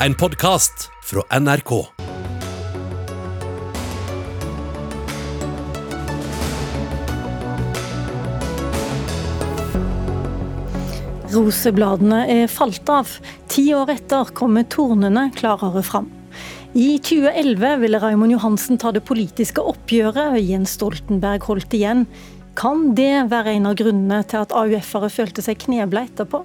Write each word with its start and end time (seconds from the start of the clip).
En 0.00 0.14
podkast 0.14 0.90
fra 1.02 1.22
NRK. 1.40 1.70
Rosebladene 11.32 12.26
er 12.28 12.44
falt 12.52 12.92
av. 12.92 13.08
Ti 13.48 13.64
år 13.72 13.94
etter 13.94 14.28
kommer 14.36 14.68
tornene 14.68 15.30
klarere 15.32 15.80
fram. 15.80 16.12
I 16.76 16.98
2011 17.00 17.80
ville 17.80 18.02
Raymond 18.04 18.36
Johansen 18.36 18.76
ta 18.76 18.92
det 18.92 19.06
politiske 19.08 19.64
oppgjøret, 19.64 20.36
Jens 20.44 20.76
Stoltenberg 20.76 21.48
holdt 21.48 21.72
igjen. 21.72 22.04
Kan 22.52 22.90
det 23.00 23.30
være 23.32 23.56
en 23.56 23.72
av 23.72 23.80
grunnene 23.80 24.20
til 24.28 24.44
at 24.44 24.52
AUF-ere 24.52 25.08
følte 25.08 25.48
seg 25.48 25.64
knebla 25.64 26.04
etterpå? 26.04 26.44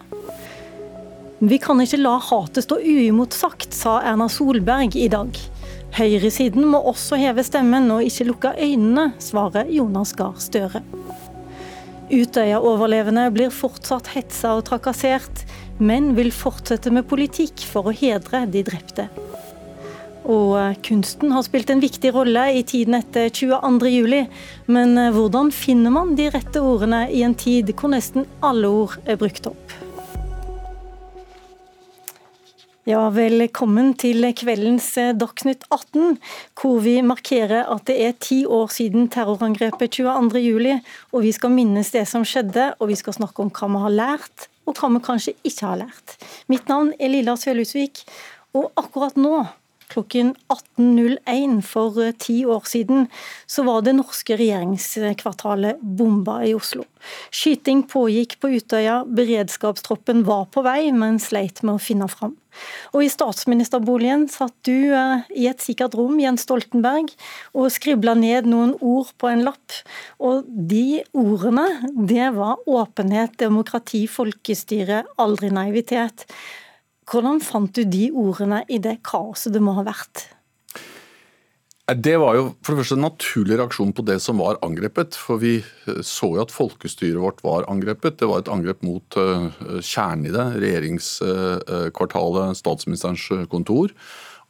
Vi 1.42 1.58
kan 1.58 1.80
ikke 1.82 1.98
la 1.98 2.20
hatet 2.21 2.68
stå 2.68 2.76
uimotsagt, 2.86 3.73
sa 3.73 3.96
Erna 4.05 4.28
Solberg 4.30 4.94
i 4.94 5.08
dag. 5.09 5.34
Høyresiden 5.98 6.68
må 6.70 6.77
også 6.91 7.18
heve 7.18 7.41
stemmen 7.41 7.90
og 7.90 8.05
ikke 8.05 8.27
lukke 8.27 8.52
øynene, 8.62 9.08
svarer 9.18 9.72
Jonas 9.73 10.13
Gahr 10.13 10.38
Støre. 10.38 10.84
Utøya-overlevende 12.13 13.26
blir 13.34 13.49
fortsatt 13.49 14.13
hetsa 14.13 14.54
og 14.59 14.68
trakassert, 14.70 15.41
men 15.82 16.13
vil 16.13 16.30
fortsette 16.30 16.94
med 16.94 17.09
politikk 17.09 17.66
for 17.66 17.90
å 17.90 17.96
hedre 17.96 18.46
de 18.46 18.62
drepte. 18.70 19.10
Og 20.30 20.58
eh, 20.62 20.77
kunsten 20.85 21.34
har 21.34 21.41
spilt 21.48 21.73
en 21.73 21.82
viktig 21.82 22.13
rolle 22.13 22.52
i 22.54 22.62
tiden 22.62 23.02
etter 23.02 23.34
22.07, 23.34 24.27
men 24.70 24.94
eh, 24.94 25.16
hvordan 25.16 25.49
finner 25.49 25.98
man 25.98 26.13
de 26.20 26.30
rette 26.30 26.62
ordene 26.62 27.08
i 27.10 27.26
en 27.26 27.34
tid 27.34 27.73
hvor 27.73 27.98
nesten 27.98 28.30
alle 28.46 28.70
ord 28.70 29.02
er 29.10 29.18
brukt 29.18 29.49
opp? 29.49 29.82
Ja, 32.90 33.03
velkommen 33.13 33.91
til 34.02 34.26
kveldens 34.34 34.88
eh, 34.98 35.12
Dagsnytt 35.13 35.67
18, 35.67 36.16
hvor 36.58 36.80
vi 36.82 36.96
markerer 37.05 37.68
at 37.70 37.84
det 37.85 37.99
er 38.01 38.15
ti 38.18 38.40
år 38.49 38.71
siden 38.74 39.05
terrorangrepet 39.13 39.99
22.07. 39.99 40.79
Og 41.13 41.21
vi 41.21 41.35
skal 41.37 41.54
minnes 41.54 41.93
det 41.93 42.07
som 42.09 42.26
skjedde, 42.26 42.71
og 42.82 42.90
vi 42.90 42.98
skal 42.98 43.20
snakke 43.20 43.46
om 43.46 43.54
hva 43.54 43.70
vi 43.70 43.84
har 43.85 43.96
lært, 43.99 44.48
og 44.65 44.82
hva 44.82 44.90
vi 44.96 45.04
kanskje 45.05 45.35
ikke 45.46 45.68
har 45.68 45.84
lært. 45.84 46.18
Mitt 46.49 46.74
navn 46.74 46.90
er 46.98 47.13
Lilla 47.13 47.37
Sølhusvik, 47.37 48.02
og 48.57 48.71
akkurat 48.74 49.13
nå 49.13 49.43
klokken 49.93 50.34
18.01 50.49 51.62
for 51.62 52.02
eh, 52.02 52.18
ti 52.18 52.41
år 52.49 52.65
siden, 52.65 53.12
så 53.46 53.62
var 53.70 53.85
det 53.85 53.99
norske 53.99 54.41
regjeringskvartalet 54.41 55.85
bomba 55.85 56.41
i 56.49 56.57
Oslo. 56.57 56.90
Skyting 57.29 57.85
pågikk 57.93 58.40
på 58.41 58.55
Utøya, 58.57 59.04
beredskapstroppen 59.05 60.26
var 60.26 60.48
på 60.49 60.65
vei, 60.65 60.87
men 60.90 61.21
sleit 61.21 61.62
med 61.62 61.77
å 61.77 61.90
finne 61.91 62.09
fram. 62.09 62.40
Og 62.91 63.05
I 63.05 63.12
statsministerboligen 63.12 64.28
satt 64.31 64.56
du 64.68 64.91
eh, 64.96 65.28
i 65.38 65.47
et 65.52 65.63
sikkert 65.63 65.96
rom, 65.97 66.18
Jens 66.22 66.46
Stoltenberg, 66.47 67.13
og 67.56 67.72
skribla 67.74 68.16
ned 68.18 68.50
noen 68.52 68.75
ord 68.80 69.13
på 69.22 69.31
en 69.31 69.46
lapp. 69.47 69.78
Og 70.19 70.47
de 70.47 71.02
ordene, 71.18 71.68
det 71.96 72.31
var 72.38 72.62
åpenhet, 72.69 73.38
demokrati, 73.41 74.06
folkestyre, 74.12 75.06
aldri 75.22 75.52
naivitet. 75.53 76.28
Hvordan 77.12 77.41
fant 77.44 77.74
du 77.75 77.84
de 77.84 78.09
ordene 78.16 78.62
i 78.72 78.80
det 78.81 79.00
kaoset 79.08 79.56
det 79.56 79.63
må 79.63 79.75
ha 79.80 79.88
vært? 79.88 80.30
Det 81.97 82.13
var 82.22 82.35
jo 82.38 82.44
for 82.63 82.72
det 82.73 82.81
første 82.81 82.95
en 82.97 83.03
naturlig 83.03 83.57
reaksjon 83.59 83.91
på 83.97 84.03
det 84.07 84.19
som 84.23 84.39
var 84.39 84.59
angrepet. 84.66 85.17
For 85.17 85.41
vi 85.41 85.57
eh, 85.59 86.01
så 86.06 86.29
jo 86.35 86.44
at 86.44 86.53
folkestyret 86.53 87.19
vårt 87.19 87.44
var 87.44 87.67
angrepet. 87.72 88.19
Det 88.22 88.29
var 88.29 88.39
et 88.44 88.51
angrep 88.53 88.84
mot 88.85 89.17
uh, 89.19 89.50
kjernen 89.81 90.25
i 90.29 90.35
det. 90.35 90.45
Regjeringskvartalet, 90.62 92.59
statsministerens 92.62 93.25
kontor 93.51 93.91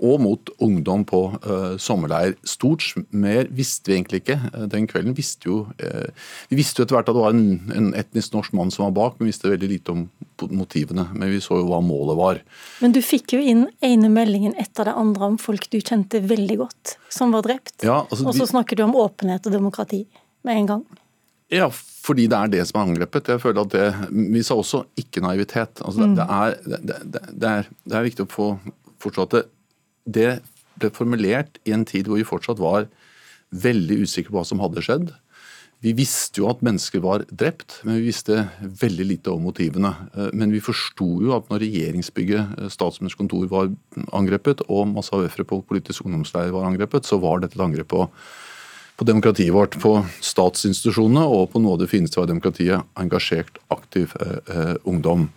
og 0.02 0.22
mot 0.24 0.50
ungdom 0.64 1.04
på 1.08 1.22
uh, 1.46 1.78
sommerleir. 1.82 2.34
Stort 2.48 2.84
mer 3.14 3.50
visste 3.54 3.92
vi 3.92 3.98
egentlig 4.00 4.24
ikke. 4.24 4.38
Uh, 4.56 4.66
den 4.72 4.88
kvelden 4.90 5.16
visste 5.18 5.50
jo 5.50 5.58
uh, 5.82 6.30
Vi 6.50 6.58
visste 6.60 6.82
jo 6.82 6.88
etter 6.88 6.98
hvert 6.98 7.12
at 7.12 7.18
det 7.18 7.24
var 7.24 7.36
en, 7.38 7.72
en, 7.76 7.92
etnisk 7.98 8.34
norsk 8.36 8.56
mann 8.58 8.74
som 8.74 8.88
var 8.88 8.96
bak, 8.98 9.20
men 9.20 9.28
vi 9.28 9.34
visste 9.36 9.52
veldig 9.52 9.70
lite 9.72 9.96
om 9.96 10.08
motivene. 10.50 11.06
Men 11.14 11.34
vi 11.34 11.42
så 11.44 11.60
jo 11.60 11.68
hva 11.70 11.82
målet 11.86 12.18
var. 12.18 12.42
Men 12.82 12.96
du 12.96 13.02
fikk 13.06 13.38
jo 13.38 13.44
inn 13.44 13.68
ene 13.86 14.10
meldingen 14.12 14.58
etter 14.62 14.90
det 14.90 14.98
andre 14.98 15.34
om 15.34 15.38
folk 15.42 15.70
du 15.72 15.80
kjente 15.80 16.24
veldig 16.26 16.58
godt, 16.64 16.98
som 17.14 17.36
var 17.36 17.46
drept. 17.46 17.78
Ja, 17.86 18.02
altså, 18.08 18.26
og 18.26 18.38
så 18.38 18.50
snakker 18.50 18.80
du 18.80 18.88
om 18.88 18.98
åpenhet 18.98 19.46
og 19.46 19.54
demokrati 19.54 20.04
med 20.48 20.64
en 20.64 20.74
gang. 20.74 20.84
Ja, 21.52 21.68
fordi 21.72 22.30
det 22.32 22.38
er 22.38 22.52
det 22.52 22.66
som 22.70 22.80
er 22.80 22.90
angrepet. 22.90 23.28
Jeg 23.28 23.42
føler 23.44 23.66
at 23.66 23.74
det, 23.74 23.88
Vi 24.10 24.44
sa 24.44 24.56
også 24.56 24.86
ikke 24.98 25.22
naivitet. 25.24 25.82
Altså, 25.84 26.08
mm. 26.08 26.14
det, 26.16 26.28
er, 26.28 26.56
det, 26.66 27.00
det, 27.12 27.50
er, 27.50 27.68
det, 27.84 27.98
er, 27.98 28.06
viktig 28.08 28.26
å 28.26 28.32
få 28.32 28.48
forstå 29.02 29.26
at 29.28 29.36
det 29.36 29.42
det 30.06 30.40
ble 30.82 30.92
formulert 30.96 31.60
i 31.68 31.76
en 31.76 31.86
tid 31.86 32.08
hvor 32.08 32.20
vi 32.20 32.28
fortsatt 32.28 32.62
var 32.62 32.88
veldig 33.52 34.02
usikre 34.06 34.32
på 34.32 34.40
hva 34.40 34.48
som 34.48 34.62
hadde 34.64 34.84
skjedd. 34.86 35.12
Vi 35.82 35.96
visste 35.98 36.44
jo 36.44 36.46
at 36.52 36.60
mennesker 36.62 37.02
var 37.02 37.24
drept, 37.34 37.80
men 37.88 37.98
vi 37.98 38.12
visste 38.12 38.44
veldig 38.62 39.06
lite 39.16 39.32
om 39.34 39.42
motivene. 39.48 39.90
Eh, 40.14 40.30
men 40.38 40.54
vi 40.54 40.62
forsto 40.62 41.08
jo 41.26 41.34
at 41.34 41.50
når 41.50 41.64
regjeringsbygget, 41.66 42.52
eh, 42.60 42.70
statsministerens 42.70 43.50
var 43.50 43.72
angrepet, 44.14 44.62
og 44.70 44.92
masse 44.94 45.10
AUF-ere 45.10 45.48
på 45.50 45.64
politisk 45.66 46.06
ungdomsleir 46.06 46.54
var 46.54 46.70
angrepet, 46.70 47.10
så 47.10 47.18
var 47.18 47.42
dette 47.42 47.58
et 47.58 47.66
angrep 47.66 47.90
på, 47.90 48.06
på, 48.98 49.08
demokratiet 49.10 49.56
vårt, 49.56 49.80
på 49.82 49.96
statsinstitusjonene 50.22 51.26
og 51.26 51.50
på 51.50 51.64
noe 51.64 51.74
av 51.74 51.82
det 51.82 51.90
fineste 51.90 52.22
var 52.22 52.30
demokratiet, 52.30 52.86
engasjert, 52.96 53.58
aktiv 53.74 54.14
eh, 54.22 54.38
eh 54.54 54.76
ungdom. 54.86 55.32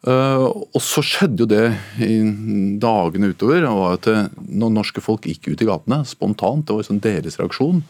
Uh, 0.00 0.46
og 0.72 0.80
så 0.80 1.02
skjedde 1.04 1.44
jo 1.44 1.48
det 1.50 1.66
i 2.00 2.22
dagene 2.80 3.34
utover. 3.34 3.66
og 3.68 3.82
at 3.98 4.08
eh, 4.08 4.30
Når 4.48 4.72
norske 4.78 5.02
folk 5.04 5.28
gikk 5.28 5.50
ut 5.50 5.60
i 5.60 5.68
gatene 5.68 6.04
spontant, 6.08 6.64
det 6.64 6.72
var 6.72 6.84
liksom 6.84 7.02
deres 7.04 7.36
reaksjon. 7.40 7.82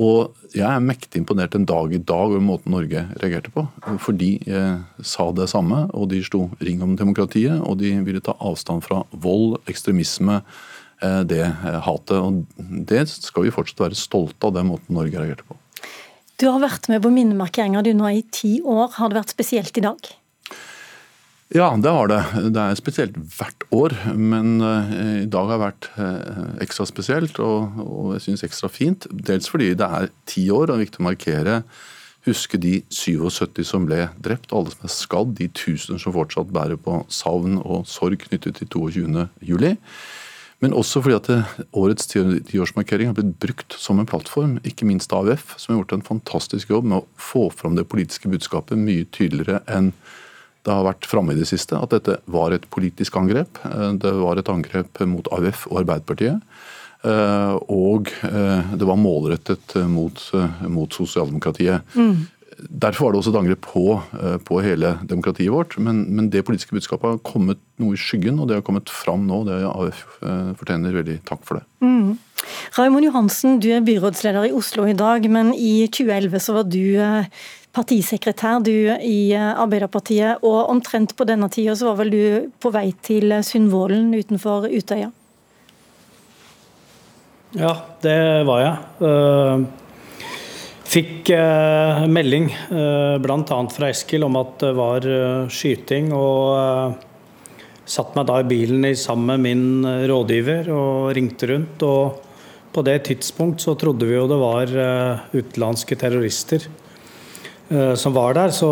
Og 0.00 0.32
jeg 0.56 0.64
er 0.64 0.84
mektig 0.84 1.20
imponert 1.20 1.54
en 1.56 1.66
dag 1.68 1.92
i 1.92 2.00
dag 2.00 2.30
over 2.30 2.40
måten 2.40 2.72
Norge 2.72 3.04
reagerte 3.20 3.52
på. 3.52 3.66
For 4.00 4.16
de 4.16 4.38
eh, 4.48 4.78
sa 5.04 5.26
det 5.36 5.50
samme, 5.52 5.84
og 5.92 6.08
de 6.12 6.22
sto 6.24 6.46
ring 6.64 6.80
om 6.84 6.94
demokratiet. 6.96 7.58
Og 7.60 7.76
de 7.82 7.92
ville 8.06 8.22
ta 8.24 8.36
avstand 8.40 8.84
fra 8.86 9.02
vold, 9.12 9.58
ekstremisme, 9.68 10.40
eh, 11.04 11.20
det 11.28 11.44
eh, 11.44 11.78
hatet. 11.84 12.16
Og 12.16 12.88
det 12.88 13.04
skal 13.12 13.48
vi 13.48 13.52
fortsatt 13.52 13.84
være 13.84 14.00
stolte 14.00 14.48
av, 14.48 14.56
den 14.56 14.70
måten 14.72 14.96
Norge 14.96 15.18
reagerte 15.18 15.44
på. 15.44 15.58
Du 16.40 16.48
har 16.48 16.62
vært 16.62 16.88
med 16.88 17.04
på 17.04 17.12
minnemarkeringer 17.12 17.84
du 17.84 17.92
nå 17.94 18.08
i 18.16 18.24
ti 18.32 18.56
år. 18.64 18.96
Har 18.96 19.12
det 19.12 19.20
vært 19.20 19.36
spesielt 19.36 19.76
i 19.76 19.84
dag? 19.84 20.12
Ja, 21.52 21.66
det 21.76 21.90
har 21.92 22.08
det. 22.08 22.20
Det 22.54 22.60
er 22.62 22.78
spesielt 22.78 23.16
hvert 23.36 23.64
år, 23.76 23.92
men 24.16 24.54
uh, 24.64 24.92
i 25.20 25.28
dag 25.28 25.50
har 25.50 25.60
vært 25.60 25.90
uh, 25.98 26.54
ekstra 26.64 26.86
spesielt 26.88 27.36
og, 27.44 27.74
og 27.82 28.14
jeg 28.14 28.24
synes 28.24 28.44
ekstra 28.46 28.70
fint. 28.72 29.04
Dels 29.12 29.50
fordi 29.52 29.74
det 29.76 29.84
er 29.84 30.08
ti 30.24 30.46
år 30.48 30.64
og 30.64 30.70
det 30.70 30.78
er 30.78 30.84
viktig 30.86 31.02
å 31.02 31.06
markere. 31.10 31.58
Huske 32.24 32.56
de 32.62 32.78
77 32.88 33.66
som 33.68 33.84
ble 33.84 34.06
drept, 34.24 34.54
alle 34.56 34.72
som 34.72 34.88
er 34.88 34.94
skadd, 34.94 35.36
de 35.36 35.50
tusener 35.52 36.00
som 36.00 36.16
fortsatt 36.16 36.54
bærer 36.54 36.80
på 36.80 37.02
savn 37.12 37.60
og 37.60 37.84
sorg 37.90 38.24
knyttet 38.24 38.62
til 38.62 38.72
22.07. 38.72 39.76
Men 40.62 40.76
også 40.78 41.02
fordi 41.02 41.18
at 41.18 41.28
det, 41.28 41.66
årets 41.76 42.08
tiårsmarkering 42.08 43.10
har 43.10 43.18
blitt 43.18 43.36
brukt 43.42 43.76
som 43.76 44.00
en 44.00 44.08
plattform, 44.08 44.56
ikke 44.64 44.88
minst 44.88 45.12
AUF, 45.12 45.56
som 45.58 45.74
har 45.74 45.82
gjort 45.82 45.96
en 45.98 46.08
fantastisk 46.14 46.72
jobb 46.72 46.88
med 46.88 47.02
å 47.02 47.08
få 47.20 47.48
fram 47.52 47.76
det 47.76 47.88
politiske 47.90 48.30
budskapet 48.30 48.78
mye 48.78 49.04
tydeligere 49.12 49.60
enn 49.66 49.92
det 50.62 50.74
har 50.74 50.86
vært 50.86 51.08
framme 51.10 51.34
i 51.34 51.40
det 51.40 51.48
siste 51.50 51.78
at 51.78 51.94
dette 51.94 52.18
var 52.30 52.54
et 52.54 52.68
politisk 52.72 53.16
angrep. 53.18 53.58
Eh, 53.66 53.88
det 54.02 54.14
var 54.20 54.38
et 54.38 54.52
angrep 54.52 55.02
mot 55.10 55.32
AUF 55.34 55.66
og 55.70 55.82
Arbeiderpartiet. 55.82 56.38
Eh, 57.02 57.56
og 57.72 58.12
eh, 58.28 58.76
det 58.78 58.86
var 58.86 59.00
målrettet 59.00 59.74
mot, 59.90 60.22
mot 60.70 60.94
sosialdemokratiet. 60.94 61.82
Mm. 61.98 62.28
Derfor 62.62 63.08
var 63.08 63.14
det 63.14 63.18
også 63.22 63.32
et 63.32 63.38
angrep 63.40 63.64
på, 63.64 63.84
på 64.46 64.58
hele 64.62 64.92
demokratiet 65.08 65.50
vårt. 65.50 65.74
Men, 65.82 66.04
men, 66.14 66.28
det 66.30 66.44
politiske 66.46 66.76
budskapet 66.76 67.08
har 67.08 67.22
kommet 67.26 67.58
noe 67.82 67.96
i 67.96 67.98
skyggen, 67.98 68.38
og 68.38 68.46
det 68.46 68.60
har 68.60 68.66
kommet 68.66 68.92
fram 68.92 69.24
nå. 69.26 69.40
det 69.48 69.56
AUF 69.66 70.04
fortjener 70.60 70.94
veldig 70.94 71.16
takk 71.26 71.42
for 71.48 71.58
det. 71.58 71.64
Mm. 71.82 72.20
Raymond 72.76 73.08
Johansen, 73.08 73.58
du 73.62 73.72
er 73.72 73.82
byrådsleder 73.82 74.46
i 74.46 74.54
Oslo 74.54 74.84
i 74.86 74.94
dag, 74.94 75.26
men 75.32 75.50
i 75.56 75.88
2011 75.90 76.44
så 76.44 76.54
var 76.60 76.70
du 76.70 76.84
partisekretær 77.72 78.60
du 78.64 78.74
i 78.92 79.32
eh, 79.32 79.50
Arbeiderpartiet, 79.56 80.44
og 80.44 80.70
omtrent 80.72 81.16
på 81.16 81.26
denne 81.28 81.48
tida 81.52 81.76
så 81.76 81.90
var 81.90 82.02
vel 82.02 82.12
du 82.12 82.24
på 82.60 82.72
vei 82.74 82.90
til 83.04 83.32
Sundvolden 83.46 84.12
utenfor 84.16 84.68
Utøya? 84.68 85.10
Ja, 87.56 87.72
det 88.04 88.18
var 88.48 88.62
jeg. 88.62 88.74
Eh, 89.08 89.64
fikk 90.92 91.32
eh, 91.36 92.02
melding 92.12 92.50
bl.a. 93.24 93.62
fra 93.72 93.88
Eskil 93.88 94.28
om 94.28 94.36
at 94.40 94.58
det 94.60 94.74
var 94.76 95.08
skyting, 95.52 96.12
og 96.12 97.00
satt 97.88 98.12
meg 98.16 98.28
da 98.28 98.36
i 98.40 98.48
bilen 98.48 98.84
sammen 98.96 99.32
med 99.32 99.46
min 99.46 100.04
rådgiver 100.08 100.68
og 100.72 101.16
ringte 101.16 101.48
rundt. 101.50 101.82
og 101.88 102.28
på 102.72 102.80
det 102.80 103.02
tidspunkt 103.04 103.60
så 103.60 103.74
trodde 103.76 104.06
vi 104.08 104.14
jo 104.14 104.24
det 104.24 104.38
var 104.40 104.70
utenlandske 105.34 105.98
terrorister. 106.00 106.64
Eh, 107.70 107.94
som 107.94 108.16
var 108.16 108.34
der. 108.34 108.50
Så 108.50 108.68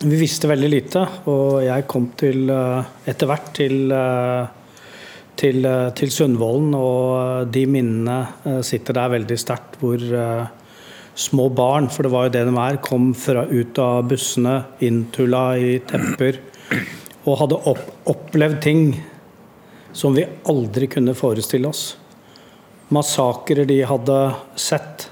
vi 0.00 0.16
visste 0.16 0.48
veldig 0.48 0.70
lite, 0.70 1.02
og 1.28 1.60
jeg 1.64 1.88
kom 1.90 2.06
til, 2.16 2.48
etter 2.48 3.28
hvert 3.28 3.50
til, 3.52 3.92
til, 5.36 5.68
til 5.98 6.12
Sundvolden, 6.14 6.72
og 6.72 7.50
de 7.52 7.66
minnene 7.68 8.62
sitter 8.64 8.96
der 8.96 9.12
veldig 9.12 9.36
sterkt. 9.36 9.76
Hvor 9.82 10.00
små 11.20 11.50
barn, 11.52 11.90
for 11.92 12.06
det 12.06 12.12
var 12.14 12.26
jo 12.26 12.34
det 12.38 12.46
de 12.48 12.56
er, 12.64 12.80
kom 12.84 13.12
fra, 13.12 13.44
ut 13.44 13.78
av 13.82 14.08
bussene, 14.08 14.56
inntulla 14.86 15.44
i 15.60 15.76
tepper, 15.84 16.40
og 17.26 17.40
hadde 17.42 17.60
opp, 17.74 17.86
opplevd 18.08 18.60
ting 18.64 18.84
som 19.92 20.14
vi 20.16 20.24
aldri 20.48 20.88
kunne 20.90 21.16
forestille 21.18 21.68
oss. 21.68 21.84
Massakrer 22.94 23.66
de 23.68 23.82
hadde 23.86 24.18
sett. 24.58 25.09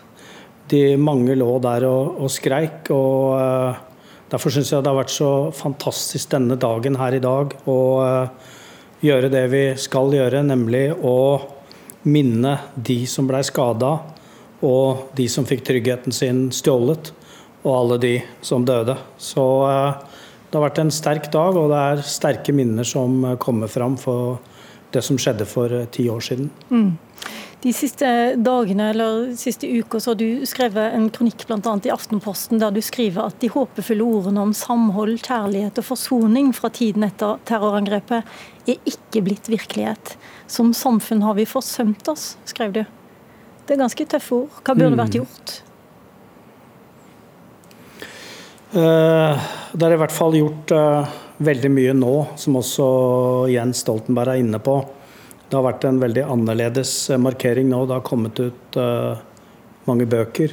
De 0.69 0.83
mange 1.01 1.37
lå 1.39 1.51
der 1.65 1.87
og, 1.89 2.19
og 2.25 2.33
skreik. 2.33 2.91
og 2.95 3.37
uh, 3.39 3.77
Derfor 4.29 4.53
syns 4.53 4.73
jeg 4.73 4.85
det 4.85 4.91
har 4.91 4.99
vært 4.99 5.15
så 5.15 5.31
fantastisk 5.57 6.35
denne 6.35 6.59
dagen 6.61 6.99
her 7.01 7.17
i 7.17 7.23
dag 7.25 7.55
å 7.69 7.79
uh, 8.05 8.57
gjøre 9.05 9.31
det 9.33 9.45
vi 9.53 9.63
skal 9.81 10.13
gjøre, 10.13 10.43
nemlig 10.45 10.91
å 10.93 11.17
minne 12.09 12.59
de 12.75 13.01
som 13.09 13.29
blei 13.29 13.41
skada, 13.47 13.97
og 14.65 15.09
de 15.17 15.29
som 15.31 15.47
fikk 15.49 15.65
tryggheten 15.67 16.15
sin 16.15 16.49
stjålet, 16.55 17.13
og 17.65 17.73
alle 17.75 17.99
de 18.03 18.15
som 18.45 18.65
døde. 18.67 18.97
Så 19.17 19.47
uh, 19.65 19.97
det 20.49 20.57
har 20.57 20.67
vært 20.67 20.83
en 20.83 20.93
sterk 20.95 21.33
dag, 21.33 21.57
og 21.57 21.73
det 21.73 21.81
er 21.93 22.07
sterke 22.09 22.55
minner 22.57 22.87
som 22.89 23.21
kommer 23.41 23.71
fram 23.73 23.97
for 24.01 24.39
det 24.93 25.03
som 25.05 25.19
skjedde 25.21 25.45
for 25.49 25.73
ti 25.93 26.09
år 26.09 26.23
siden. 26.25 26.49
Mm. 26.73 26.93
De 27.59 27.73
siste 27.75 28.07
dagene 28.39 28.93
eller 28.93 29.33
siste 29.37 29.67
uka 29.67 29.99
så 30.01 30.13
har 30.13 30.19
du 30.21 30.47
skrevet 30.47 30.95
en 30.95 31.09
kronikk 31.11 31.43
bl.a. 31.49 31.73
i 31.83 31.91
Aftenposten 31.91 32.61
der 32.63 32.71
du 32.71 32.79
skriver 32.85 33.33
at 33.33 33.41
de 33.43 33.51
håpefulle 33.51 34.05
ordene 34.07 34.45
om 34.47 34.53
samhold, 34.55 35.17
kjærlighet 35.25 35.81
og 35.83 35.89
forsoning 35.89 36.53
fra 36.55 36.71
tiden 36.71 37.03
etter 37.09 37.41
terrorangrepet 37.51 38.23
er 38.71 38.79
ikke 38.87 39.25
blitt 39.27 39.51
virkelighet. 39.51 40.15
Som 40.47 40.71
samfunn 40.71 41.25
har 41.27 41.35
vi 41.35 41.49
forsømt 41.51 42.07
oss, 42.13 42.37
skrev 42.47 42.77
du. 42.77 42.85
Det 43.67 43.75
er 43.75 43.83
ganske 43.83 44.07
tøffe 44.07 44.37
ord. 44.37 44.61
Hva 44.63 44.77
burde 44.79 44.95
mm. 44.95 45.01
vært 45.03 45.19
gjort? 45.19 45.57
Uh, 48.69 49.51
det 49.75 49.83
er 49.83 49.97
i 49.97 49.99
hvert 50.05 50.15
fall 50.15 50.39
gjort 50.39 50.77
uh, 50.77 51.19
veldig 51.43 51.73
mye 51.75 51.97
nå, 51.97 52.15
som 52.39 52.61
også 52.63 52.87
Jens 53.51 53.83
Stoltenberg 53.83 54.37
er 54.37 54.45
inne 54.45 54.63
på. 54.63 54.79
Det 55.49 55.57
har 55.57 55.65
vært 55.65 55.87
en 55.89 56.01
veldig 56.03 56.27
annerledes 56.29 56.93
eh, 57.11 57.21
markering 57.21 57.71
nå. 57.71 57.85
Det 57.89 57.97
har 57.97 58.05
kommet 58.07 58.41
ut 58.41 58.77
uh, 58.77 59.17
mange 59.89 60.05
bøker 60.09 60.53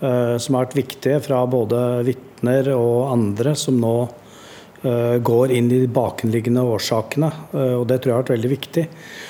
uh, 0.00 0.38
som 0.40 0.56
har 0.56 0.66
vært 0.66 0.78
viktige 0.80 1.20
fra 1.24 1.42
både 1.46 1.78
vitner 2.08 2.72
og 2.76 3.12
andre 3.12 3.56
som 3.58 3.80
nå 3.80 3.96
går 4.82 5.52
inn 5.54 5.68
i 5.70 5.76
de 5.84 5.86
bakenliggende 5.94 6.64
årsakene. 6.66 7.28
og 7.78 7.84
det 7.86 8.00
tror 8.02 8.10
jeg 8.10 8.16
har 8.16 8.22
vært 8.24 8.32
veldig 8.32 8.48
viktig. 8.50 8.82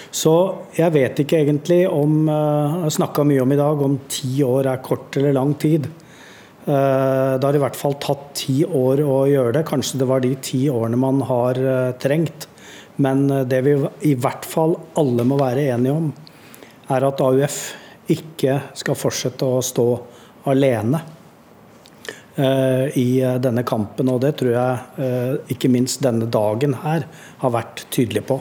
Så 0.08 0.32
jeg 0.78 0.94
vet 0.94 1.20
ikke 1.20 1.42
egentlig 1.42 1.82
om 1.92 2.22
Jeg 2.24 2.78
har 2.86 2.94
snakka 2.96 3.26
mye 3.28 3.42
om 3.44 3.52
i 3.52 3.58
dag 3.60 3.82
om 3.84 3.98
ti 4.08 4.30
år 4.46 4.70
er 4.72 4.80
kort 4.80 5.18
eller 5.20 5.36
lang 5.36 5.52
tid. 5.60 5.90
Eh, 6.62 7.38
det 7.38 7.46
har 7.46 7.56
i 7.58 7.62
hvert 7.62 7.78
fall 7.78 7.96
tatt 8.02 8.28
ti 8.38 8.60
år 8.62 9.02
å 9.02 9.22
gjøre 9.26 9.56
det. 9.56 9.64
Kanskje 9.66 9.98
det 10.02 10.06
var 10.10 10.22
de 10.22 10.34
ti 10.46 10.68
årene 10.70 11.00
man 11.00 11.22
har 11.26 11.58
eh, 11.58 11.94
trengt. 12.02 12.46
Men 13.02 13.24
eh, 13.30 13.46
det 13.48 13.62
vi 13.66 13.76
i 14.12 14.14
hvert 14.18 14.46
fall 14.48 14.76
alle 15.00 15.26
må 15.28 15.38
være 15.40 15.68
enige 15.74 15.96
om, 15.96 16.12
er 16.92 17.08
at 17.08 17.24
AUF 17.24 17.58
ikke 18.12 18.58
skal 18.78 18.98
fortsette 18.98 19.46
å 19.46 19.62
stå 19.64 19.88
alene 20.50 21.02
i 22.96 23.20
denne 23.44 23.60
kampen. 23.68 24.08
Og 24.08 24.22
det 24.24 24.30
tror 24.40 24.54
jeg 24.54 25.50
ikke 25.52 25.68
minst 25.68 26.00
denne 26.00 26.24
dagen 26.32 26.72
her 26.80 27.04
har 27.42 27.52
vært 27.52 27.84
tydelig 27.92 28.22
på. 28.24 28.38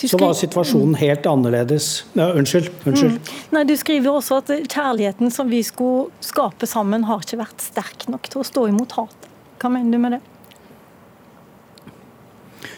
Så 0.00 0.18
var 0.20 0.32
situasjonen 0.36 0.94
helt 1.00 1.26
annerledes. 1.26 2.04
Ja, 2.12 2.30
unnskyld. 2.32 2.70
unnskyld. 2.84 3.12
Mm. 3.12 3.42
Nei, 3.50 3.64
Du 3.64 3.76
skriver 3.76 4.16
også 4.16 4.40
at 4.40 4.52
kjærligheten 4.72 5.32
som 5.32 5.50
vi 5.50 5.62
skulle 5.66 6.08
skape 6.24 6.68
sammen, 6.68 7.04
har 7.04 7.20
ikke 7.24 7.40
vært 7.40 7.64
sterk 7.64 8.08
nok 8.12 8.28
til 8.32 8.42
å 8.42 8.46
stå 8.46 8.66
imot 8.70 8.96
hat. 8.96 9.28
Hva 9.60 9.72
mener 9.72 9.92
du 9.92 10.02
med 10.02 10.16
det? 10.16 10.22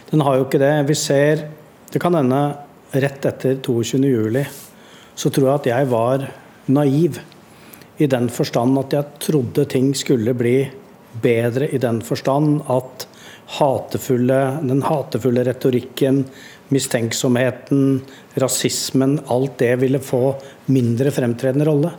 Den 0.09 0.25
har 0.25 0.39
jo 0.39 0.47
ikke 0.47 0.61
det. 0.63 0.75
Vi 0.89 0.97
ser 0.97 1.49
Det 1.89 2.01
kan 2.01 2.15
hende 2.15 2.41
rett 2.93 3.25
etter 3.25 3.57
22.07. 3.65 4.45
så 5.15 5.31
tror 5.31 5.47
jeg 5.47 5.55
at 5.55 5.67
jeg 5.67 5.89
var 5.89 6.27
naiv. 6.69 7.19
I 7.99 8.07
den 8.07 8.29
forstand 8.29 8.79
at 8.79 8.93
jeg 8.93 9.21
trodde 9.25 9.65
ting 9.65 9.95
skulle 9.97 10.35
bli 10.37 10.69
bedre 11.23 11.69
i 11.73 11.79
den 11.79 12.03
forstand 12.05 12.61
at 12.69 13.07
hatefulle, 13.57 14.61
den 14.61 14.83
hatefulle 14.85 15.47
retorikken, 15.49 16.27
mistenksomheten, 16.69 18.03
rasismen, 18.37 19.19
alt 19.33 19.57
det 19.59 19.75
ville 19.81 19.99
få 19.99 20.37
mindre 20.69 21.11
fremtredende 21.11 21.67
rolle. 21.69 21.93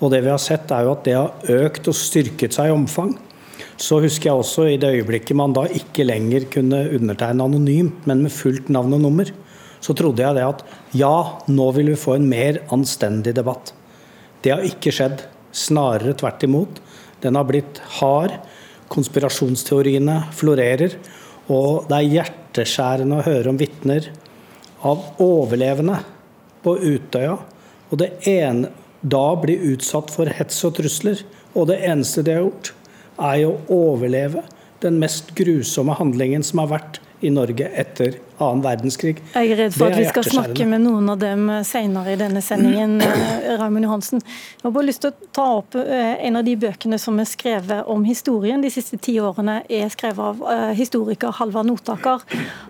Og 0.00 0.12
det 0.12 0.22
vi 0.24 0.32
har 0.32 0.42
sett, 0.42 0.70
er 0.70 0.84
jo 0.84 0.92
at 0.92 1.04
det 1.08 1.16
har 1.16 1.52
økt 1.64 1.88
og 1.88 1.96
styrket 1.96 2.52
seg 2.52 2.68
i 2.68 2.76
omfang. 2.76 3.16
Så 3.82 3.98
husker 4.02 4.30
jeg 4.30 4.38
også 4.38 4.66
i 4.70 4.78
det 4.78 4.92
øyeblikket 4.94 5.34
man 5.38 5.54
da 5.56 5.64
ikke 5.66 6.06
lenger 6.06 6.46
kunne 6.52 6.84
undertegne 6.94 7.48
anonymt, 7.48 8.04
men 8.06 8.22
med 8.22 8.34
fullt 8.34 8.70
navn 8.70 8.94
og 8.94 9.02
nummer, 9.02 9.32
så 9.82 9.94
trodde 9.98 10.22
jeg 10.22 10.38
det 10.38 10.44
at 10.46 10.62
ja, 10.94 11.16
nå 11.50 11.66
vil 11.74 11.90
vi 11.90 11.98
få 11.98 12.14
en 12.14 12.28
mer 12.30 12.60
anstendig 12.74 13.34
debatt. 13.34 13.72
Det 14.42 14.52
har 14.54 14.66
ikke 14.66 14.92
skjedd. 14.94 15.24
Snarere 15.52 16.14
tvert 16.16 16.44
imot. 16.46 16.78
Den 17.22 17.36
har 17.36 17.48
blitt 17.48 17.80
hard. 17.98 18.36
Konspirasjonsteoriene 18.92 20.20
florerer. 20.38 20.94
Og 21.50 21.88
det 21.90 21.98
er 21.98 22.12
hjerteskjærende 22.16 23.18
å 23.18 23.26
høre 23.26 23.50
om 23.50 23.58
vitner 23.58 24.06
av 24.86 25.02
overlevende 25.22 25.98
på 26.62 26.76
Utøya, 26.78 27.34
og 27.90 27.98
det 27.98 28.12
ene 28.30 28.70
da 29.02 29.24
blir 29.38 29.64
utsatt 29.72 30.12
for 30.14 30.30
hets 30.30 30.60
og 30.66 30.76
trusler. 30.78 31.18
Og 31.58 31.66
det 31.68 31.80
eneste 31.84 32.22
de 32.24 32.36
har 32.36 32.44
gjort, 32.46 32.70
er 33.18 33.44
å 33.46 33.56
overleve 33.72 34.44
den 34.82 34.98
mest 35.02 35.34
grusomme 35.38 35.94
handlingen 35.98 36.44
som 36.46 36.62
har 36.62 36.72
vært 36.72 37.00
i 37.22 37.30
Norge 37.30 37.68
etter 37.78 38.18
annen 38.42 38.64
verdenskrig. 38.64 39.20
Jeg 39.34 39.52
er 39.54 39.60
redd 39.64 39.76
for 39.76 39.92
at 39.92 39.98
vi 39.98 40.08
skal 40.08 40.26
snakke 40.26 40.66
med 40.68 40.84
noen 40.84 41.08
av 41.12 41.20
dem 41.22 41.48
senere 41.66 42.14
i 42.14 42.20
denne 42.20 42.42
sendingen. 42.44 43.00
Eh, 43.42 43.58
Raymond 43.58 43.84
Johansen. 43.84 44.20
Jeg 44.22 44.64
har 44.64 44.72
bare 44.74 44.86
lyst 44.86 45.02
til 45.04 45.12
å 45.12 45.28
ta 45.34 45.44
opp 45.58 45.76
eh, 45.78 46.14
en 46.26 46.38
av 46.38 46.44
de 46.46 46.54
bøkene 46.58 46.98
som 47.00 47.18
er 47.20 47.28
skrevet 47.28 47.88
om 47.90 48.04
historien 48.06 48.62
de 48.62 48.70
siste 48.72 48.98
ti 49.02 49.16
årene, 49.22 49.60
er 49.72 49.90
skrevet 49.92 50.22
av 50.22 50.42
eh, 50.52 50.72
historiker 50.78 51.34
Halvard 51.38 51.68
Notaker. 51.68 52.24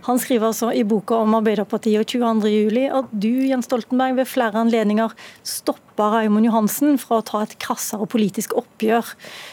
Han 0.08 0.20
skriver 0.22 0.50
altså 0.50 0.72
i 0.74 0.84
boka 0.88 1.20
om 1.22 1.36
Arbeiderpartiet 1.38 2.02
og 2.02 2.08
22.07 2.08 2.88
at 3.00 3.12
du, 3.12 3.30
Jens 3.48 3.68
Stoltenberg, 3.68 4.18
ved 4.20 4.30
flere 4.30 4.62
anledninger 4.62 5.14
stoppa 5.46 6.10
Raymond 6.16 6.48
Johansen 6.48 6.96
fra 7.00 7.20
å 7.20 7.26
ta 7.26 7.42
et 7.44 7.58
krassere 7.62 8.08
politisk 8.10 8.56
oppgjør 8.58 9.12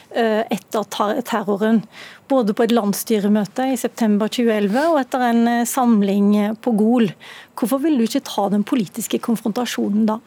etter 0.09 0.87
terroren. 1.27 1.83
Både 2.31 2.55
på 2.57 2.65
et 2.65 2.73
landsstyremøte 2.73 3.67
i 3.73 3.77
september 3.77 4.31
2011 4.31 4.79
og 4.87 4.97
etter 5.03 5.25
en 5.27 5.43
samling 5.69 5.99
samling 6.09 6.57
på 6.61 6.71
Gol. 6.71 7.11
Hvorfor 7.55 7.81
ville 7.83 7.99
du 7.99 8.07
ikke 8.07 8.25
ta 8.25 8.49
den 8.49 8.63
politiske 8.63 9.19
konfrontasjonen 9.19 10.05
da? 10.05 10.19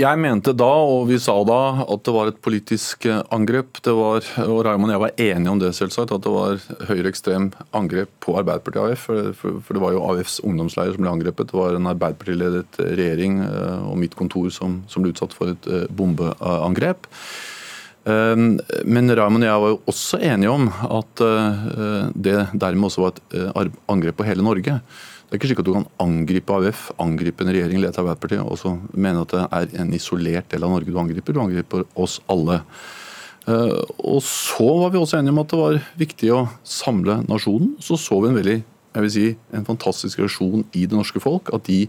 Jeg 0.00 0.18
mente 0.18 0.54
da, 0.56 0.66
og 0.66 1.10
vi 1.10 1.18
sa 1.20 1.34
da, 1.44 1.84
at 1.84 2.02
det 2.02 2.12
var 2.14 2.30
et 2.30 2.40
politisk 2.42 3.04
angrep. 3.30 3.76
Det 3.84 3.92
var, 3.92 4.24
og 4.48 4.64
Raymond 4.64 4.90
og 4.90 4.94
jeg 4.94 5.02
var 5.02 5.20
enige 5.20 5.52
om 5.52 5.60
det, 5.60 5.74
selvsagt, 5.76 6.10
at 6.10 6.24
det 6.24 6.32
var 6.32 6.56
høyreekstrem 6.88 7.52
angrep 7.76 8.10
på 8.24 8.34
Arbeiderpartiet 8.40 8.96
AF. 8.96 9.04
For, 9.04 9.30
for, 9.36 9.60
for, 9.60 9.76
det 9.76 9.82
var 9.84 9.92
jo 9.92 10.02
AFs 10.08 10.40
ungdomsleier 10.42 10.96
som 10.96 11.04
ble 11.04 11.12
angrepet. 11.12 11.52
Det 11.52 11.60
var 11.60 11.76
en 11.76 11.90
Arbeiderpartiledet 11.92 12.80
regjering 12.80 13.42
eh, 13.44 13.84
og 13.92 14.00
mitt 14.00 14.16
kontor 14.18 14.48
som, 14.50 14.80
som 14.90 15.04
ble 15.04 15.12
utsatt 15.12 15.36
for 15.36 15.52
et 15.52 15.70
eh, 15.70 15.86
bombeangrep. 15.92 17.06
Ehm, 18.10 18.58
men 18.88 19.14
Raymond 19.14 19.44
og 19.44 19.48
jeg 19.48 19.62
var 19.62 19.72
jo 19.72 19.80
også 19.92 20.20
enige 20.26 20.50
om 20.52 20.68
at 20.68 21.22
eh, 21.22 22.06
det 22.14 22.36
dermed 22.52 22.88
også 22.88 23.04
var 23.04 23.12
et 23.14 23.36
eh, 23.38 23.74
angrep 23.92 24.18
på 24.18 24.26
hele 24.26 24.42
Norge. 24.42 24.78
Det 25.32 25.38
er 25.38 25.40
ikke 25.40 25.52
slik 25.52 25.62
at 25.62 25.68
du 25.68 25.76
kan 25.76 25.86
angripe 26.02 26.52
AUF, 26.52 26.90
angripe 27.00 27.44
en 27.44 27.52
regjering 27.54 27.80
ledet 27.80 27.96
av 27.96 28.04
Arbeiderpartiet, 28.04 28.42
og 28.44 28.58
så 28.60 28.74
mene 28.92 29.22
at 29.22 29.30
det 29.32 29.44
er 29.46 29.78
en 29.80 29.94
isolert 29.96 30.50
del 30.52 30.66
av 30.66 30.74
Norge 30.74 30.92
du 30.92 30.98
angriper. 31.00 31.32
Du 31.32 31.40
angriper 31.40 31.86
oss 31.96 32.18
alle. 32.32 32.58
Eh, 33.46 33.78
og 34.02 34.18
så 34.26 34.66
var 34.82 34.92
vi 34.92 35.00
også 35.00 35.20
enige 35.20 35.32
om 35.32 35.40
at 35.44 35.54
det 35.54 35.62
var 35.62 35.78
viktig 36.02 36.34
å 36.34 36.42
samle 36.66 37.22
nasjonen. 37.30 37.76
Så 37.80 37.96
så 38.00 38.18
vi 38.20 38.32
en 38.32 38.40
veldig, 38.40 38.58
jeg 38.92 39.06
vil 39.06 39.14
si, 39.14 39.28
en 39.54 39.68
fantastisk 39.68 40.20
reaksjon 40.20 40.66
i 40.74 40.84
det 40.84 40.98
norske 40.98 41.22
folk. 41.22 41.54
At 41.54 41.70
de 41.70 41.86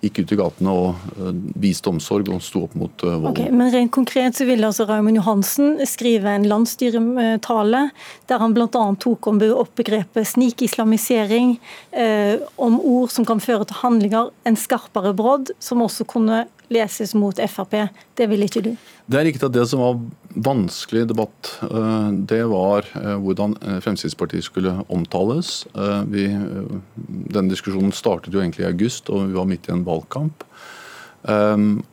gikk 0.00 0.22
ut 0.22 0.32
i 0.32 0.38
gatene 0.40 0.72
og 0.72 1.16
eh, 1.20 1.32
viste 1.60 1.90
omsorg 1.90 2.30
og 2.32 2.40
sto 2.44 2.64
opp 2.66 2.76
mot 2.78 3.04
uh, 3.04 3.16
volden. 3.16 3.34
Okay, 3.34 3.52
men 3.52 3.72
rent 3.72 3.92
konkret 3.92 4.38
så 4.38 4.46
ville 4.48 4.66
altså 4.66 4.86
Raymond 4.88 5.20
Johansen 5.20 5.74
skrive 5.88 6.32
en 6.32 6.46
landsstyretale 6.48 7.82
der 8.30 8.40
han 8.40 8.56
bl.a. 8.56 8.84
tok 9.02 9.28
om 9.30 9.40
opp 9.50 9.74
begrepet 9.78 10.28
snikislamisering, 10.32 11.56
eh, 11.92 12.40
om 12.56 12.78
ord 12.80 13.12
som 13.12 13.26
kan 13.28 13.42
føre 13.42 13.68
til 13.68 13.80
handlinger, 13.82 14.30
en 14.48 14.58
skarpere 14.58 15.12
brodd, 15.16 15.52
som 15.60 15.84
også 15.84 16.06
kunne 16.08 16.44
leses 16.70 17.14
mot 17.18 17.36
Frp. 17.50 17.76
Det 18.16 18.28
ville 18.30 18.46
ikke 18.46 18.62
du? 18.64 18.74
Det 19.10 19.18
er 19.18 19.26
riktig 19.26 19.48
at 19.48 19.56
det 19.56 19.66
som 19.68 19.82
var 19.82 19.98
vanskelig 20.34 21.08
debatt, 21.10 21.58
eh, 21.62 22.10
det 22.12 22.42
var 22.50 22.86
eh, 22.94 23.16
hvordan 23.18 23.56
Fremskrittspartiet 23.82 24.46
skulle 24.46 24.76
omtales. 24.88 25.64
Vi, 26.10 26.26
denne 27.30 27.50
diskusjonen 27.50 27.92
startet 27.94 28.34
jo 28.34 28.42
egentlig 28.42 28.64
i 28.64 28.70
august, 28.70 29.10
og 29.10 29.28
vi 29.28 29.38
var 29.38 29.48
midt 29.50 29.68
i 29.68 29.74
en 29.74 29.86
valgkamp. 29.86 30.44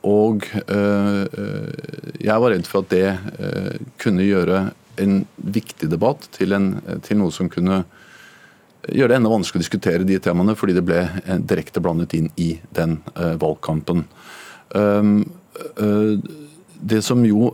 Og 0.08 0.44
jeg 0.64 2.40
var 2.40 2.48
redd 2.48 2.64
for 2.64 2.80
at 2.80 2.94
det 2.94 3.90
kunne 4.00 4.24
gjøre 4.24 4.62
en 5.04 5.18
viktig 5.36 5.90
debatt 5.92 6.24
til, 6.32 6.54
en, 6.56 6.70
til 7.04 7.20
noe 7.20 7.34
som 7.34 7.50
kunne 7.52 7.82
gjøre 8.88 9.12
det 9.12 9.18
enda 9.18 9.34
vanskelig 9.34 9.60
å 9.60 9.66
diskutere 9.66 10.08
de 10.08 10.16
temaene, 10.22 10.56
fordi 10.56 10.78
det 10.78 10.86
ble 10.88 11.02
eh, 11.04 11.38
direkte 11.44 11.82
blandet 11.84 12.16
inn 12.16 12.30
i 12.40 12.54
den 12.74 12.98
valgkampen. 13.40 14.06
Det 16.78 17.00
som 17.02 17.24
jo 17.26 17.52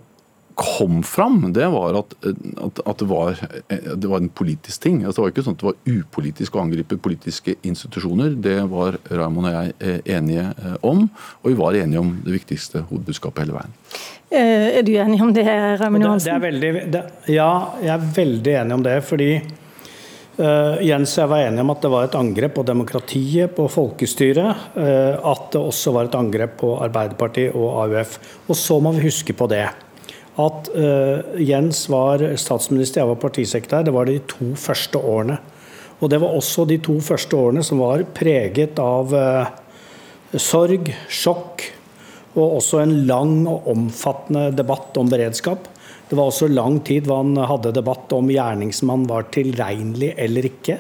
kom 0.55 1.03
fram, 1.03 1.53
det 1.53 1.67
var 1.73 1.99
at, 1.99 2.15
at, 2.23 2.81
at 2.87 2.99
det, 3.01 3.09
var, 3.11 3.39
det, 3.69 4.07
var, 4.07 4.21
en 4.21 4.29
politisk 4.29 4.83
ting. 4.83 5.03
Altså, 5.03 5.21
det 5.21 5.25
var 5.25 5.33
ikke 5.33 5.47
sånn 5.47 5.57
at 5.59 5.65
det 5.65 5.69
var 5.71 5.97
upolitisk 5.99 6.57
å 6.57 6.63
angripe 6.63 6.99
politiske 7.03 7.57
institusjoner. 7.67 8.37
Det 8.45 8.61
var 8.71 8.99
Raymond 9.11 9.51
og 9.51 9.57
jeg 9.57 10.03
enige 10.17 10.47
om, 10.87 11.09
og 11.43 11.51
vi 11.51 11.59
var 11.59 11.81
enige 11.81 12.03
om 12.03 12.15
det 12.25 12.37
viktigste 12.39 12.85
hovedbudskapet 12.87 13.45
hele 13.45 13.59
veien. 13.59 13.77
Er 14.35 14.83
du 14.87 14.95
enig 14.99 15.21
om 15.23 15.35
det, 15.35 15.45
Raymond 15.81 16.07
Johansen? 16.07 16.49
ja, 17.31 17.51
jeg 17.83 17.93
er 17.95 18.09
veldig 18.17 18.57
enig 18.63 18.79
om 18.81 18.87
det. 18.87 18.99
fordi 19.07 19.31
Uh, 20.35 20.81
Jens 20.83 21.13
og 21.15 21.21
jeg 21.21 21.31
var 21.31 21.45
enige 21.45 21.63
om 21.63 21.71
at 21.71 21.85
det 21.85 21.91
var 21.93 22.07
et 22.09 22.17
angrep 22.19 22.57
på 22.57 22.65
demokratiet, 22.67 23.53
på 23.55 23.69
folkestyret. 23.71 24.65
Uh, 24.75 25.15
at 25.31 25.45
det 25.55 25.63
også 25.63 25.95
var 25.95 26.09
et 26.09 26.17
angrep 26.19 26.57
på 26.65 26.73
Arbeiderpartiet 26.83 27.55
og 27.55 27.85
AUF. 27.85 28.17
Og 28.49 28.59
så 28.59 28.81
må 28.83 28.91
vi 28.97 29.05
huske 29.07 29.37
på 29.37 29.47
det. 29.53 29.69
At 30.41 30.71
uh, 30.75 31.37
Jens 31.39 31.85
var 31.93 32.25
statsminister, 32.41 33.03
jeg 33.03 33.13
var 33.13 33.21
partisekretær. 33.23 33.85
Det 33.87 33.95
var 33.95 34.09
de 34.11 34.19
to 34.31 34.53
første 34.59 34.99
årene. 34.99 35.39
Og 36.03 36.11
det 36.11 36.19
var 36.21 36.35
også 36.35 36.67
de 36.69 36.81
to 36.83 36.99
første 37.05 37.39
årene 37.39 37.63
som 37.65 37.79
var 37.81 38.03
preget 38.17 38.81
av 38.83 39.15
sorg, 40.43 40.91
sjokk 41.07 41.63
og 42.35 42.59
også 42.59 42.81
en 42.83 42.95
lang 43.09 43.45
og 43.47 43.69
omfattende 43.71 44.49
debatt 44.57 44.97
om 44.99 45.11
beredskap. 45.11 45.69
Det 46.09 46.19
var 46.19 46.29
også 46.29 46.51
lang 46.51 46.81
tid 46.87 47.07
hvor 47.09 47.23
han 47.23 47.39
hadde 47.49 47.75
debatt 47.77 48.13
om 48.17 48.31
gjerningsmann 48.33 49.07
var 49.09 49.29
tilregnelig 49.35 50.13
eller 50.21 50.51
ikke. 50.51 50.79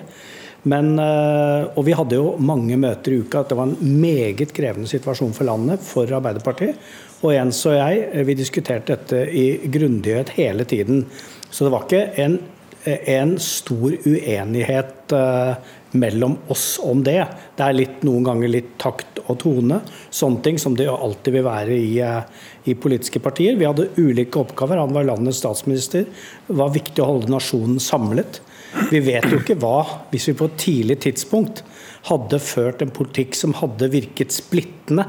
Men, 0.70 0.94
eh, 0.98 1.66
og 1.76 1.84
vi 1.84 1.94
hadde 1.96 2.16
jo 2.16 2.34
mange 2.40 2.76
møter 2.80 3.12
i 3.12 3.20
uka. 3.20 3.42
Det 3.44 3.56
var 3.56 3.68
en 3.68 3.98
meget 4.00 4.52
krevende 4.56 4.88
situasjon 4.88 5.34
for 5.36 5.48
landet, 5.48 5.82
for 5.84 6.08
Arbeiderpartiet. 6.08 6.78
Og 7.24 7.32
Jens 7.32 7.62
og 7.70 7.78
jeg 7.78 8.02
eh, 8.10 8.26
vi 8.28 8.36
diskuterte 8.36 8.98
dette 8.98 9.22
i 9.32 9.46
grundighet 9.72 10.34
hele 10.36 10.66
tiden. 10.68 11.06
Så 11.48 11.64
det 11.64 11.72
var 11.72 11.86
ikke 11.86 12.04
en, 12.20 12.36
en 12.84 13.38
stor 13.40 13.96
uenighet 14.04 15.14
eh, 15.16 15.72
mellom 15.94 16.36
oss 16.52 16.80
om 16.82 17.04
det. 17.06 17.20
Det 17.56 17.64
er 17.64 17.76
litt, 17.76 18.02
noen 18.06 18.26
ganger 18.26 18.50
litt 18.50 18.72
takt 18.82 19.22
og 19.24 19.38
tone. 19.44 19.78
Sånne 20.10 20.42
ting 20.44 20.58
som 20.60 20.74
det 20.76 20.88
alltid 20.90 21.38
vil 21.38 21.46
være 21.46 21.78
i, 21.78 21.92
eh, 22.02 22.42
i, 22.68 22.74
politiske 22.74 23.22
partier. 23.24 23.56
Vi 23.56 23.68
hadde 23.68 23.92
ulike 23.96 24.42
oppgaver. 24.42 24.82
Han 24.82 24.96
var 24.96 25.06
landets 25.08 25.40
statsminister. 25.40 26.08
Det 26.48 26.58
var 26.60 26.74
viktig 26.74 27.00
å 27.02 27.12
holde 27.12 27.32
nasjonen 27.32 27.80
samlet. 27.80 28.42
Vi 28.90 29.00
vet 29.06 29.30
jo 29.30 29.38
ikke 29.38 29.56
hva, 29.62 29.78
hvis 30.10 30.28
vi 30.28 30.36
på 30.36 30.50
et 30.50 30.58
tidlig 30.58 30.98
tidspunkt 31.06 31.62
hadde 32.10 32.42
ført 32.42 32.82
en 32.82 32.92
politikk 32.92 33.38
som 33.38 33.54
hadde 33.56 33.88
virket 33.92 34.34
splittende, 34.34 35.06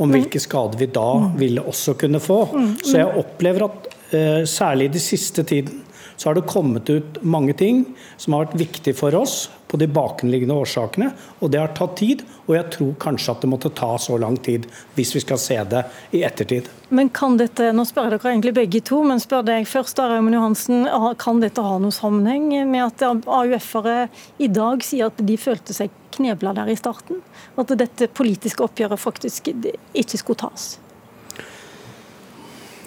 om 0.00 0.12
hvilke 0.14 0.40
skader 0.40 0.80
vi 0.80 0.88
da 0.90 1.08
ville 1.38 1.64
også 1.68 1.94
kunne 2.00 2.20
få. 2.22 2.40
Så 2.80 2.96
jeg 3.02 3.20
opplever 3.20 3.66
at 3.68 3.88
eh, 4.16 4.42
særlig 4.48 4.88
i 4.88 4.94
den 4.96 5.04
siste 5.04 5.44
tiden 5.44 5.82
så 6.16 6.28
har 6.28 6.36
det 6.36 6.48
kommet 6.48 6.88
ut 6.88 7.20
mange 7.24 7.54
ting 7.56 7.84
som 8.20 8.34
har 8.36 8.46
vært 8.46 8.60
viktig 8.60 8.96
for 8.96 9.16
oss 9.16 9.46
på 9.70 9.78
de 9.78 9.86
bakenliggende 9.86 10.54
årsakene. 10.54 11.12
Og 11.38 11.52
det 11.54 11.60
har 11.62 11.70
tatt 11.78 11.96
tid, 12.00 12.24
og 12.48 12.56
jeg 12.56 12.66
tror 12.74 12.94
kanskje 13.04 13.34
at 13.34 13.44
det 13.44 13.50
måtte 13.52 13.70
ta 13.78 13.92
så 14.02 14.18
lang 14.18 14.36
tid 14.42 14.66
hvis 14.96 15.14
vi 15.14 15.22
skal 15.22 15.38
se 15.38 15.58
det 15.70 15.84
i 16.16 16.24
ettertid. 16.26 16.66
Men 16.90 17.12
kan 17.14 17.38
dette, 17.38 17.70
Nå 17.76 17.84
spør 17.86 18.08
jeg 18.08 18.16
dere 18.16 18.32
egentlig 18.32 18.56
begge 18.56 18.82
to, 18.90 19.00
men 19.06 19.22
spør 19.22 19.46
deg 19.46 19.68
først, 19.70 20.02
Raymond 20.02 20.34
Johansen. 20.34 20.84
Kan 21.22 21.42
dette 21.44 21.62
ha 21.62 21.78
noe 21.78 21.94
sammenheng 21.94 22.50
med 22.70 22.88
at 22.88 23.06
AUF-ere 23.06 24.08
i 24.42 24.50
dag 24.50 24.82
sier 24.84 25.12
at 25.12 25.22
de 25.22 25.38
følte 25.38 25.76
seg 25.76 25.94
knebla 26.16 26.56
der 26.58 26.72
i 26.72 26.78
starten? 26.78 27.22
At 27.60 27.70
dette 27.78 28.10
politiske 28.10 28.66
oppgjøret 28.66 28.98
faktisk 28.98 29.52
ikke 29.54 30.18
skulle 30.18 30.48
tas? 30.48 30.72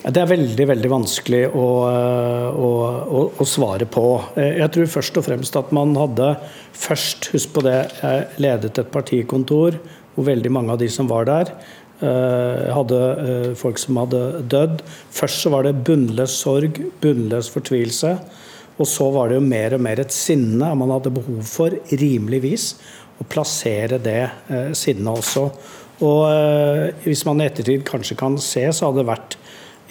Det 0.04 0.20
er 0.20 0.28
veldig 0.28 0.66
veldig 0.68 0.90
vanskelig 0.92 1.46
å, 1.56 1.66
å, 1.88 3.20
å, 3.40 3.46
svare 3.48 3.86
på. 3.88 4.04
Jeg 4.36 4.68
tror 4.76 4.90
først 4.92 5.20
og 5.22 5.24
fremst 5.30 5.56
at 5.56 5.70
man 5.76 5.94
hadde 5.96 6.34
først 6.76 7.30
Husk 7.32 7.54
på 7.56 7.62
det, 7.64 7.78
jeg 8.02 8.26
ledet 8.44 8.82
et 8.82 8.90
partikontor 8.92 9.78
hvor 10.14 10.26
veldig 10.28 10.52
mange 10.52 10.74
av 10.76 10.82
de 10.82 10.90
som 10.92 11.08
var 11.08 11.30
der, 11.30 11.54
eh, 12.04 12.66
hadde 12.76 13.00
eh, 13.00 13.48
folk 13.58 13.80
som 13.80 14.02
hadde 14.02 14.20
dødd. 14.52 14.84
Først 15.16 15.46
så 15.46 15.54
var 15.54 15.64
det 15.64 15.80
bunnløs 15.88 16.36
sorg, 16.36 16.82
bunnløs 17.02 17.48
fortvilelse. 17.54 18.12
Og 18.76 18.90
så 18.90 19.08
var 19.16 19.32
det 19.32 19.40
jo 19.40 19.46
mer 19.46 19.78
og 19.78 19.86
mer 19.88 20.04
et 20.04 20.14
sinne 20.14 20.74
man 20.78 20.92
hadde 20.98 21.14
behov 21.16 21.40
for, 21.48 21.78
rimeligvis, 21.96 22.74
å 23.24 23.30
plassere 23.32 24.02
det 24.04 24.20
eh, 24.28 24.76
sinnet 24.76 25.16
også. 25.16 25.48
Og 26.04 27.00
hvis 27.06 27.22
man 27.24 27.40
i 27.40 27.46
ettertid 27.48 27.86
kanskje 27.88 28.18
kan 28.20 28.36
se, 28.42 28.66
så 28.76 28.90
hadde 28.90 29.00
det 29.00 29.08
vært 29.08 29.38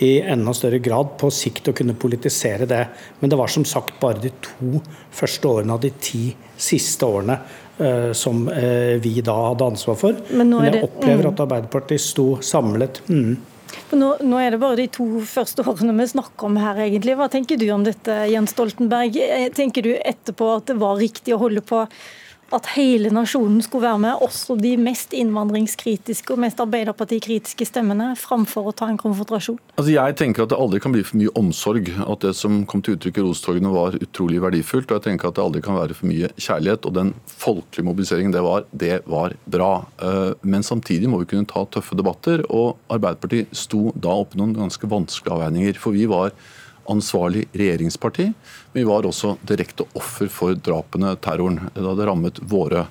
i 0.02 0.21
enda 0.21 0.54
større 0.56 0.80
grad 0.82 1.14
på 1.21 1.30
sikt 1.32 1.71
å 1.71 1.75
kunne 1.76 1.97
politisere 1.99 2.66
det. 2.68 2.82
Men 3.21 3.32
det 3.32 3.38
var 3.38 3.52
som 3.52 3.64
sagt 3.68 3.99
bare 4.02 4.23
de 4.23 4.32
to 4.42 4.80
første 5.14 5.49
årene 5.49 5.76
av 5.76 5.82
de 5.85 5.92
ti 6.02 6.25
siste 6.56 7.06
årene 7.06 7.38
uh, 7.78 8.11
som 8.16 8.44
uh, 8.49 8.99
vi 9.02 9.16
da 9.25 9.37
hadde 9.49 9.71
ansvar 9.75 9.99
for. 9.99 10.18
Men, 10.30 10.52
Men 10.54 10.68
jeg 10.68 10.76
det, 10.76 10.85
opplever 10.88 11.25
mm. 11.26 11.30
at 11.32 11.42
Arbeiderpartiet 11.47 12.04
sto 12.04 12.28
samlet. 12.44 13.02
Mm. 13.09 13.37
Nå, 13.92 14.09
nå, 14.25 14.38
er 14.40 14.54
det 14.54 14.61
bare 14.61 14.78
de 14.80 14.88
to 14.92 15.06
første 15.28 15.64
årene 15.68 15.94
vi 15.97 16.09
snakker 16.12 16.49
om 16.49 16.59
her, 16.61 16.82
egentlig. 16.87 17.16
Hva 17.18 17.28
tenker 17.32 17.61
du 17.61 17.66
om 17.75 17.85
dette, 17.87 18.16
Jens 18.30 18.52
Stoltenberg? 18.54 19.16
Eh, 19.21 19.49
tenker 19.54 19.85
du 19.85 19.92
etterpå 19.97 20.49
at 20.56 20.68
det 20.71 20.78
var 20.80 21.00
riktig 21.00 21.35
å 21.37 21.40
holde 21.42 21.64
på 21.64 21.85
at 22.56 22.68
hele 22.76 23.11
nasjonen 23.14 23.62
skulle 23.64 23.88
være 23.88 24.00
med, 24.04 24.23
også 24.25 24.56
de 24.61 24.75
mest 24.80 25.14
innvandringskritiske 25.16 26.35
og 26.35 26.42
mest 26.44 26.61
Arbeiderpartikritiske 26.62 27.66
stemmene, 27.68 28.12
framfor 28.18 28.71
å 28.71 28.75
ta 28.76 28.88
en 28.90 29.00
konfrontasjon? 29.00 29.59
Altså 29.76 29.94
jeg 29.94 30.16
tenker 30.21 30.44
at 30.44 30.52
det 30.52 30.61
aldri 30.61 30.80
kan 30.82 30.94
bli 30.94 31.04
for 31.06 31.18
mye 31.21 31.32
omsorg. 31.38 31.90
At 32.04 32.25
det 32.25 32.35
som 32.38 32.62
kom 32.68 32.85
til 32.85 32.97
uttrykk 32.97 33.21
i 33.21 33.26
Rostorgene 33.26 33.73
var 33.73 33.99
utrolig 33.99 34.42
verdifullt. 34.44 34.90
Og 34.90 35.00
jeg 35.00 35.06
tenker 35.09 35.30
at 35.30 35.38
det 35.38 35.44
aldri 35.44 35.64
kan 35.64 35.78
være 35.78 35.97
for 35.99 36.11
mye 36.11 36.32
kjærlighet. 36.37 36.88
Og 36.88 36.97
den 36.99 37.12
folkelige 37.26 37.88
mobiliseringen 37.88 38.35
det 38.35 38.44
var, 38.44 38.66
det 38.71 38.94
var 39.11 39.37
bra. 39.56 39.73
Eh, 40.02 40.32
men 40.42 40.66
samtidig 40.66 41.11
må 41.11 41.23
vi 41.23 41.30
kunne 41.32 41.49
ta 41.50 41.64
tøffe 41.73 41.99
debatter. 41.99 42.44
Og 42.52 42.76
Arbeiderpartiet 42.92 43.52
sto 43.56 43.90
da 43.97 44.14
oppe 44.23 44.40
noen 44.40 44.56
ganske 44.56 44.90
vanskelige 44.90 45.38
avveininger. 45.38 45.80
For 45.82 45.97
vi 45.97 46.09
var 46.11 46.37
ansvarlig 46.91 47.47
regjeringsparti. 47.53 48.29
Men 48.73 48.81
vi 48.81 48.89
var 48.89 49.07
også 49.07 49.37
direkte 49.47 49.87
offer 49.99 50.31
for 50.33 50.55
drapene, 50.55 51.17
terroren. 51.23 51.61
da 51.75 51.95
Det 51.95 52.07
rammet 52.09 52.41
våre. 52.43 52.87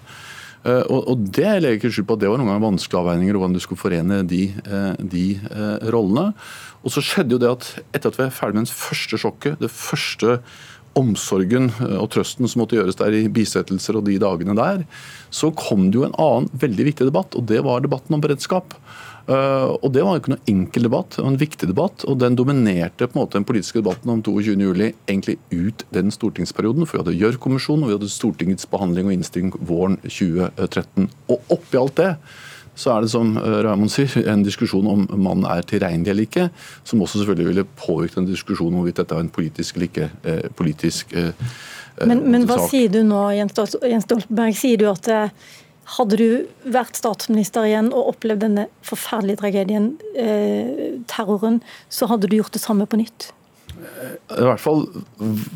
Eh, 0.63 0.83
og 0.89 1.17
Det 1.33 1.47
legger 1.61 1.79
ikke 1.79 1.93
skjul 1.93 2.05
på 2.05 2.17
at 2.17 2.23
det 2.23 2.29
var 2.29 2.37
noen 2.37 2.51
ganger 2.51 2.67
vanskelige 2.67 3.01
avveininger 3.01 3.37
hvordan 3.37 3.55
du 3.55 3.61
skulle 3.63 3.81
forene 3.81 4.21
de, 4.27 4.43
eh, 4.61 4.93
de 4.99 5.25
eh, 5.37 5.87
rollene. 5.93 6.33
Og 6.85 6.93
så 6.93 7.01
skjedde 7.01 7.35
jo 7.35 7.41
det 7.41 7.49
at 7.49 7.71
etter 7.93 8.11
at 8.11 8.19
vi 8.19 8.27
er 8.27 8.35
ferdig 8.35 8.59
med 8.59 8.69
det 8.69 8.77
første 8.77 9.17
sjokket, 9.21 9.57
det 9.61 9.73
første 9.73 10.39
omsorgen 10.99 11.69
og 12.01 12.09
trøsten 12.11 12.49
som 12.51 12.59
måtte 12.59 12.75
gjøres 12.75 12.97
der 12.99 13.15
i 13.15 13.29
bisettelser 13.31 13.95
og 13.95 14.09
de 14.09 14.17
dagene 14.19 14.57
der, 14.57 14.81
så 15.31 15.47
kom 15.55 15.87
det 15.87 16.01
jo 16.01 16.03
en 16.03 16.17
annen 16.19 16.49
veldig 16.51 16.89
viktig 16.89 17.07
debatt, 17.07 17.37
og 17.39 17.45
det 17.47 17.61
var 17.63 17.79
debatten 17.79 18.17
om 18.17 18.23
beredskap. 18.23 18.75
Eh, 19.31 19.71
og 19.79 19.89
Det 19.95 20.03
var 20.03 20.19
ikke 20.19 20.33
noe 20.33 20.49
enkel 20.49 20.87
debatt, 20.87 21.15
det 21.15 21.23
var 21.23 21.31
en 21.31 21.41
viktig 21.41 21.69
debatt. 21.69 22.05
og 22.05 22.19
Den 22.19 22.35
dominerte 22.35 23.07
på 23.07 23.15
en 23.15 23.21
måte 23.23 23.39
den 23.39 23.47
politiske 23.47 23.79
debatten 23.79 24.09
om 24.11 24.23
22.07 24.23 24.93
egentlig 25.07 25.37
ut 25.51 25.85
den 25.93 26.11
stortingsperioden. 26.11 26.85
For 26.85 26.97
vi 26.97 27.03
hadde 27.03 27.19
Gjørv-kommisjonen 27.19 27.85
og 27.85 27.91
vi 27.91 27.97
hadde 27.99 28.11
Stortingets 28.11 28.67
behandling 28.67 29.07
og 29.07 29.17
innstilling 29.17 29.53
våren 29.59 29.99
2013. 30.03 31.09
Og 31.29 31.53
oppi 31.57 31.79
alt 31.79 31.99
det 32.01 32.15
så 32.75 32.93
er 32.95 33.03
det 33.03 33.11
som 33.11 33.35
eh, 33.37 33.57
Raymond 33.65 33.91
sier, 33.91 34.13
en 34.31 34.45
diskusjon 34.45 34.87
om 34.87 35.03
mannen 35.11 35.45
er 35.49 35.65
tilregnelig 35.67 36.13
eller 36.13 36.27
ikke, 36.27 36.47
som 36.87 37.03
også 37.03 37.21
selvfølgelig 37.21 37.49
ville 37.51 37.67
påvirke 37.77 38.21
en 38.21 38.29
diskusjon 38.29 38.71
om 38.71 38.79
hvorvidt 38.79 39.01
dette 39.01 39.17
er 39.17 39.25
en 39.25 39.33
politisk 39.33 39.77
eller 39.77 39.89
ikke 39.91 40.07
eh, 40.23 40.45
politisk 40.57 41.11
eh, 41.19 41.33
men, 42.07 42.23
men 42.31 42.47
hva 42.49 42.55
sier 42.71 42.89
du 42.89 43.01
nå, 43.05 43.19
Jens 43.35 43.53
Stoltenberg? 43.53 44.55
Sier 44.57 44.79
du 44.79 44.87
at 44.89 45.05
hadde 45.97 46.17
du 46.19 46.71
vært 46.71 46.99
statsminister 46.99 47.65
igjen 47.67 47.91
og 47.91 48.15
opplevd 48.15 48.45
denne 48.45 48.67
forferdelige 48.85 49.41
tragedien, 49.41 49.93
eh, 50.15 50.97
terroren, 51.09 51.61
så 51.89 52.07
hadde 52.11 52.29
du 52.29 52.37
gjort 52.37 52.53
det 52.55 52.63
samme 52.63 52.87
på 52.87 53.01
nytt? 53.01 53.31
Jeg 53.81 54.37
har 54.37 54.43
i 54.43 54.49
hvert 54.51 54.61
fall 54.61 54.83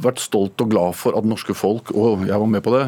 vært 0.02 0.22
stolt 0.24 0.62
og 0.64 0.72
glad 0.72 0.96
for 0.98 1.18
at 1.18 1.28
norske 1.28 1.54
folk, 1.54 1.92
og 1.94 2.26
jeg 2.26 2.40
var 2.42 2.50
med 2.50 2.64
på 2.66 2.74
det, 2.74 2.86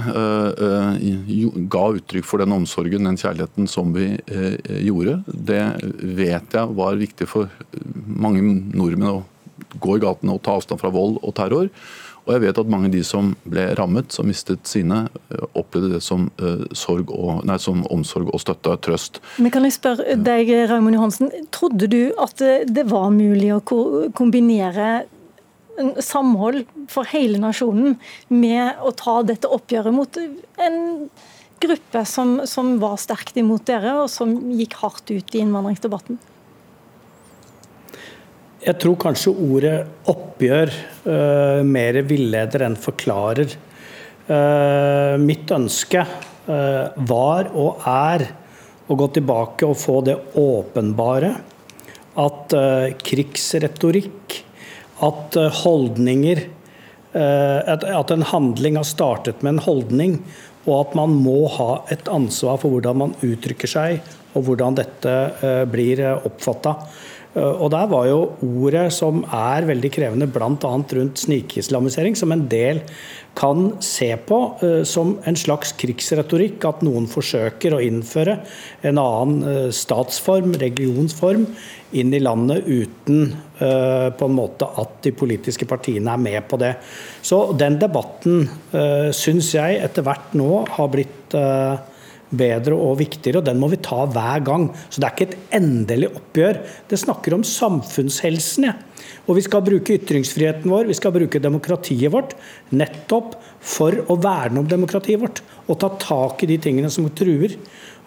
ga 1.69 1.83
uttrykk 1.99 2.25
for 2.25 2.41
den 2.41 2.55
omsorgen, 2.55 3.05
den 3.05 3.19
kjærligheten 3.19 3.69
som 3.69 3.91
vi 3.93 4.15
gjorde. 4.81 5.19
Det 5.27 5.61
vet 6.17 6.57
jeg 6.57 6.77
var 6.79 6.97
viktig 6.97 7.29
for 7.29 7.51
mange 8.07 8.41
nordmenn 8.41 9.11
å 9.11 9.25
gå 9.83 9.97
i 9.97 10.03
gatene 10.03 10.33
og 10.33 10.41
ta 10.45 10.57
avstand 10.57 10.81
fra 10.81 10.93
vold 10.93 11.19
og 11.21 11.35
terror. 11.37 11.69
Og 12.27 12.33
jeg 12.35 12.43
vet 12.43 12.59
at 12.59 12.69
mange 12.69 12.89
av 12.89 12.95
de 12.97 13.01
som 13.07 13.31
ble 13.47 13.69
rammet, 13.79 14.11
som 14.11 14.27
mistet 14.27 14.67
sine, 14.67 15.05
eh, 15.31 15.45
opplevde 15.55 15.95
det 15.95 16.03
som, 16.03 16.27
uh, 16.43 16.65
og, 17.07 17.45
nei, 17.47 17.57
som 17.57 17.85
omsorg 17.87 18.33
og 18.33 18.43
støtte 18.43 18.75
og 18.75 18.81
trøst. 18.83 19.21
Men 19.39 19.53
kan 19.55 19.63
jeg 19.63 19.77
spørre 19.77 20.17
deg, 20.19 20.51
Raymond 20.67 20.99
Johansen, 20.99 21.31
Trodde 21.55 21.87
du 21.87 22.11
at 22.19 22.37
det 22.67 22.83
var 22.91 23.09
mulig 23.15 23.53
å 23.55 23.61
kombinere 24.15 25.07
samhold 26.01 26.65
for 26.91 27.07
hele 27.11 27.39
nasjonen 27.41 27.97
med 28.33 28.81
å 28.81 28.91
ta 28.97 29.21
dette 29.25 29.49
oppgjøret 29.49 29.93
mot 29.93 30.19
en 30.19 30.79
gruppe 31.61 32.03
som, 32.05 32.39
som 32.49 32.75
var 32.81 32.97
sterkt 33.01 33.37
imot 33.39 33.65
dere, 33.69 33.95
og 34.03 34.09
som 34.11 34.33
gikk 34.53 34.77
hardt 34.81 35.13
ut 35.13 35.35
i 35.35 35.43
innvandringsdebatten? 35.43 36.19
Jeg 38.57 38.79
tror 38.81 38.95
kanskje 38.97 39.35
ordet 39.37 39.75
oppgjør 40.09 40.71
uh, 41.05 41.61
mer 41.65 41.99
villeder 42.09 42.63
enn 42.65 42.77
forklarer. 42.81 43.51
Uh, 44.27 45.13
mitt 45.21 45.51
ønske 45.53 46.01
uh, 46.01 46.87
var 47.07 47.51
og 47.53 47.85
er 47.87 48.25
å 48.87 48.97
gå 48.97 49.07
tilbake 49.13 49.67
og 49.67 49.77
få 49.77 49.99
det 50.07 50.15
åpenbare. 50.41 51.35
At 52.17 52.53
krigsretorikk, 52.97 54.37
at 55.05 55.35
holdninger 55.59 56.39
at, 57.13 57.83
at 57.85 58.13
en 58.15 58.25
handling 58.25 58.79
har 58.79 58.87
startet 58.89 59.43
med 59.45 59.51
en 59.51 59.61
holdning, 59.67 60.15
og 60.65 60.79
at 60.79 60.95
man 60.97 61.13
må 61.13 61.43
ha 61.59 61.67
et 61.93 62.09
ansvar 62.09 62.57
for 62.63 62.73
hvordan 62.73 62.97
man 63.03 63.13
uttrykker 63.21 63.69
seg, 63.69 63.99
og 64.33 64.47
hvordan 64.47 64.79
dette 64.79 65.13
blir 65.69 66.01
oppfatta. 66.15 66.73
Eh, 67.37 67.61
og 67.61 67.71
Der 67.73 67.87
var 67.91 68.07
jo 68.09 68.19
ordet 68.41 68.89
som 68.95 69.23
er 69.33 69.67
veldig 69.69 69.91
krevende, 69.93 70.29
bl.a. 70.31 70.49
rundt 70.57 71.21
snikislamisering, 71.21 72.17
som 72.17 72.33
en 72.33 72.47
del 72.49 72.81
kan 73.37 73.75
se 73.85 74.09
på 74.25 74.37
uh, 74.63 74.81
som 74.81 75.11
en 75.29 75.35
slags 75.37 75.75
krigsretorikk. 75.77 76.63
At 76.65 76.81
noen 76.85 77.05
forsøker 77.11 77.75
å 77.75 77.81
innføre 77.85 78.39
en 78.81 78.97
annen 78.97 79.43
uh, 79.45 79.67
statsform, 79.69 80.55
religionsform, 80.57 81.45
inn 81.97 82.09
i 82.11 82.19
landet 82.19 82.65
uten 82.67 83.29
på 83.57 84.27
en 84.27 84.33
måte 84.35 84.67
at 84.77 84.97
de 85.05 85.13
politiske 85.15 85.65
partiene 85.65 86.11
er 86.13 86.19
med 86.19 86.43
på 86.51 86.59
det. 86.59 86.73
Så 87.25 87.39
den 87.57 87.79
debatten 87.79 88.43
syns 89.15 89.53
jeg 89.55 89.79
etter 89.81 90.05
hvert 90.05 90.35
nå 90.37 90.65
har 90.75 90.91
blitt 90.93 91.37
bedre 92.29 92.75
og 92.75 92.97
viktigere, 92.99 93.39
og 93.39 93.47
den 93.47 93.59
må 93.61 93.69
vi 93.71 93.79
ta 93.83 94.03
hver 94.11 94.43
gang. 94.45 94.67
Så 94.89 94.99
det 94.99 95.07
er 95.07 95.15
ikke 95.15 95.27
et 95.29 95.55
endelig 95.59 96.11
oppgjør. 96.11 96.61
Det 96.89 96.99
snakker 96.99 97.37
om 97.37 97.45
samfunnshelsen. 97.47 98.67
Ja. 98.67 98.75
Og 99.27 99.37
vi 99.37 99.43
skal 99.43 99.63
bruke 99.63 99.97
ytringsfriheten 99.97 100.71
vår, 100.71 100.87
vi 100.87 100.95
skal 100.97 101.13
bruke 101.15 101.41
demokratiet 101.43 102.11
vårt, 102.13 102.35
nettopp 102.71 103.35
for 103.59 103.95
å 104.07 104.15
verne 104.23 104.61
om 104.61 104.69
demokratiet 104.69 105.19
vårt. 105.21 105.43
Og 105.67 105.79
ta 105.81 105.91
tak 105.99 106.43
i 106.43 106.51
de 106.51 106.59
tingene 106.63 106.91
som 106.91 107.07
truer. 107.15 107.57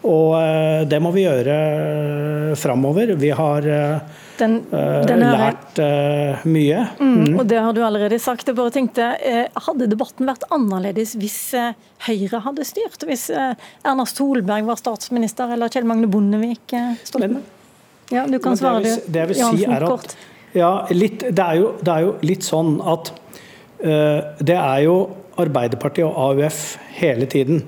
Og 0.08 0.32
eh, 0.38 0.82
det 0.88 1.00
må 1.04 1.12
vi 1.12 1.26
gjøre 1.26 1.56
eh, 1.56 2.58
framover. 2.60 3.14
Vi 3.20 3.32
har 3.36 3.68
eh, 3.68 4.20
den, 4.40 4.56
den 4.70 5.23
lært 5.23 5.78
mye. 6.49 6.82
Mm, 6.99 7.12
mm. 7.12 7.38
Og 7.38 7.44
det 7.50 7.61
har 7.61 7.76
du 7.76 7.82
allerede 7.87 8.18
sagt. 8.23 8.49
Jeg 8.49 8.59
bare 8.59 8.73
tenkte, 8.75 9.12
Hadde 9.66 9.88
debatten 9.90 10.28
vært 10.28 10.47
annerledes 10.50 11.14
hvis 11.20 11.38
Høyre 12.06 12.42
hadde 12.47 12.66
styrt? 12.66 13.04
Hvis 13.06 13.28
Erna 13.30 14.09
Solberg 14.09 14.66
var 14.68 14.80
statsminister, 14.80 15.52
eller 15.54 15.73
Kjell 15.73 15.88
Magne 15.88 16.11
Bondevik 16.11 16.75
Stoltenberg? 17.04 17.44
Ja, 18.11 18.26
du 18.26 18.38
kan 18.42 18.59
svare 18.59 18.82
det. 18.82 18.97
Det 19.06 19.23
jeg 19.23 19.30
vil 19.30 19.40
si 19.40 19.66
er 19.70 19.87
at 19.87 20.14
ja, 20.56 20.70
litt, 20.90 21.23
det, 21.23 21.44
er 21.44 21.61
jo, 21.61 21.73
det, 21.78 21.92
er 21.94 22.06
jo, 22.09 22.14
litt 22.26 22.47
sånn 22.47 22.78
at 22.82 23.12
uh, 23.85 24.20
det 24.42 24.56
er 24.59 24.87
jo 24.88 24.97
Arbeiderpartiet 25.40 26.04
og 26.09 26.40
AUF 26.40 26.75
hele 26.99 27.28
tiden 27.30 27.62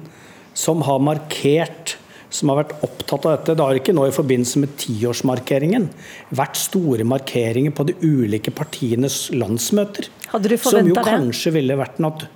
som 0.58 0.82
har 0.84 0.98
markert 1.00 1.96
som 2.32 2.50
har 2.50 2.62
vært 2.62 2.76
opptatt 2.84 3.26
av 3.26 3.34
dette. 3.36 3.56
Det 3.56 3.66
har 3.66 3.78
ikke 3.78 3.94
nå 3.96 4.06
i 4.08 4.14
forbindelse 4.14 4.62
med 4.62 4.76
tiårsmarkeringen 4.80 5.88
vært 6.34 6.60
store 6.60 7.06
markeringer 7.08 7.74
på 7.76 7.86
de 7.90 7.96
ulike 8.00 8.54
partienes 8.56 9.26
landsmøter. 9.36 10.08
Hadde 10.32 10.52
du 10.52 10.56
forventa 10.56 10.86
det? 10.86 10.86
Som 10.86 10.94
jo 10.94 11.04
kanskje 11.06 11.56
ville 11.58 11.80
vært 11.80 12.00
noe 12.02 12.30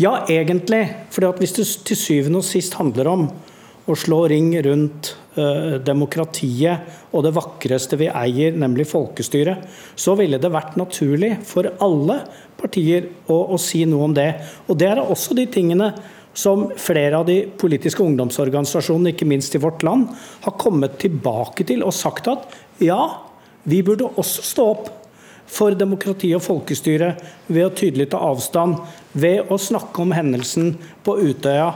Ja, 0.00 0.14
egentlig. 0.32 0.84
For 1.12 1.26
hvis 1.40 1.56
det 1.56 1.66
til 1.88 1.98
syvende 1.98 2.40
og 2.40 2.46
sist 2.48 2.76
handler 2.78 3.10
om 3.10 3.26
å 3.90 3.96
slå 3.98 4.22
ring 4.30 4.52
rundt 4.64 5.14
uh, 5.36 5.80
demokratiet 5.82 7.10
og 7.10 7.24
det 7.26 7.32
vakreste 7.36 7.98
vi 8.00 8.10
eier, 8.12 8.54
nemlig 8.56 8.86
folkestyret, 8.90 9.66
så 9.98 10.14
ville 10.20 10.38
det 10.40 10.52
vært 10.52 10.78
naturlig 10.80 11.34
for 11.48 11.68
alle 11.82 12.20
partier 12.60 13.08
å, 13.26 13.56
å 13.56 13.60
si 13.60 13.82
noe 13.88 14.08
om 14.10 14.16
det. 14.16 14.30
Og 14.68 14.78
det 14.80 14.92
er 14.92 15.02
også 15.02 15.36
de 15.38 15.48
tingene 15.50 15.92
som 16.40 16.68
flere 16.80 17.18
av 17.20 17.26
de 17.28 17.42
politiske 17.60 18.04
ungdomsorganisasjonene, 18.04 19.12
ikke 19.14 19.28
minst 19.28 19.54
i 19.56 19.60
vårt 19.62 19.84
land, 19.86 20.08
har 20.46 20.56
kommet 20.60 20.96
tilbake 21.02 21.66
til 21.68 21.84
og 21.84 21.96
sagt 21.96 22.30
at 22.32 22.48
ja, 22.80 23.02
vi 23.68 23.82
burde 23.84 24.08
også 24.16 24.46
stå 24.46 24.66
opp 24.72 24.90
for 25.50 25.74
demokrati 25.74 26.30
og 26.36 26.44
folkestyre 26.44 27.14
ved 27.50 27.64
å 27.66 27.72
tydelig 27.76 28.10
ta 28.12 28.20
avstand, 28.22 28.78
ved 29.12 29.50
å 29.50 29.58
snakke 29.58 30.04
om 30.04 30.12
hendelsen 30.14 30.76
på 31.04 31.16
Utøya, 31.18 31.70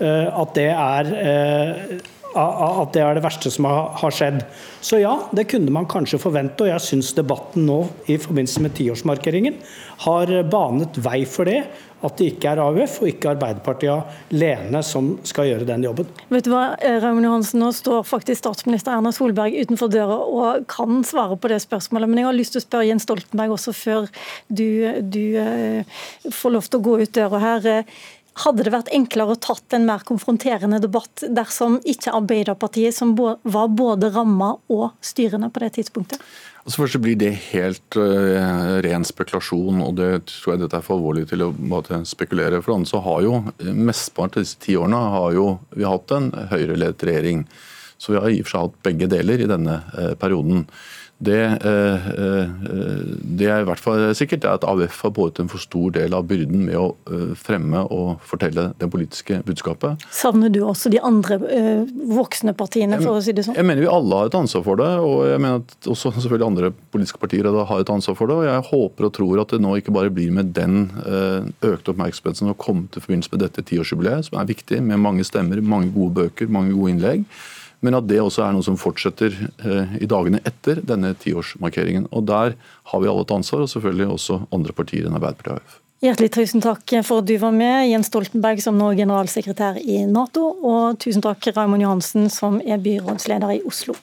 eh, 0.00 0.28
at 0.32 0.54
det 0.56 0.70
er 0.72 1.12
eh, 1.22 1.98
at 2.38 2.92
det 2.94 3.02
er 3.02 3.16
det 3.16 3.24
verste 3.24 3.50
som 3.50 3.66
har 3.68 4.14
skjedd. 4.14 4.42
Så 4.84 5.00
ja, 5.00 5.14
det 5.34 5.48
kunne 5.50 5.72
man 5.74 5.88
kanskje 5.90 6.20
forvente, 6.20 6.64
og 6.64 6.70
jeg 6.70 6.84
syns 6.84 7.14
debatten 7.16 7.64
nå 7.66 7.80
i 8.06 8.18
forbindelse 8.20 8.62
med 8.64 8.74
tiårsmarkeringen 8.76 9.56
har 10.04 10.32
banet 10.52 11.00
vei 11.02 11.22
for 11.28 11.48
det. 11.48 11.62
At 12.04 12.18
det 12.20 12.28
ikke 12.34 12.52
er 12.52 12.60
AUF 12.62 13.00
og 13.02 13.08
ikke 13.10 13.32
Arbeiderpartiet 13.32 14.34
alene 14.34 14.82
som 14.86 15.16
skal 15.26 15.48
gjøre 15.48 15.66
den 15.66 15.86
jobben. 15.88 16.10
Vet 16.30 16.46
du 16.46 16.52
hva, 16.52 16.76
eh, 16.78 16.98
Raymond 17.02 17.26
Johansen, 17.26 17.58
Nå 17.58 17.72
står 17.74 18.04
faktisk 18.06 18.44
statsminister 18.44 18.94
Erna 18.94 19.10
Solberg 19.14 19.56
utenfor 19.58 19.90
døra 19.90 20.18
og 20.22 20.68
kan 20.70 21.02
svare 21.02 21.36
på 21.36 21.50
det 21.50 21.58
spørsmålet. 21.64 22.08
Men 22.08 22.22
jeg 22.22 22.28
har 22.28 22.38
lyst 22.38 22.54
til 22.54 22.62
å 22.62 22.66
spørre 22.66 22.86
Jens 22.86 23.08
Stoltenberg 23.08 23.56
også, 23.56 23.74
før 23.74 24.06
du, 24.46 24.68
du 25.02 25.24
uh, 25.42 25.98
får 26.30 26.54
lov 26.54 26.68
til 26.68 26.78
å 26.78 26.86
gå 26.86 27.00
ut 27.02 27.16
døra 27.18 27.42
her. 27.42 27.84
Hadde 28.38 28.64
det 28.66 28.70
vært 28.70 28.90
enklere 28.94 29.34
å 29.34 29.40
tatt 29.42 29.74
en 29.74 29.86
mer 29.88 30.04
konfronterende 30.06 30.78
debatt 30.82 31.24
dersom 31.34 31.80
ikke 31.88 32.14
Arbeiderpartiet, 32.14 32.94
som 32.94 33.16
var 33.18 33.72
både 33.74 34.12
ramma 34.14 34.52
og 34.70 34.92
styrende 35.04 35.50
på 35.50 35.62
det 35.64 35.72
tidspunktet? 35.78 36.22
Altså 36.62 36.82
først 36.82 37.00
blir 37.00 37.16
det 37.16 37.32
helt 37.48 37.96
uh, 37.96 38.78
ren 38.84 39.06
spekulasjon, 39.08 39.80
og 39.80 39.96
det 39.98 40.10
tror 40.28 40.54
jeg 40.54 40.62
dette 40.62 40.78
er 40.78 40.84
for 40.84 40.98
alvorlig 40.98 41.24
til 41.30 41.46
å 41.46 41.52
bare 41.56 42.02
spekulere. 42.06 42.60
For 42.62 42.76
annet 42.76 42.90
så 42.90 43.00
har 43.06 43.24
jo 43.24 43.40
mesteparten 43.64 44.42
av 44.42 44.46
disse 44.46 44.60
ti 44.62 44.76
årene 44.76 45.00
har 45.16 45.32
jo 45.34 45.46
vi 45.72 45.88
hatt 45.88 46.14
en 46.14 46.30
høyreledet 46.52 47.08
regjering. 47.08 47.46
Så 47.98 48.12
vi 48.12 48.20
har 48.20 48.30
i 48.30 48.42
og 48.42 48.46
for 48.46 48.54
seg 48.54 48.66
hatt 48.66 48.82
begge 48.86 49.08
deler 49.10 49.42
i 49.42 49.50
denne 49.50 49.80
uh, 49.96 50.12
perioden. 50.20 50.66
Det, 51.18 51.44
eh, 51.64 52.08
eh, 52.08 52.48
det, 53.38 53.46
er 53.50 53.64
i 53.64 53.66
hvert 53.66 53.82
fall 53.82 54.04
sikkert 54.14 54.44
er 54.46 54.54
at 54.54 54.66
AUF 54.68 55.00
har 55.02 55.12
båret 55.16 55.40
en 55.42 55.50
for 55.50 55.58
stor 55.58 55.90
del 55.96 56.14
av 56.14 56.28
byrden 56.30 56.62
med 56.68 56.78
å 56.78 56.92
eh, 57.10 57.32
fremme 57.34 57.82
og 57.90 58.22
fortelle 58.22 58.68
det 58.78 58.86
politiske 58.92 59.40
budskapet. 59.46 60.06
Savner 60.14 60.52
du 60.54 60.60
også 60.62 60.92
de 60.94 61.02
andre 61.02 61.40
voksne 62.06 62.54
partiene, 62.58 63.00
for 63.02 63.18
å 63.18 63.24
si 63.24 63.34
det 63.34 63.48
sånn? 63.48 63.58
Jeg 63.58 63.66
mener 63.66 63.82
vi 63.82 63.90
alle 63.90 64.22
har 64.22 64.30
et 64.30 64.38
ansvar 64.38 64.62
for 64.68 64.78
det, 64.78 64.92
og 65.02 65.26
jeg 65.26 65.42
mener 65.42 65.64
at 65.64 65.90
også 65.90 66.14
selvfølgelig 66.20 66.48
andre 66.52 66.72
politiske 66.94 67.22
partier 67.24 67.50
har 67.50 67.82
et 67.82 67.92
ansvar 67.92 68.18
for 68.18 68.30
det. 68.30 68.38
og 68.38 68.46
Jeg 68.46 68.66
håper 68.70 69.10
og 69.10 69.14
tror 69.18 69.42
at 69.42 69.54
det 69.56 69.62
nå 69.64 69.74
ikke 69.80 69.98
bare 69.98 70.14
blir 70.14 70.30
med 70.34 70.54
den 70.54 70.86
økte 71.66 71.94
oppmerksomheten 71.94 72.44
som 72.44 72.52
har 72.52 72.60
kommet 72.62 72.94
i 72.94 73.02
forbindelse 73.02 73.34
med 73.34 73.42
dette 73.42 73.66
tiårsjubileet, 73.66 74.30
som 74.30 74.38
er 74.38 74.50
viktig, 74.50 74.84
med 74.86 75.02
mange 75.02 75.26
stemmer, 75.26 75.62
mange 75.64 75.90
gode 75.96 76.14
bøker, 76.22 76.52
mange 76.52 76.76
gode 76.78 76.94
innlegg 76.94 77.26
men 77.80 77.96
at 77.98 78.06
det 78.10 78.20
også 78.22 78.44
er 78.44 78.54
noe 78.54 78.66
som 78.66 78.78
fortsetter 78.80 79.34
eh, 79.38 79.98
i 80.02 80.08
dagene 80.10 80.40
etter 80.48 80.80
denne 80.86 81.12
tiårsmarkeringen. 81.22 82.08
Og 82.10 82.26
Der 82.30 82.56
har 82.92 83.02
vi 83.02 83.10
alle 83.10 83.26
et 83.26 83.34
ansvar, 83.34 83.64
og 83.64 83.70
selvfølgelig 83.72 84.08
også 84.14 84.40
andre 84.54 84.74
partier 84.74 85.06
enn 85.06 85.18
Arbeiderpartiet 85.18 85.58
og 85.58 85.62
AUF. 85.62 85.78
Hjertelig 85.98 86.30
tusen 86.30 86.62
takk 86.62 86.92
for 87.02 87.24
at 87.24 87.26
du 87.26 87.34
var 87.42 87.54
med, 87.54 87.88
Jens 87.90 88.06
Stoltenberg 88.06 88.60
som 88.62 88.76
nå 88.78 88.92
er 88.92 89.00
generalsekretær 89.00 89.80
i 89.82 90.04
Nato, 90.06 90.44
og 90.62 90.98
tusen 91.02 91.24
takk 91.24 91.50
Raymond 91.56 91.82
Johansen 91.82 92.28
som 92.30 92.60
er 92.62 92.78
byrådsleder 92.82 93.56
i 93.56 93.64
Oslo. 93.66 93.96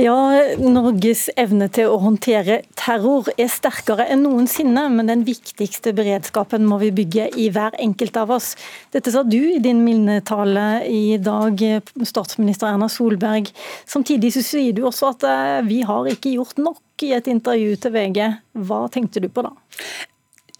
Ja, 0.00 0.16
Norges 0.56 1.26
evne 1.36 1.66
til 1.68 1.90
å 1.92 1.98
håndtere 2.00 2.62
terror 2.80 3.26
er 3.36 3.50
sterkere 3.52 4.06
enn 4.08 4.22
noensinne, 4.24 4.86
men 4.88 5.10
den 5.10 5.24
viktigste 5.26 5.92
beredskapen 5.92 6.64
må 6.64 6.78
vi 6.80 6.88
bygge 6.96 7.26
i 7.36 7.50
hver 7.52 7.76
enkelt 7.76 8.16
av 8.16 8.32
oss. 8.32 8.54
Dette 8.94 9.12
sa 9.12 9.20
du 9.20 9.36
i 9.36 9.58
din 9.60 9.82
minnetale 9.84 10.86
i 10.88 11.18
dag, 11.20 11.60
statsminister 12.08 12.70
Erna 12.70 12.88
Solberg. 12.88 13.50
Samtidig 13.84 14.30
så 14.38 14.44
sier 14.46 14.72
du 14.72 14.86
også 14.88 15.10
at 15.12 15.26
eh, 15.28 15.58
vi 15.68 15.82
har 15.84 16.08
ikke 16.08 16.32
gjort 16.38 16.62
nok 16.64 17.04
i 17.04 17.12
et 17.18 17.28
intervju 17.28 17.76
til 17.84 17.92
VG. 17.92 18.22
Hva 18.64 18.86
tenkte 18.94 19.20
du 19.20 19.28
på 19.28 19.44
da? 19.44 19.52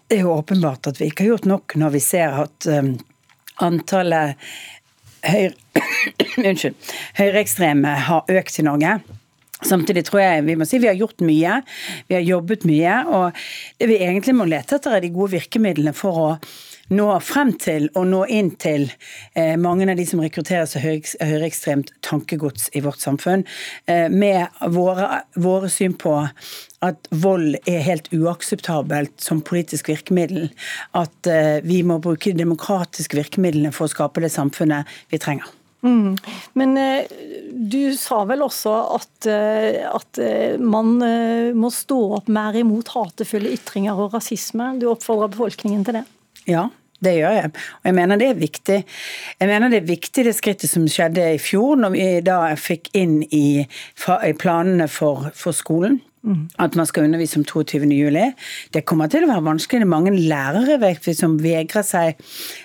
Det 0.05 0.19
er 0.19 0.27
jo 0.27 0.35
åpenbart 0.35 0.91
at 0.91 1.01
vi 1.01 1.09
ikke 1.09 1.25
har 1.25 1.33
gjort 1.33 1.49
nok 1.49 1.77
når 1.81 1.95
vi 1.97 2.03
ser 2.05 2.37
at 2.43 2.69
um, 2.69 2.93
antallet 3.65 4.37
høyre, 5.25 5.57
unnskyld, 6.37 6.77
høyreekstreme 7.17 7.97
har 8.11 8.29
økt 8.37 8.61
i 8.61 8.69
Norge. 8.69 8.93
Samtidig 9.67 10.05
tror 10.09 10.23
jeg 10.23 10.45
vi 10.47 10.57
må 10.59 10.67
si 10.67 10.81
vi 10.81 10.89
har 10.91 10.99
gjort 10.99 11.23
mye. 11.25 11.61
Vi 12.09 12.17
har 12.17 12.27
jobbet 12.27 12.67
mye. 12.69 12.99
Og 13.07 13.41
det 13.79 13.89
vi 13.91 14.01
egentlig 14.03 14.37
må 14.37 14.47
lete 14.49 14.77
etter, 14.77 14.97
er 14.97 15.03
de 15.03 15.13
gode 15.13 15.35
virkemidlene 15.37 15.95
for 15.97 16.23
å 16.23 16.29
nå 16.93 17.07
frem 17.23 17.53
til 17.61 17.87
og 17.95 18.07
nå 18.11 18.23
inn 18.33 18.51
til 18.59 18.89
eh, 19.39 19.55
mange 19.59 19.87
av 19.89 19.97
de 19.97 20.05
som 20.07 20.21
rekrutterer 20.23 20.67
seg 20.69 21.07
høyreekstremt 21.23 21.93
tankegods 22.05 22.69
i 22.75 22.83
vårt 22.83 23.01
samfunn, 23.03 23.45
eh, 23.87 24.09
med 24.11 24.51
våre, 24.75 25.23
våre 25.39 25.71
syn 25.71 25.95
på 25.99 26.17
at 26.83 27.09
vold 27.23 27.55
er 27.69 27.83
helt 27.87 28.11
uakseptabelt 28.11 29.15
som 29.23 29.41
politisk 29.45 29.93
virkemiddel. 29.93 30.49
At 30.99 31.31
eh, 31.31 31.63
vi 31.63 31.81
må 31.87 32.01
bruke 32.03 32.33
de 32.33 32.43
demokratiske 32.43 33.17
virkemidlene 33.21 33.73
for 33.75 33.87
å 33.87 33.93
skape 33.95 34.23
det 34.23 34.33
samfunnet 34.35 34.89
vi 35.13 35.21
trenger. 35.23 35.47
Mm. 35.83 36.15
Men 36.53 36.77
eh, 36.77 37.11
du 37.51 37.93
sa 37.99 38.21
vel 38.27 38.43
også 38.45 38.73
at, 38.95 39.27
eh, 39.27 39.81
at, 39.89 40.19
eh, 40.21 40.55
man 40.59 40.95
må 41.59 41.71
stå 41.73 41.99
opp 42.19 42.31
mer 42.31 42.55
imot 42.59 42.93
hatefulle 42.95 43.51
ytringer 43.57 43.99
og 43.99 44.15
rasisme. 44.15 44.73
Du 44.79 44.87
oppfordrer 44.93 45.33
befolkningen 45.33 45.83
til 45.87 45.99
det? 45.99 46.05
Ja, 46.47 46.69
det 47.03 47.17
gjør 47.17 47.35
jeg. 47.35 47.51
Og 47.81 47.91
jeg 47.91 47.97
mener 47.99 48.21
det 48.21 48.29
er 48.31 48.39
viktig. 48.39 48.79
Jeg 49.41 49.51
mener 49.51 49.73
det 49.73 49.81
er 49.81 49.91
viktig 49.91 50.25
det 50.29 50.35
skrittet 50.37 50.71
som 50.71 50.87
skjedde 50.87 51.33
i 51.35 51.41
fjor, 51.41 51.75
når 51.83 51.95
vi 51.97 52.07
da 52.23 52.39
fikk 52.59 52.89
inn 52.95 53.19
i, 53.27 53.45
i 53.67 54.33
planene 54.39 54.87
for, 54.91 55.29
for 55.35 55.55
skolen 55.55 55.99
at 56.57 56.75
man 56.79 56.87
skal 56.87 57.03
undervise 57.03 57.35
om 57.39 57.43
22. 57.43 57.83
juli. 57.91 58.29
Det 58.71 58.85
kommer 58.87 59.09
til 59.11 59.25
å 59.25 59.29
være 59.29 59.43
vanskelig. 59.43 59.81
Det 59.81 59.87
er 59.87 59.91
mange 59.91 60.13
lærere 60.15 60.93
som 61.17 61.35
vegrer 61.41 61.83
seg, 61.83 62.19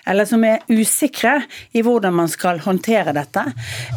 eller 0.06 0.28
som 0.28 0.44
er 0.46 0.62
usikre 0.70 1.40
i 1.74 1.82
hvordan 1.82 2.14
man 2.14 2.30
skal 2.30 2.60
håndtere 2.62 3.14
dette. 3.16 3.42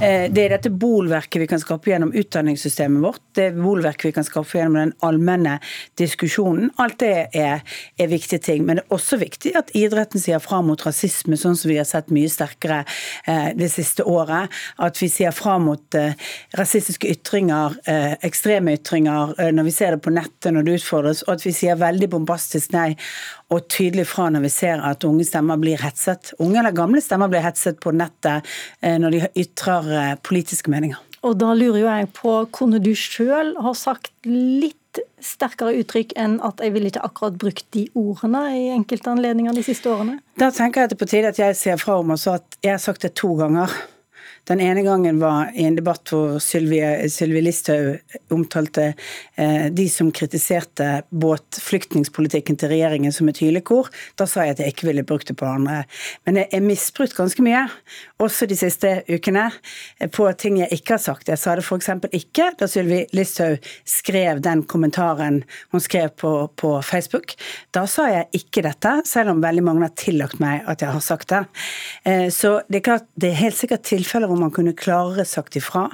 Eh, 0.02 0.26
det 0.34 0.46
er 0.46 0.56
dette 0.56 0.72
bolverket 0.74 1.44
vi 1.44 1.50
kan 1.52 1.62
skape 1.62 1.92
gjennom 1.92 2.14
utdanningssystemet 2.18 3.04
vårt. 3.06 3.22
Det 3.38 3.52
er 3.52 3.60
bolverket 3.60 4.10
vi 4.10 4.16
kan 4.16 4.26
skape 4.26 4.58
gjennom 4.58 4.80
den 4.80 4.96
allmenne 5.06 5.60
diskusjonen. 6.00 6.72
Alt 6.82 7.00
det 7.04 7.14
er, 7.38 7.62
er 8.02 8.12
viktige 8.12 8.42
ting. 8.42 8.66
Men 8.66 8.80
det 8.80 8.88
er 8.88 8.98
også 8.98 9.22
viktig 9.22 9.54
at 9.60 9.70
idretten 9.78 10.22
sier 10.22 10.42
fra 10.42 10.64
mot 10.66 10.82
rasisme, 10.88 11.38
sånn 11.38 11.60
som 11.60 11.70
vi 11.70 11.78
har 11.78 11.90
sett 11.90 12.10
mye 12.14 12.32
sterkere 12.32 12.82
eh, 13.30 13.52
det 13.58 13.70
siste 13.74 14.08
året. 14.10 14.50
At 14.82 14.98
vi 15.02 15.12
sier 15.12 15.36
fra 15.36 15.60
mot 15.62 16.00
eh, 16.00 16.18
rasistiske 16.58 17.10
ytringer, 17.12 17.78
ekstreme 18.26 18.74
ytringer 18.78 19.34
når 19.56 19.68
vi 19.68 19.76
ser 19.76 19.96
det 19.96 20.02
på 20.06 20.14
nettet 20.14 20.54
når 20.56 20.68
det 20.68 20.80
utfordres, 20.80 21.24
og 21.28 21.36
at 21.36 21.46
vi 21.46 21.54
sier 21.56 21.80
veldig 21.80 22.10
bombastisk 22.16 22.74
nei 22.76 22.90
og 23.52 23.68
tydelig 23.72 24.08
fra 24.12 24.30
når 24.32 24.46
vi 24.48 24.52
ser 24.54 24.84
at 24.88 25.06
unge 25.08 25.28
stemmer 25.28 25.60
blir 25.62 25.82
hetset. 25.84 26.34
Unge 26.40 26.62
eller 26.62 26.76
gamle 26.76 27.04
stemmer 27.04 27.32
blir 27.32 27.44
hetset 27.46 27.80
på 27.84 27.94
nettet 27.96 28.48
eh, 28.82 28.98
når 29.02 29.18
de 29.18 29.24
ytrer 29.44 29.96
eh, 29.96 30.20
politiske 30.24 30.72
meninger. 30.74 31.00
Og 31.22 31.38
da 31.38 31.52
lurer 31.54 31.82
jo 31.84 31.88
jeg 31.88 32.08
på, 32.18 32.36
kunne 32.56 32.82
du 32.82 32.94
sjøl 32.98 33.54
ha 33.62 33.74
sagt 33.78 34.14
litt 34.26 34.78
sterkere 35.24 35.78
uttrykk 35.80 36.16
enn 36.20 36.40
at 36.44 36.60
jeg 36.64 36.74
ville 36.74 36.90
ikke 36.92 37.04
akkurat 37.06 37.38
brukt 37.40 37.68
de 37.76 37.86
ordene 37.96 38.42
i 38.58 38.66
enkelte 38.74 39.14
anledninger 39.14 39.56
de 39.56 39.64
siste 39.66 39.92
årene? 39.92 40.18
Da 40.42 40.50
tenker 40.56 40.82
jeg 40.82 40.90
at 40.90 40.94
det 40.94 40.98
er 40.98 41.04
på 41.04 41.10
tide 41.14 41.32
at 41.32 41.40
jeg 41.40 41.58
ser 41.60 41.80
fra 41.82 42.00
om 42.02 42.16
også 42.18 42.40
at 42.40 42.58
jeg 42.64 42.74
har 42.74 42.82
sagt 42.82 43.06
det 43.06 43.14
to 43.22 43.36
ganger. 43.40 43.72
Den 44.50 44.62
ene 44.64 44.82
gangen 44.82 45.20
var 45.22 45.52
i 45.54 45.64
en 45.68 45.76
debatt 45.78 46.10
hvor 46.10 46.40
Sylvi 46.42 47.42
Listhaug 47.44 48.00
omtalte 48.34 48.88
eh, 49.38 49.68
de 49.70 49.86
som 49.90 50.10
kritiserte 50.16 51.04
båtflyktningspolitikken 51.14 52.58
til 52.58 52.72
regjeringen 52.74 53.14
som 53.14 53.30
et 53.30 53.42
hylekor. 53.44 53.92
Da 54.18 54.26
sa 54.30 54.48
jeg 54.48 54.56
at 54.56 54.64
jeg 54.64 54.74
ikke 54.74 54.88
ville 54.90 55.06
brukt 55.08 55.30
det 55.30 55.38
på 55.38 55.46
andre. 55.46 55.84
Men 56.26 56.42
jeg 56.42 56.50
er 56.58 56.66
misbrukt 56.66 57.14
ganske 57.18 57.46
mye, 57.46 57.68
også 58.22 58.48
de 58.50 58.58
siste 58.58 58.96
ukene, 59.12 59.48
på 60.16 60.26
ting 60.42 60.58
jeg 60.64 60.74
ikke 60.80 60.98
har 60.98 61.04
sagt. 61.06 61.30
Jeg 61.30 61.42
sa 61.42 61.54
det 61.58 61.66
f.eks. 61.68 61.92
ikke 62.18 62.50
da 62.58 62.70
Sylvi 62.72 63.04
Listhaug 63.14 63.62
skrev 63.88 64.42
den 64.42 64.66
kommentaren 64.66 65.42
hun 65.72 65.86
skrev 65.86 66.16
på, 66.18 66.34
på 66.58 66.74
Facebook. 66.86 67.36
Da 67.76 67.86
sa 67.90 68.08
jeg 68.10 68.42
ikke 68.42 68.66
dette, 68.66 68.98
selv 69.06 69.36
om 69.36 69.46
veldig 69.46 69.68
mange 69.70 69.86
har 69.86 69.96
tillagt 70.00 70.42
meg 70.42 70.66
at 70.66 70.82
jeg 70.82 70.98
har 70.98 71.06
sagt 71.06 71.30
det. 71.30 71.46
Eh, 72.10 72.28
så 72.34 72.58
det 72.68 72.82
er 72.82 72.88
klart, 72.90 73.10
det 73.14 73.32
er 73.32 73.42
helt 73.44 73.60
sikkert 73.62 73.86
tilfeller 73.86 74.31
hvor 74.32 74.42
man 74.42 74.54
kunne 74.56 74.74
klarere 74.78 75.26
sagt 75.28 75.58
ifra. 75.60 75.88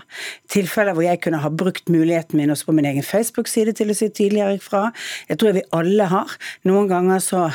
Tilfeller 0.54 0.96
hvor 0.96 1.06
jeg 1.06 1.22
kunne 1.24 1.42
ha 1.44 1.50
brukt 1.50 1.90
muligheten 1.92 2.40
min 2.40 2.54
også 2.54 2.70
på 2.70 2.78
min 2.78 2.88
egen 2.90 3.06
Facebook-side 3.06 3.74
til 3.78 3.92
å 3.92 3.98
si 3.98 4.10
tydeligere 4.10 4.60
ifra. 4.60 4.88
Jeg 5.30 5.42
tror 5.42 5.58
vi 5.58 5.66
alle 5.76 6.10
har. 6.12 6.38
Noen 6.70 6.90
ganger 6.92 7.24
så 7.24 7.48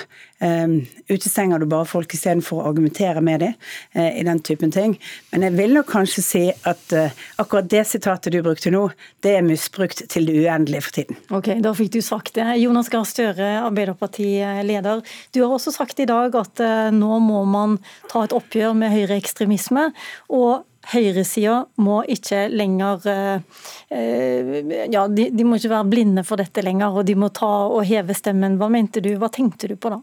utestenger 0.42 1.58
du 1.58 1.66
bare 1.70 1.86
folk 1.86 2.14
istedenfor 2.14 2.60
å 2.60 2.70
argumentere 2.70 3.20
med 3.24 3.42
dem 3.44 3.52
uh, 3.96 4.10
i 4.10 4.24
den 4.26 4.40
typen 4.44 4.72
ting. 4.74 4.96
Men 5.30 5.46
jeg 5.46 5.56
vil 5.58 5.76
nok 5.76 5.90
kanskje 5.92 6.24
si 6.24 6.42
at 6.50 6.96
uh, 6.96 7.14
akkurat 7.42 7.68
det 7.70 7.84
sitatet 7.90 8.34
du 8.34 8.40
brukte 8.44 8.72
nå, 8.74 8.88
det 9.22 9.36
er 9.38 9.46
misbrukt 9.46 10.04
til 10.12 10.26
det 10.28 10.38
uendelige 10.42 10.86
for 10.86 10.98
tiden. 10.98 11.20
Ok, 11.30 11.52
da 11.62 11.74
fikk 11.78 11.92
du 11.94 12.00
sagt 12.04 12.34
det. 12.38 12.48
Jonas 12.62 12.90
Gahr 12.92 13.06
Støre, 13.08 13.52
Arbeiderparti-leder. 13.62 15.04
Du 15.34 15.42
har 15.44 15.54
også 15.54 15.74
sagt 15.74 16.02
i 16.02 16.08
dag 16.10 16.34
at 16.38 16.64
uh, 16.64 16.90
nå 16.94 17.22
må 17.22 17.44
man 17.48 17.78
ta 18.10 18.26
et 18.26 18.36
oppgjør 18.36 18.76
med 18.78 18.94
høyreekstremisme. 18.96 19.90
og 20.32 20.66
høyresida 20.90 21.62
må 21.82 22.00
ikke 22.10 22.46
lenger 22.50 23.06
eh, 23.06 24.88
Ja, 24.90 25.06
de, 25.08 25.28
de, 25.30 25.44
må 25.46 25.58
ikke 25.58 25.72
være 25.72 25.90
blinde 25.90 26.24
for 26.26 26.42
dette 26.42 26.64
lenger, 26.64 26.98
og 26.98 27.06
de 27.06 27.16
må 27.18 27.30
ta 27.34 27.50
og 27.68 27.84
heve 27.86 28.16
stemmen. 28.18 28.58
Hva 28.60 28.70
mente 28.72 29.02
du, 29.04 29.12
hva 29.20 29.30
tenkte 29.32 29.70
du 29.70 29.76
på 29.76 29.92
da? 29.92 30.00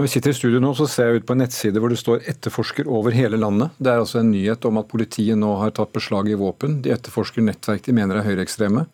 Når 0.00 0.06
vi 0.06 0.12
sitter 0.14 0.32
i 0.32 0.36
studio 0.38 0.60
nå, 0.64 0.68
så 0.72 0.86
ser 0.88 1.10
jeg 1.10 1.20
ut 1.20 1.24
på 1.28 1.34
en 1.36 1.42
nettside 1.42 1.76
hvor 1.76 1.92
det 1.92 1.98
står 2.00 2.22
'etterforsker 2.30 2.86
over 2.88 3.12
hele 3.12 3.36
landet'. 3.36 3.74
Det 3.76 3.90
er 3.92 3.98
altså 4.00 4.22
en 4.22 4.30
nyhet 4.32 4.64
om 4.64 4.78
at 4.80 4.88
politiet 4.88 5.36
nå 5.36 5.50
har 5.60 5.74
tatt 5.76 5.92
beslag 5.92 6.30
i 6.32 6.38
våpen. 6.40 6.78
De 6.80 6.94
etterforsker 6.94 7.44
nettverk 7.44 7.84
de 7.84 7.92
mener 7.92 8.16
er 8.16 8.24
høyreekstreme. 8.24 8.86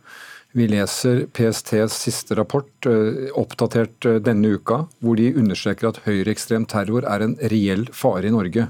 Vi 0.51 0.66
leser 0.66 1.29
PSTs 1.31 1.95
siste 1.95 2.35
rapport, 2.35 2.66
eh, 2.90 3.31
oppdatert 3.38 4.03
eh, 4.05 4.19
denne 4.19 4.59
uka, 4.59 4.88
hvor 4.99 5.14
de 5.14 5.31
understreker 5.31 5.92
at 5.92 6.03
høyreekstrem 6.09 6.66
terror 6.66 7.07
er 7.07 7.23
en 7.23 7.38
reell 7.55 7.87
fare 7.92 8.27
i 8.27 8.35
Norge. 8.35 8.66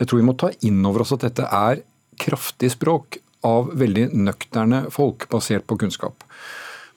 Jeg 0.00 0.08
tror 0.08 0.18
vi 0.18 0.26
må 0.26 0.36
ta 0.36 0.50
inn 0.66 0.84
over 0.84 1.06
oss 1.06 1.14
at 1.14 1.22
dette 1.22 1.46
er 1.46 1.84
kraftig 2.18 2.74
språk 2.74 3.22
av 3.44 3.70
veldig 3.78 4.10
nøkterne 4.10 4.90
folk, 4.90 5.30
basert 5.30 5.70
på 5.70 5.78
kunnskap. 5.78 6.26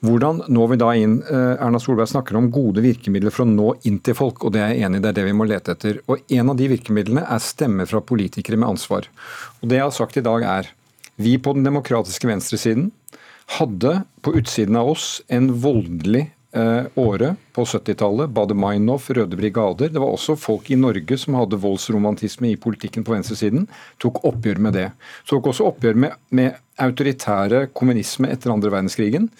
Hvordan 0.00 0.42
når 0.48 0.70
vi 0.72 0.78
da 0.80 0.90
inn 0.96 1.18
eh, 1.28 1.60
Erna 1.60 1.80
Solberg 1.82 2.08
snakker 2.08 2.38
om 2.38 2.48
gode 2.52 2.80
virkemidler 2.84 3.34
for 3.34 3.44
å 3.44 3.50
nå 3.50 3.74
inn 3.88 3.98
til 4.04 4.16
folk, 4.16 4.46
og 4.46 4.54
det 4.54 4.62
er 4.64 4.72
jeg 4.72 4.88
enig 4.88 5.00
i, 5.00 5.04
det 5.04 5.10
er 5.12 5.18
det 5.18 5.26
vi 5.28 5.36
må 5.36 5.46
lete 5.48 5.74
etter. 5.76 6.00
Og 6.08 6.24
En 6.32 6.52
av 6.52 6.56
de 6.56 6.70
virkemidlene 6.72 7.26
er 7.28 7.44
stemmer 7.44 7.88
fra 7.90 8.00
politikere 8.00 8.56
med 8.60 8.72
ansvar. 8.72 9.10
Og 9.60 9.68
Det 9.68 9.76
jeg 9.76 9.86
har 9.86 9.96
sagt 9.96 10.16
i 10.16 10.24
dag 10.24 10.46
er 10.56 10.72
vi 11.20 11.36
på 11.36 11.52
den 11.52 11.66
demokratiske 11.68 12.28
venstresiden 12.30 12.90
hadde 13.58 13.98
på 14.24 14.32
utsiden 14.38 14.78
av 14.78 14.88
oss 14.94 15.18
en 15.28 15.50
voldelig 15.60 16.30
Eh, 16.52 16.82
året 16.94 17.36
på 17.52 17.64
70-tallet. 17.64 18.30
Baader-Meinhof, 18.30 19.10
Røde 19.10 19.36
brigader. 19.38 19.88
Det 19.88 20.00
var 20.02 20.10
også 20.10 20.34
folk 20.34 20.70
i 20.70 20.78
Norge 20.78 21.14
som 21.18 21.36
hadde 21.38 21.60
voldsromantisme 21.62 22.50
i 22.50 22.56
politikken 22.58 23.04
på 23.06 23.14
venstresiden. 23.14 23.68
Tok 24.02 24.18
oppgjør 24.26 24.58
med 24.58 24.74
det. 24.74 24.88
Tok 25.30 25.46
også 25.52 25.68
oppgjør 25.70 26.00
med, 26.02 26.16
med 26.34 26.58
autoritære 26.82 27.68
kommunisme 27.70 28.32
etter 28.34 28.50
andre 28.50 28.72
verdenskrigen. 28.74 29.30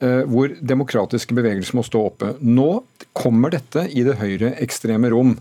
Eh, 0.00 0.26
hvor 0.28 0.52
demokratiske 0.60 1.32
bevegelser 1.36 1.78
må 1.78 1.84
stå 1.86 2.02
oppe. 2.10 2.34
Nå 2.44 2.82
kommer 3.16 3.54
dette 3.54 3.86
i 3.88 4.04
det 4.04 4.18
høyreekstreme 4.20 5.08
rom. 5.12 5.32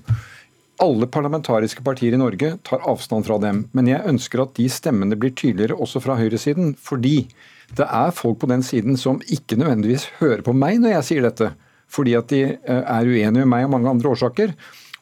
Alle 0.83 1.07
parlamentariske 1.11 1.83
partier 1.83 2.15
i 2.15 2.19
Norge 2.19 2.53
tar 2.67 2.85
avstand 2.87 3.27
fra 3.27 3.39
dem. 3.43 3.65
Men 3.75 3.89
jeg 3.91 4.07
ønsker 4.07 4.45
at 4.45 4.55
de 4.55 4.69
stemmene 4.71 5.17
blir 5.19 5.35
tydeligere 5.35 5.75
også 5.75 5.99
fra 6.03 6.15
høyresiden. 6.19 6.71
Fordi 6.79 7.25
det 7.75 7.87
er 7.87 8.15
folk 8.15 8.39
på 8.39 8.51
den 8.51 8.63
siden 8.63 8.95
som 8.99 9.19
ikke 9.27 9.59
nødvendigvis 9.59 10.07
hører 10.21 10.45
på 10.45 10.55
meg 10.55 10.79
når 10.79 10.97
jeg 10.99 11.07
sier 11.09 11.27
dette, 11.27 11.51
fordi 11.91 12.15
at 12.15 12.31
de 12.31 12.41
eh, 12.55 12.81
er 12.81 13.11
uenige 13.11 13.43
med 13.43 13.51
meg 13.51 13.67
av 13.67 13.75
mange 13.75 13.91
andre 13.91 14.15
årsaker. 14.15 14.55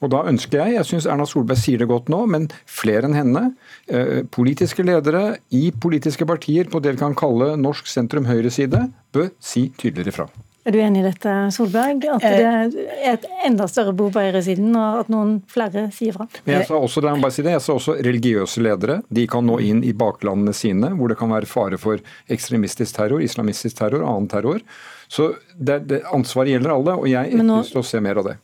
Og 0.03 0.11
da 0.11 0.23
ønsker 0.29 0.59
jeg, 0.59 0.77
jeg 0.77 0.89
syns 0.89 1.07
Erna 1.09 1.27
Solberg 1.29 1.59
sier 1.61 1.79
det 1.81 1.89
godt 1.91 2.11
nå, 2.11 2.23
men 2.29 2.49
flere 2.69 3.07
enn 3.07 3.17
henne, 3.17 3.43
eh, 3.87 4.23
politiske 4.27 4.83
ledere 4.85 5.37
i 5.55 5.69
politiske 5.71 6.27
partier 6.27 6.67
på 6.71 6.83
det 6.83 6.97
vi 6.97 7.03
kan 7.05 7.15
kalle 7.17 7.53
norsk 7.59 7.87
sentrum-høyreside, 7.87 8.89
bør 9.15 9.31
si 9.39 9.69
tydeligere 9.79 10.15
fra. 10.15 10.31
Er 10.63 10.71
du 10.71 10.77
enig 10.79 11.01
i 11.01 11.07
dette, 11.09 11.31
Solberg? 11.51 12.05
At 12.07 12.23
det 12.23 12.43
er 12.47 13.15
et 13.17 13.25
enda 13.43 13.65
større 13.67 13.91
behov 13.91 14.13
på 14.15 14.21
høyresiden, 14.23 14.69
og 14.79 15.01
at 15.01 15.09
noen 15.11 15.33
flere 15.51 15.89
sier 15.91 16.15
fra? 16.15 16.29
Men 16.45 16.55
jeg 16.55 16.69
sa 16.69 16.77
også, 16.79 17.03
bare 17.03 17.35
si 17.35 17.43
det, 17.43 17.57
jeg 17.57 17.63
sa 17.65 17.75
også 17.75 17.97
religiøse 17.99 18.63
ledere. 18.63 19.01
De 19.11 19.25
kan 19.27 19.43
nå 19.43 19.57
inn 19.59 19.81
i 19.83 19.91
baklandene 19.91 20.55
sine, 20.55 20.93
hvor 20.95 21.11
det 21.11 21.19
kan 21.19 21.33
være 21.35 21.51
fare 21.51 21.79
for 21.81 21.99
ekstremistisk 22.31 22.95
terror, 22.95 23.23
islamistisk 23.23 23.81
terror, 23.81 24.05
annen 24.07 24.29
terror. 24.31 24.63
Så 25.11 25.33
det, 25.59 25.81
det, 25.91 25.99
ansvaret 26.15 26.55
gjelder 26.55 26.77
alle, 26.77 26.95
og 26.95 27.11
jeg 27.11 27.35
har 27.35 27.51
lyst 27.59 27.75
til 27.75 27.83
å 27.83 27.85
se 27.91 27.99
mer 28.03 28.23
av 28.23 28.31
det. 28.31 28.37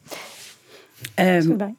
Um, 1.19 1.75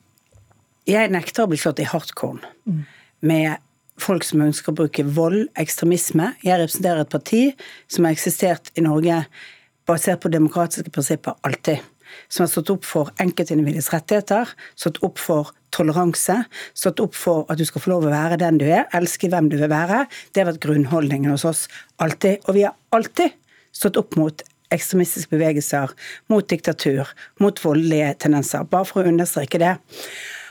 jeg 0.88 1.12
nekter 1.12 1.44
å 1.44 1.50
bli 1.50 1.58
slått 1.60 1.82
i 1.82 1.88
hardcore 1.88 2.40
mm. 2.64 2.80
med 3.28 3.60
folk 4.00 4.24
som 4.24 4.42
ønsker 4.44 4.72
å 4.72 4.78
bruke 4.80 5.04
vold, 5.04 5.48
ekstremisme. 5.60 6.32
Jeg 6.44 6.60
representerer 6.60 7.04
et 7.04 7.12
parti 7.12 7.42
som 7.90 8.06
har 8.06 8.16
eksistert 8.16 8.72
i 8.78 8.84
Norge 8.84 9.22
basert 9.88 10.22
på 10.22 10.32
demokratiske 10.32 10.92
prinsipper 10.94 11.36
alltid. 11.46 11.82
Som 12.32 12.44
har 12.44 12.50
stått 12.50 12.72
opp 12.72 12.86
for 12.88 13.10
enkeltindividets 13.22 13.90
rettigheter, 13.92 14.48
stått 14.78 14.98
opp 15.06 15.20
for 15.22 15.52
toleranse, 15.74 16.40
stått 16.74 17.02
opp 17.04 17.14
for 17.14 17.44
at 17.52 17.60
du 17.60 17.66
skal 17.68 17.84
få 17.84 17.92
lov 17.92 18.08
å 18.08 18.14
være 18.14 18.40
den 18.40 18.58
du 18.58 18.66
er, 18.66 18.88
elske 18.96 19.30
hvem 19.30 19.50
du 19.52 19.58
vil 19.60 19.70
være. 19.70 20.04
Det 20.32 20.42
har 20.42 20.50
vært 20.50 20.64
grunnholdningen 20.64 21.30
hos 21.30 21.46
oss 21.46 21.66
alltid. 22.02 22.42
Og 22.48 22.58
vi 22.58 22.64
har 22.66 22.74
alltid 22.96 23.36
stått 23.76 24.00
opp 24.00 24.18
mot 24.18 24.42
ekstremistiske 24.74 25.34
bevegelser, 25.34 25.94
mot 26.32 26.46
diktatur, 26.50 27.10
mot 27.42 27.64
voldelige 27.64 28.14
tendenser. 28.24 28.66
Bare 28.70 28.88
for 28.88 29.02
å 29.02 29.12
understreke 29.12 29.60
det. 29.62 29.76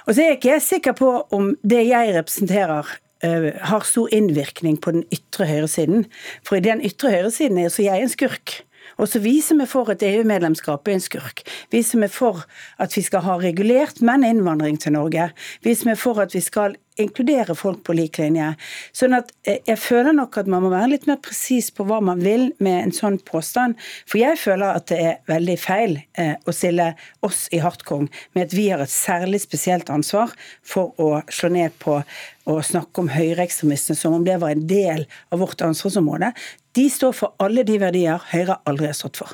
Og 0.08 0.16
så 0.16 0.26
er 0.26 0.38
ikke 0.38 0.54
jeg 0.56 0.66
sikker 0.66 0.98
på 0.98 1.12
om 1.36 1.54
det 1.62 1.84
jeg 1.90 2.16
representerer 2.16 2.88
uh, 3.26 3.50
har 3.72 3.86
stor 3.88 4.10
innvirkning 4.16 4.80
på 4.82 4.96
den 4.96 5.06
ytre 5.14 5.48
høyresiden. 5.50 6.08
For 6.48 6.58
i 6.58 6.66
den 6.66 6.82
ytre 6.86 7.14
høyresiden 7.14 7.62
er 7.62 7.74
så 7.74 7.86
jeg 7.86 8.06
en 8.06 8.12
skurk. 8.12 8.62
Også 9.00 9.22
vi 9.24 9.38
som 9.44 9.62
er 9.64 9.70
for 9.72 9.90
et 9.94 10.04
EU-medlemskap, 10.04 10.88
er 10.88 10.98
en 10.98 11.04
skurk. 11.04 11.46
Vi 11.72 11.84
som 11.88 12.04
er 12.04 12.12
for 12.12 12.44
at 12.78 12.96
vi 12.98 13.04
skal 13.06 13.24
ha 13.24 13.38
regulert, 13.40 14.02
men 14.04 14.28
innvandring 14.28 14.80
til 14.82 14.98
Norge. 14.98 15.32
Vi 15.64 15.76
som 15.76 15.94
er 15.94 16.00
for 16.00 16.20
at 16.20 16.36
vi 16.36 16.44
skal 16.44 16.76
inkludere 17.00 17.56
folk 17.56 17.84
på 17.88 17.96
lik 17.96 18.20
linje. 18.20 18.50
Sånn 18.96 19.16
at 19.18 19.32
eh, 19.48 19.62
jeg 19.68 19.80
føler 19.82 20.16
nok 20.16 20.38
at 20.42 20.50
man 20.52 20.66
må 20.66 20.72
være 20.74 20.92
litt 20.94 21.08
mer 21.10 21.20
presis 21.24 21.70
på 21.76 21.86
hva 21.88 22.00
man 22.04 22.22
vil 22.24 22.50
med 22.64 22.82
en 22.82 22.96
sånn 22.96 23.20
påstand. 23.26 23.78
For 24.10 24.22
jeg 24.22 24.40
føler 24.42 24.80
at 24.80 24.90
det 24.92 25.00
er 25.00 25.22
veldig 25.32 25.58
feil 25.62 25.98
eh, 26.20 26.36
å 26.44 26.56
stille 26.56 26.92
oss 27.26 27.46
i 27.56 27.62
Hartkong 27.64 28.10
med 28.36 28.50
at 28.50 28.58
vi 28.58 28.70
har 28.72 28.84
et 28.84 28.94
særlig 28.94 29.44
spesielt 29.46 29.92
ansvar 29.94 30.34
for 30.66 30.96
å 31.00 31.22
slå 31.32 31.54
ned 31.56 31.76
på 31.82 32.02
å 32.50 32.60
snakke 32.66 33.04
om 33.04 33.12
høyreekstremistene 33.14 33.98
som 34.00 34.16
om 34.18 34.26
det 34.26 34.40
var 34.42 34.56
en 34.56 34.66
del 34.68 35.06
av 35.30 35.44
vårt 35.44 35.62
ansvarsområde. 35.62 36.32
De 36.78 36.86
står 36.90 37.14
for 37.18 37.34
alle 37.42 37.64
de 37.66 37.80
verdier 37.82 38.22
Høyre 38.30 38.60
aldri 38.70 38.92
har 38.92 38.98
stått 38.98 39.18
for. 39.18 39.32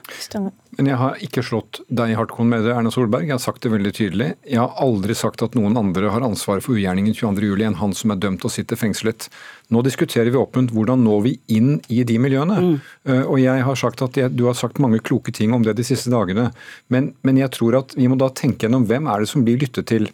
Men 0.76 0.88
jeg 0.88 1.00
har 1.00 1.18
ikke 1.24 1.44
slått 1.44 1.82
deg 1.92 2.14
i 2.14 2.16
kon 2.32 2.48
med 2.48 2.64
det, 2.64 2.72
Erna 2.72 2.92
Solberg. 2.92 3.28
Jeg 3.28 3.36
har 3.36 3.44
sagt 3.44 3.66
det 3.66 3.74
veldig 3.74 3.92
tydelig. 3.96 4.30
Jeg 4.48 4.62
har 4.62 4.80
aldri 4.84 5.16
sagt 5.16 5.44
at 5.44 5.56
noen 5.56 5.76
andre 5.80 6.14
har 6.14 6.24
ansvaret 6.24 6.64
for 6.64 6.78
ugjerningen 6.78 7.16
22.07 7.16 7.66
enn 7.68 7.78
han 7.82 7.96
som 7.96 8.16
er 8.16 8.22
dømt 8.24 8.48
og 8.48 8.56
sitter 8.56 8.80
fengslet. 8.80 9.28
Nå 9.68 9.84
diskuterer 9.84 10.32
vi 10.32 10.40
åpent 10.40 10.72
hvordan 10.76 11.04
når 11.04 11.22
vi 11.28 11.36
inn 11.58 11.78
i 11.92 12.02
de 12.08 12.18
miljøene. 12.24 12.58
Mm. 12.64 12.74
Uh, 13.04 13.24
og 13.24 13.38
jeg 13.44 13.68
har 13.68 13.84
sagt 13.84 14.04
at 14.06 14.20
jeg, 14.20 14.32
Du 14.36 14.48
har 14.48 14.56
sagt 14.56 14.80
mange 14.84 15.04
kloke 15.04 15.36
ting 15.36 15.52
om 15.56 15.64
det 15.64 15.76
de 15.76 15.88
siste 15.88 16.12
dagene, 16.12 16.50
men, 16.88 17.14
men 17.28 17.40
jeg 17.44 17.52
tror 17.56 17.82
at 17.84 17.96
vi 18.00 18.08
må 18.08 18.20
da 18.20 18.32
tenke 18.32 18.64
gjennom 18.64 18.88
hvem 18.88 19.12
er 19.12 19.24
det 19.24 19.32
som 19.32 19.44
blir 19.44 19.60
lyttet 19.60 19.92
til. 19.92 20.08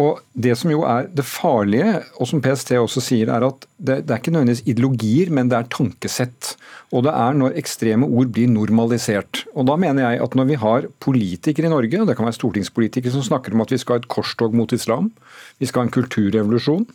Og 0.00 0.22
Det 0.32 0.54
som 0.56 0.70
jo 0.72 0.86
er 0.88 1.08
det 1.12 1.24
farlige, 1.28 1.98
og 2.16 2.28
som 2.28 2.40
PST 2.40 2.72
også 2.78 3.02
sier, 3.04 3.28
er 3.28 3.44
at 3.44 3.66
det, 3.76 4.06
det, 4.06 4.14
er 4.14 4.22
ikke 4.22 4.32
nødvendigvis 4.32 4.64
ideologier, 4.64 5.28
men 5.28 5.50
det 5.52 5.58
er 5.58 5.68
tankesett. 5.68 6.54
Og 6.96 7.04
det 7.04 7.12
er 7.12 7.36
når 7.36 7.58
ekstreme 7.60 8.08
ord 8.08 8.32
blir 8.32 8.48
normalisert. 8.48 9.44
Og 9.52 9.68
Da 9.68 9.76
mener 9.76 10.06
jeg 10.06 10.22
at 10.24 10.34
når 10.38 10.48
vi 10.48 10.56
har 10.62 10.88
politikere 11.04 11.68
i 11.68 11.74
Norge, 11.74 12.00
og 12.00 12.08
det 12.08 12.16
kan 12.16 12.24
være 12.24 12.38
stortingspolitikere 12.40 13.12
som 13.12 13.26
snakker 13.26 13.52
om 13.52 13.64
at 13.66 13.74
vi 13.74 13.80
skal 13.82 13.98
ha 13.98 14.02
et 14.02 14.08
korstog 14.08 14.56
mot 14.56 14.72
islam, 14.72 15.12
vi 15.60 15.68
skal 15.68 15.84
ha 15.84 15.90
en 15.90 15.96
kulturrevolusjon, 16.00 16.88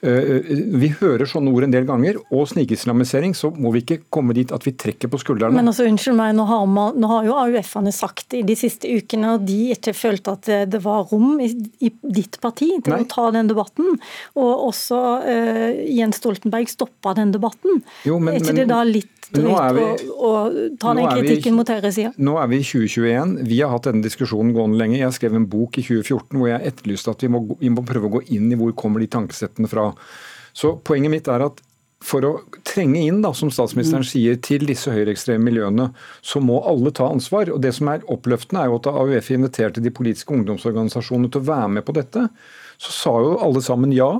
vi 0.00 0.90
hører 1.00 1.26
sånne 1.28 1.52
ord 1.54 1.66
en 1.66 1.72
del 1.74 1.86
ganger, 1.88 2.18
og 2.30 2.46
snikislamisering, 2.50 3.34
så 3.36 3.50
må 3.54 3.72
vi 3.74 3.82
ikke 3.84 3.98
komme 4.12 4.36
dit 4.36 4.52
at 4.54 4.66
vi 4.66 4.74
trekker 4.76 5.10
på 5.12 5.20
skuldrene. 5.22 5.56
Men 5.56 5.70
altså, 5.72 5.86
unnskyld 5.88 6.18
meg, 6.18 6.34
nå 6.36 6.46
har, 6.50 6.66
man, 6.70 6.98
nå 7.00 7.10
har 7.10 7.26
jo 7.28 7.38
AUF-ene 7.40 7.94
sagt 7.94 8.36
i 8.36 8.42
de 8.46 8.56
siste 8.58 8.90
ukene 8.90 9.36
at 9.38 9.46
de 9.48 9.58
ikke 9.74 9.96
følte 9.96 10.36
at 10.36 10.50
det 10.72 10.82
var 10.84 11.08
rom 11.10 11.40
i, 11.42 11.50
i 11.80 11.92
ditt 12.02 12.40
parti 12.42 12.70
til 12.76 12.92
Nei. 12.92 13.02
å 13.04 13.10
ta 13.10 13.28
den 13.34 13.50
debatten. 13.50 13.96
Og 14.38 14.68
også 14.70 15.02
uh, 15.24 15.82
Jens 15.90 16.20
Stoltenberg 16.20 16.70
stoppa 16.70 17.16
den 17.16 17.32
debatten. 17.34 17.82
Jo, 18.08 18.20
men, 18.20 18.34
er 18.34 18.42
ikke 18.42 18.52
men, 18.52 18.62
det 18.62 18.70
da 18.72 18.82
litt 18.86 19.15
drøyt 19.34 20.02
å, 20.12 20.30
ta 20.80 20.94
den 20.96 21.08
kritikken 21.10 21.52
vi, 21.52 21.56
mot 21.58 21.70
høyresida? 21.70 22.12
Nå 22.16 22.36
er 22.40 22.50
vi 22.52 22.60
i 22.62 22.66
2021. 22.66 23.36
Vi 23.48 23.60
har 23.62 23.72
hatt 23.74 23.88
denne 23.88 24.04
diskusjonen 24.04 24.54
gående 24.56 24.80
lenge. 24.80 25.00
Jeg 25.00 25.16
skrev 25.16 25.38
en 25.38 25.48
bok 25.50 25.78
i 25.80 25.86
2014 25.86 26.36
hvor 26.36 26.50
jeg 26.50 26.72
etterlyste 26.72 27.14
at 27.14 27.24
vi 27.26 27.32
må, 27.32 27.42
vi 27.60 27.72
må 27.72 27.86
prøve 27.86 28.10
å 28.10 28.16
gå 28.18 28.24
inn 28.36 28.50
i 28.52 28.58
hvor 28.60 28.74
kommer 28.78 29.02
de 29.02 29.10
tankesettene 29.16 29.70
fra. 29.70 29.90
Så 30.56 30.76
Poenget 30.86 31.12
mitt 31.12 31.30
er 31.32 31.48
at 31.48 31.62
for 32.06 32.26
å 32.28 32.32
trenge 32.66 33.00
inn, 33.00 33.22
da, 33.24 33.32
som 33.34 33.50
statsministeren 33.52 34.04
mm. 34.04 34.08
sier, 34.10 34.36
til 34.44 34.66
disse 34.68 34.92
høyreekstreme 34.92 35.42
miljøene, 35.48 35.88
så 36.20 36.42
må 36.44 36.60
alle 36.68 36.92
ta 36.94 37.08
ansvar. 37.08 37.50
Og 37.54 37.62
Det 37.64 37.72
som 37.74 37.90
er 37.90 38.04
oppløftende, 38.12 38.62
er 38.62 38.70
jo 38.70 38.78
at 38.78 38.90
AUF 38.92 39.32
inviterte 39.34 39.82
de 39.82 39.92
politiske 39.94 40.36
ungdomsorganisasjonene 40.36 41.32
til 41.32 41.42
å 41.42 41.48
være 41.48 41.72
med 41.78 41.86
på 41.88 41.96
dette 41.96 42.28
så 42.76 42.92
sa 42.92 43.12
jo 43.24 43.36
alle 43.42 43.62
sammen 43.64 43.94
ja. 43.94 44.10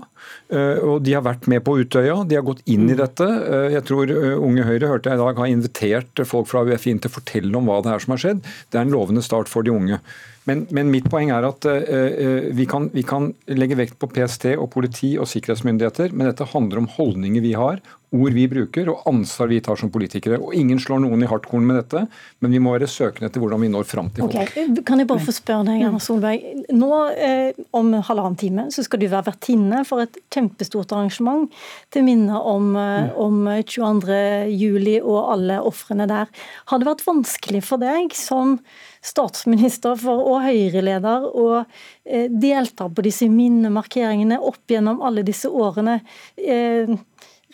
Eh, 0.49 0.79
og 0.81 1.03
de 1.07 1.15
har 1.17 1.25
vært 1.27 1.49
med 1.51 1.63
på 1.67 1.77
Utøya, 1.83 2.21
de 2.29 2.39
har 2.39 2.47
gått 2.47 2.63
inn 2.65 2.87
i 2.87 2.95
mm. 2.95 3.01
dette. 3.01 3.27
Eh, 3.27 3.67
jeg 3.77 3.87
tror 3.89 4.13
eh, 4.13 4.39
Unge 4.39 4.67
Høyre 4.67 4.93
hørte 4.93 5.11
jeg 5.11 5.19
i 5.19 5.23
dag 5.23 5.43
har 5.43 5.51
invitert 5.51 6.23
folk 6.29 6.49
fra 6.51 6.63
UF 6.67 6.87
inn 6.91 7.03
til 7.03 7.13
å 7.13 7.17
fortelle 7.19 7.59
om 7.59 7.69
hva 7.69 7.83
det 7.85 7.93
er 7.93 8.05
som 8.05 8.15
har 8.15 8.23
skjedd. 8.23 8.41
Det 8.71 8.81
er 8.81 8.87
en 8.87 8.95
lovende 8.95 9.25
start 9.27 9.51
for 9.53 9.67
de 9.67 9.75
unge. 9.75 10.01
Men, 10.47 10.63
men 10.71 10.93
mitt 10.93 11.09
poeng 11.11 11.33
er 11.35 11.43
at 11.43 11.67
vi, 11.67 12.69
kan, 12.71 12.85
vi, 12.95 13.03
kan, 13.03 13.33
legge 13.51 13.81
vekt 13.81 13.97
på 13.99 14.07
PST 14.13 14.53
og 14.53 14.69
politi 14.71 15.17
og 15.19 15.27
sikkerhetsmyndigheter, 15.27 16.15
men 16.15 16.29
dette 16.31 16.47
handler 16.53 16.85
om 16.85 16.87
holdninger 16.93 17.43
vi 17.43 17.57
har, 17.59 17.81
ord 18.15 18.37
vi 18.37 18.47
bruker 18.51 18.89
og 18.93 19.03
ansvar 19.11 19.49
vi 19.51 19.59
tar 19.65 19.79
som 19.81 19.91
politikere. 19.93 20.39
Og 20.39 20.55
Ingen 20.55 20.79
slår 20.83 21.03
noen 21.03 21.25
i 21.25 21.29
hardtkorn 21.31 21.67
med 21.67 21.81
dette, 21.81 22.05
men 22.41 22.55
vi 22.55 22.61
må 22.63 22.75
være 22.77 22.89
søkende 22.91 23.31
etter 23.31 23.43
hvordan 23.43 23.65
vi 23.65 23.71
når 23.73 23.89
fram 23.89 24.11
til 24.15 24.27
folk. 24.27 24.37
Okay. 24.47 24.83
Kan 24.87 25.03
jeg 25.03 25.11
bare 25.11 25.25
få 25.27 25.35
spørre 25.35 25.67
deg, 25.69 25.83
Erna 25.89 26.01
Solberg. 26.03 26.47
Nå 26.77 26.91
eh, 27.13 27.61
om 27.77 27.93
halvannen 28.07 28.39
time 28.41 28.67
så 28.75 28.85
skal 28.87 29.03
du 29.03 29.09
være 29.09 29.29
vertinne 29.31 29.83
for 29.89 30.05
et 30.05 30.19
kjempestort 30.33 30.95
arrangement 30.97 31.51
til 31.95 32.07
minne 32.07 32.39
om, 32.39 32.73
eh, 32.81 33.11
om 33.21 33.43
22.07. 33.67 35.01
og 35.03 35.21
alle 35.37 35.61
ofrene 35.67 36.09
der. 36.11 36.31
Har 36.71 36.83
det 36.83 36.91
vært 36.91 37.07
vanskelig 37.07 37.65
for 37.67 37.83
deg 37.83 38.15
som 38.17 38.61
statsminister 39.07 39.95
for, 39.99 40.23
og 40.33 40.43
Høyre-leder 40.47 41.27
å 41.31 41.49
eh, 41.61 42.31
delta 42.31 42.89
på 42.91 43.05
disse 43.07 43.29
minnemarkeringene 43.31 44.39
opp 44.43 44.65
gjennom 44.71 45.03
alle 45.05 45.25
disse 45.27 45.51
årene? 45.51 46.01
Eh, 46.37 46.97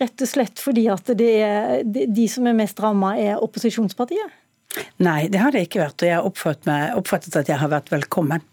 Rett 0.03 0.25
og 0.25 0.29
slett 0.29 0.59
fordi 0.62 0.88
at 0.91 1.11
er, 1.15 1.83
de 1.87 2.29
som 2.31 2.47
er 2.51 2.57
mest 2.59 2.81
ramma, 2.83 3.15
er 3.21 3.43
opposisjonspartiet? 3.43 4.38
Nei, 5.03 5.27
det 5.29 5.41
har 5.43 5.53
det 5.53 5.67
ikke 5.67 5.83
vært. 5.83 6.01
Og 6.01 6.09
jeg 6.09 6.17
har 6.17 6.27
oppfattet, 6.29 6.67
meg, 6.69 6.97
oppfattet, 6.97 7.37
at 7.37 7.51
jeg 7.51 7.61
har 7.61 7.71
vært 7.73 7.91
velkommen. 7.93 8.45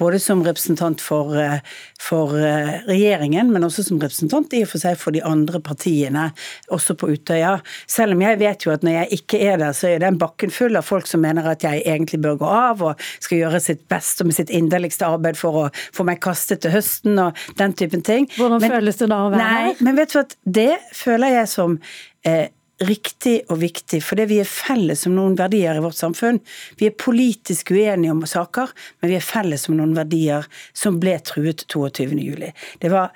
Både 0.00 0.18
som 0.20 0.42
representant 0.44 1.00
for, 1.00 1.36
eh, 1.38 1.60
for, 2.00 2.36
eh, 2.36 2.82
regjeringen, 2.88 3.50
men 3.52 3.62
også 3.62 3.84
som 3.84 4.00
representant 4.00 4.52
i 4.52 4.62
og 4.62 4.68
for 4.68 4.78
seg 4.78 4.98
for 4.98 5.12
de 5.12 5.22
andre 5.22 5.60
partiene, 5.60 6.32
også 6.70 6.96
på 6.98 7.08
Utøya. 7.14 7.60
Selv 7.86 8.12
om 8.12 8.20
jeg 8.20 8.38
vet 8.38 8.58
jo 8.66 8.72
at 8.72 8.82
når 8.82 9.08
jeg 9.08 9.22
ikke 9.22 9.40
er 9.40 9.56
der, 9.58 9.72
så 9.72 9.88
er 9.94 9.98
den 10.00 10.18
bakken 10.18 10.50
full 10.50 10.76
av 10.76 10.84
folk 10.84 11.06
som 11.06 11.20
mener 11.20 11.46
at 11.46 11.60
jeg 11.60 11.84
egentlig 11.86 12.20
bør 12.20 12.38
gå 12.38 12.46
av 12.46 12.82
og 12.82 12.98
skal 13.20 13.38
gjøre 13.38 13.60
sitt 13.62 13.88
beste 13.88 14.24
med 14.24 14.34
sitt 14.34 14.50
inderligste 14.50 15.06
arbeid 15.06 15.36
for 15.36 15.52
å 15.52 15.70
få 15.92 16.04
meg 16.04 16.20
kastet 16.20 16.60
til 16.60 16.72
høsten 16.72 17.18
og 17.18 17.36
den 17.56 17.72
typen 17.72 18.02
ting. 18.02 18.26
Hvordan 18.36 18.60
men, 18.60 18.70
føles 18.70 18.96
det 18.96 19.08
da 19.08 19.26
å 19.26 19.30
være 19.30 19.40
her? 19.40 19.76
Men 19.80 19.96
vet 19.96 20.12
du 20.12 20.18
at 20.18 20.36
det 20.44 20.78
føler 20.92 21.38
jeg 21.38 21.48
som 21.48 21.80
eh, 22.24 22.48
riktig 22.88 23.40
og 23.50 23.60
viktig, 23.62 24.02
fordi 24.04 24.26
vi 24.30 24.38
er 24.42 24.48
felles 24.48 25.06
om 25.08 25.16
noen 25.16 25.36
verdier 25.38 25.78
i 25.78 25.82
vårt 25.84 25.98
samfunn. 25.98 26.40
Vi 26.80 26.88
er 26.88 26.96
politisk 26.98 27.72
uenige 27.74 28.14
om 28.14 28.22
saker, 28.28 28.72
men 29.00 29.12
vi 29.12 29.18
er 29.18 29.26
felles 29.26 29.68
om 29.70 29.76
noen 29.78 29.94
verdier 29.96 30.48
som 30.76 31.00
ble 31.02 31.18
truet 31.26 31.66
22.07. 31.72 32.50
Det 32.82 32.92
var 32.92 33.12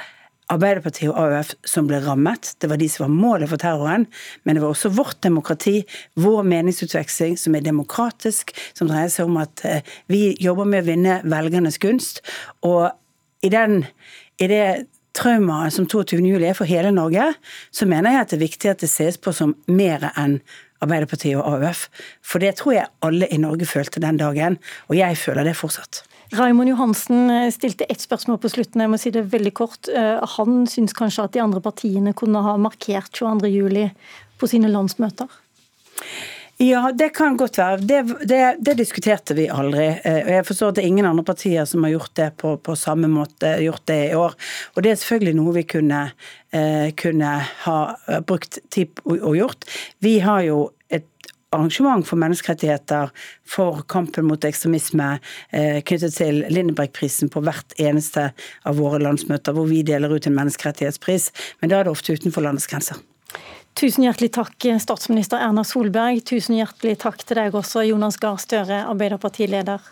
Arbeiderpartiet 0.47 1.11
og 1.11 1.17
AUF 1.19 1.49
som 1.67 1.89
ble 1.89 1.99
rammet. 2.05 2.53
Det 2.63 2.69
var 2.71 2.79
de 2.79 2.87
som 2.91 3.09
var 3.09 3.15
målet 3.15 3.51
for 3.51 3.59
terroren. 3.59 4.05
Men 4.47 4.55
det 4.55 4.63
var 4.63 4.77
også 4.77 4.93
vårt 4.95 5.19
demokrati, 5.27 5.81
vår 6.23 6.47
meningsutveksling, 6.47 7.35
som 7.41 7.57
er 7.59 7.67
demokratisk, 7.67 8.53
som 8.77 8.87
dreier 8.87 9.11
seg 9.11 9.27
om 9.27 9.41
at 9.43 9.65
eh, 9.67 9.97
vi 10.13 10.37
jobber 10.43 10.69
med 10.71 10.85
å 10.85 10.89
vinne 10.93 11.17
velgernes 11.27 11.81
gunst. 11.83 12.23
Og 12.63 12.93
i, 13.43 13.51
den, 13.51 13.83
i 14.39 14.51
det 14.53 14.63
traumaet 15.17 15.75
som 15.75 15.89
22.07 15.89 16.45
er 16.45 16.57
for 16.57 16.69
hele 16.69 16.93
Norge, 16.95 17.33
så 17.75 17.89
mener 17.89 18.13
jeg 18.13 18.25
at 18.25 18.33
det 18.33 18.39
er 18.39 18.45
viktig 18.47 18.73
at 18.73 18.85
det 18.85 18.91
ses 18.93 19.19
på 19.19 19.35
som 19.37 19.57
mer 19.67 20.11
enn 20.15 20.41
Arbeiderpartiet 20.85 21.39
og 21.41 21.57
AUF. 21.57 21.87
For 22.21 22.43
det 22.43 22.59
tror 22.59 22.75
jeg 22.77 22.91
alle 23.07 23.29
i 23.33 23.39
Norge 23.41 23.69
følte 23.69 24.03
den 24.05 24.19
dagen, 24.21 24.59
og 24.91 24.99
jeg 24.99 25.17
føler 25.17 25.49
det 25.49 25.57
fortsatt. 25.57 26.03
Raimond 26.37 26.69
Johansen 26.69 27.31
eh, 27.31 27.49
stilte 27.55 27.87
ett 27.89 28.03
spørsmål 28.03 28.41
på 28.43 28.51
slutten, 28.51 28.83
jeg 28.83 28.93
må 28.93 28.99
si 29.01 29.13
det 29.15 29.29
veldig 29.33 29.53
kort. 29.57 29.89
Eh, 29.89 30.21
han 30.37 30.67
syns 30.69 30.93
kanskje 30.97 31.25
at 31.25 31.37
de 31.37 31.43
andre 31.45 31.63
partiene 31.65 32.13
kunne 32.19 32.43
ha 32.45 32.57
markert 32.61 33.15
22.07 33.15 33.89
på 34.37 34.51
sine 34.51 34.69
landsmøter? 34.73 35.31
Ja, 36.59 36.93
det 36.93 37.09
kan 37.09 37.37
godt 37.37 37.59
være. 37.59 37.77
Det, 37.77 38.03
det, 38.25 38.41
det, 38.65 38.75
diskuterte 38.79 39.35
vi 39.37 39.45
aldri. 39.53 39.91
Eh, 39.93 40.23
og 40.23 40.31
Jeg 40.33 40.45
forstår 40.49 40.71
at 40.73 40.79
det 40.79 40.85
er 40.87 40.89
ingen 40.89 41.09
andre 41.09 41.25
partier 41.29 41.67
som 41.69 41.85
har 41.85 41.93
gjort 41.93 42.15
det 42.17 42.31
på, 42.41 42.55
på 42.57 42.77
samme 42.81 43.11
måte 43.13 43.51
gjort 43.61 43.85
det 43.91 43.99
i 44.07 44.15
år. 44.17 44.33
Og 44.73 44.85
det 44.85 44.95
er 44.95 44.97
selvfølgelig 44.97 45.35
noe 45.37 45.53
vi 45.59 45.67
kunne, 45.69 45.99
eh, 46.57 46.87
kunne 46.97 47.33
ha 47.67 47.77
brukt 48.25 48.57
tid 48.73 49.03
og, 49.05 49.35
gjort. 49.37 49.69
Vi 50.01 50.15
har 50.25 50.47
jo 50.47 50.63
et 50.89 51.05
arrangement 51.53 52.09
for 52.09 52.17
menneskerettigheter 52.25 53.13
for 53.45 53.83
kampen 53.93 54.25
mot 54.25 54.49
ekstremisme 54.49 55.11
eh, 55.53 55.83
knyttet 55.85 56.17
til 56.17 56.41
Lindeberg-prisen 56.49 57.29
på 57.33 57.43
hvert 57.45 57.77
eneste 57.77 58.31
av 58.65 58.81
våre 58.81 59.03
landsmøter, 59.05 59.53
hvor 59.53 59.69
vi 59.69 59.83
deler 59.85 60.17
ut 60.17 60.25
en 60.25 60.41
menneskerettighetspris. 60.41 61.29
Men 61.61 61.75
da 61.75 61.83
er 61.83 61.85
det 61.85 61.93
ofte 61.93 62.17
utenfor 62.17 62.49
landets 62.49 62.71
grenser. 62.73 63.05
Tusen 63.77 64.07
hjertelig 64.07 64.31
takk, 64.33 64.55
statsminister 64.81 65.43
Erna 65.45 65.61
Solberg. 65.61 66.23
Tusen 66.25 66.57
hjertelig 66.57 66.95
takk 67.03 67.21
til 67.21 67.37
deg 67.37 67.57
også, 67.59 67.83
Jonas 67.85 68.17
Gahr 68.17 68.39
Støre, 68.41 68.79
Arbeiderpartileder. 68.89 69.83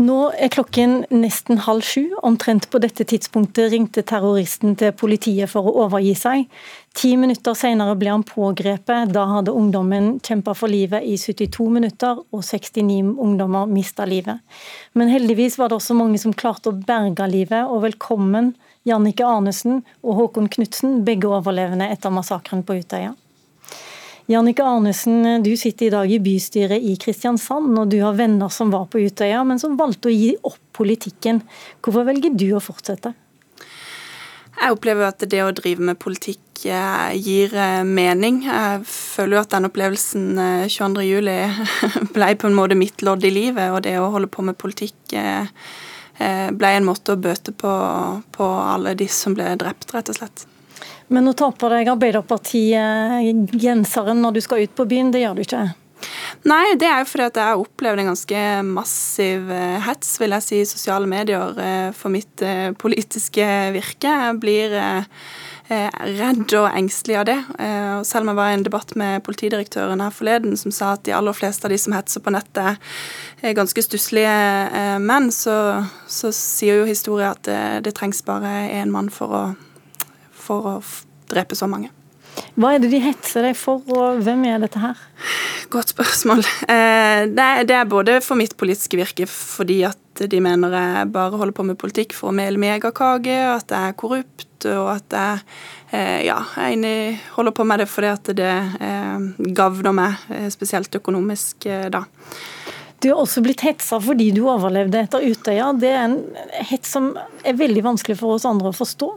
Nå 0.00 0.30
er 0.32 0.48
klokken 0.48 1.02
nesten 1.12 1.58
halv 1.66 1.84
sju. 1.84 2.14
Omtrent 2.24 2.70
på 2.72 2.78
dette 2.80 3.04
tidspunktet 3.04 3.68
ringte 3.74 4.00
terroristen 4.06 4.72
til 4.80 4.94
politiet 4.96 5.50
for 5.52 5.68
å 5.68 5.74
overgi 5.82 6.14
seg. 6.16 6.46
Ti 6.96 7.10
minutter 7.20 7.58
senere 7.58 7.98
ble 8.00 8.08
han 8.14 8.24
pågrepet. 8.24 9.12
Da 9.12 9.26
hadde 9.28 9.52
ungdommen 9.52 10.14
kjempa 10.24 10.54
for 10.56 10.72
livet 10.72 11.04
i 11.04 11.18
72 11.20 11.68
minutter, 11.74 12.16
og 12.32 12.46
69 12.46 13.12
ungdommer 13.20 13.68
mista 13.68 14.08
livet. 14.08 14.40
Men 14.96 15.12
heldigvis 15.12 15.60
var 15.60 15.68
det 15.68 15.82
også 15.82 15.98
mange 15.98 16.22
som 16.22 16.32
klarte 16.32 16.72
å 16.72 16.80
berge 16.80 17.28
livet, 17.28 17.68
og 17.68 17.84
velkommen 17.84 18.54
Jannike 18.88 19.26
Arnesen 19.28 19.82
og 20.00 20.16
Håkon 20.16 20.48
Knutsen, 20.48 21.02
begge 21.04 21.28
overlevende 21.28 21.92
etter 21.92 22.14
massakren 22.14 22.64
på 22.64 22.80
Utøya. 22.80 23.12
Jannicke 24.30 24.62
Arnesen, 24.62 25.42
du 25.42 25.56
sitter 25.58 25.88
i 25.88 25.90
dag 25.90 26.12
i 26.12 26.20
bystyret 26.22 26.84
i 26.86 26.92
Kristiansand, 27.02 27.72
og 27.80 27.88
du 27.90 27.96
har 27.98 28.14
venner 28.14 28.52
som 28.54 28.70
var 28.70 28.84
på 28.86 29.00
Utøya, 29.02 29.40
men 29.42 29.58
som 29.58 29.74
valgte 29.78 30.06
å 30.06 30.14
gi 30.14 30.36
opp 30.46 30.60
politikken. 30.76 31.40
Hvorfor 31.82 32.06
velger 32.06 32.36
du 32.38 32.46
å 32.54 32.60
fortsette? 32.62 33.10
Jeg 34.60 34.76
opplever 34.76 35.08
at 35.08 35.24
det 35.32 35.40
å 35.42 35.50
drive 35.56 35.82
med 35.88 35.98
politikk 35.98 36.62
eh, 36.68 37.16
gir 37.18 37.56
eh, 37.58 37.80
mening. 37.82 38.44
Jeg 38.46 38.84
føler 38.86 39.34
jo 39.34 39.42
at 39.42 39.56
den 39.56 39.66
opplevelsen 39.66 40.28
22.07 40.70 41.32
eh, 41.34 41.60
ble 42.14 42.30
på 42.38 42.46
en 42.46 42.58
måte 42.60 42.78
mitt 42.78 43.02
lodd 43.02 43.26
i 43.26 43.32
livet, 43.34 43.72
og 43.74 43.82
det 43.88 43.96
å 43.98 44.12
holde 44.14 44.30
på 44.30 44.46
med 44.46 44.60
politikk 44.60 45.16
ble 46.20 46.70
en 46.76 46.84
måte 46.84 47.14
å 47.14 47.18
bøte 47.18 47.54
på, 47.56 47.70
på 48.36 48.46
alle 48.60 48.92
de 49.00 49.06
som 49.08 49.32
ble 49.32 49.54
drept, 49.58 49.88
rett 49.96 50.12
og 50.12 50.18
slett. 50.20 50.49
Men 51.10 51.26
å 51.26 51.34
ta 51.34 51.50
på 51.50 51.66
deg 51.72 51.88
Arbeiderparti-genseren 51.90 54.22
når 54.22 54.32
du 54.36 54.40
skal 54.44 54.62
ut 54.62 54.74
på 54.78 54.86
byen, 54.90 55.10
det 55.10 55.22
gjør 55.24 55.34
du 55.36 55.42
ikke? 55.42 55.74
Nei, 56.48 56.72
det 56.80 56.88
er 56.88 57.02
jo 57.02 57.08
fordi 57.10 57.26
at 57.26 57.36
jeg 57.36 57.48
har 57.50 57.60
opplevd 57.60 58.00
en 58.00 58.10
ganske 58.12 58.40
massiv 58.64 59.50
eh, 59.52 59.82
hets, 59.84 60.14
vil 60.20 60.32
jeg 60.36 60.46
si, 60.46 60.56
i 60.62 60.68
sosiale 60.68 61.06
medier 61.10 61.58
eh, 61.60 61.90
for 61.96 62.08
mitt 62.12 62.42
eh, 62.46 62.70
politiske 62.78 63.44
virke. 63.74 64.08
Jeg 64.08 64.38
blir 64.40 64.76
redd 65.70 66.50
og 66.58 66.72
engstelig 66.74 67.14
av 67.20 67.26
det. 67.28 67.36
Selv 68.08 68.24
om 68.24 68.30
jeg 68.32 68.38
var 68.40 68.48
i 68.50 68.56
en 68.56 68.64
debatt 68.66 68.90
med 68.98 69.22
politidirektøren 69.22 70.02
her 70.02 70.10
forleden, 70.10 70.56
som 70.58 70.74
sa 70.74 70.96
at 70.96 71.04
de 71.06 71.14
aller 71.14 71.36
fleste 71.36 71.62
av 71.68 71.70
de 71.70 71.78
som 71.78 71.94
hetser 71.94 72.24
på 72.24 72.32
nettet, 72.34 72.90
er 73.38 73.54
ganske 73.54 73.84
stusslige 73.86 74.34
menn, 74.98 75.30
så, 75.30 75.54
så 76.10 76.34
sier 76.34 76.80
jo 76.80 76.90
historien 76.90 77.36
at 77.36 77.46
det, 77.46 77.62
det 77.86 77.94
trengs 78.00 78.18
bare 78.26 78.66
én 78.80 78.90
mann 78.90 79.14
for 79.14 79.30
å 79.30 79.44
for 80.50 80.74
å 80.74 80.76
drepe 81.30 81.58
så 81.58 81.70
mange. 81.70 81.92
Hva 82.58 82.74
er 82.74 82.82
det 82.82 82.90
de 82.92 83.00
hetser 83.02 83.44
deg 83.46 83.56
for, 83.58 83.82
og 83.90 84.20
hvem 84.24 84.44
er 84.48 84.60
dette 84.62 84.80
her? 84.82 84.98
Godt 85.70 85.94
spørsmål. 85.94 86.42
Eh, 86.70 87.26
det 87.30 87.74
er 87.74 87.90
både 87.90 88.18
for 88.24 88.38
mitt 88.38 88.56
politiske 88.58 88.98
virke 88.98 89.26
fordi 89.30 89.80
at 89.88 90.22
de 90.30 90.40
mener 90.42 90.74
jeg 90.74 91.10
bare 91.14 91.38
holder 91.38 91.56
på 91.56 91.64
med 91.66 91.78
politikk 91.80 92.14
for 92.16 92.30
å 92.30 92.36
mele 92.36 92.60
megakake, 92.60 93.36
at 93.54 93.72
jeg 93.72 93.92
er 93.92 93.98
korrupt, 93.98 94.66
og 94.68 94.90
at 94.92 95.16
jeg 95.16 95.44
eh, 95.96 96.18
ja, 96.28 96.40
jeg 96.70 97.18
holder 97.36 97.56
på 97.56 97.66
med 97.66 97.82
det 97.82 97.88
fordi 97.90 98.10
at 98.12 98.32
det 98.36 98.50
gagner 98.50 99.54
gavner 99.60 99.96
meg, 99.96 100.26
spesielt 100.52 101.00
økonomisk 101.00 101.68
da. 101.92 102.04
Du 103.00 103.08
har 103.08 103.22
også 103.22 103.40
blitt 103.40 103.62
hetsa 103.64 103.96
fordi 104.02 104.28
du 104.36 104.42
overlevde 104.44 105.00
etter 105.06 105.24
Utøya. 105.24 105.70
Det 105.80 105.88
er 105.88 106.02
en 106.04 106.18
hets 106.68 106.92
som 106.92 107.14
er 107.16 107.56
veldig 107.56 107.86
vanskelig 107.86 108.18
for 108.20 108.36
oss 108.36 108.44
andre 108.48 108.74
å 108.74 108.76
forstå. 108.76 109.08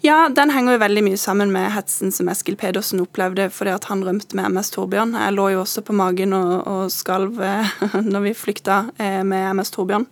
Ja, 0.00 0.28
den 0.30 0.52
henger 0.54 0.76
jo 0.76 0.78
veldig 0.78 1.02
mye 1.02 1.18
sammen 1.18 1.50
med 1.50 1.72
hetsen 1.74 2.12
som 2.14 2.28
Eskil 2.30 2.54
Pedersen 2.58 3.00
opplevde 3.02 3.48
fordi 3.50 3.72
at 3.74 3.88
han 3.90 4.04
rømte 4.06 4.36
med 4.38 4.52
MS 4.54 4.70
Torbjørn. 4.76 5.16
Jeg 5.18 5.34
lå 5.34 5.46
jo 5.56 5.62
også 5.64 5.82
på 5.82 5.96
magen 5.98 6.36
og, 6.36 6.52
og 6.70 6.92
skalv 6.94 7.40
eh, 7.42 7.72
når 8.12 8.28
vi 8.28 8.34
flykta 8.38 8.76
eh, 8.94 9.24
med 9.26 9.56
MS 9.58 9.72
Torbjørn. 9.74 10.04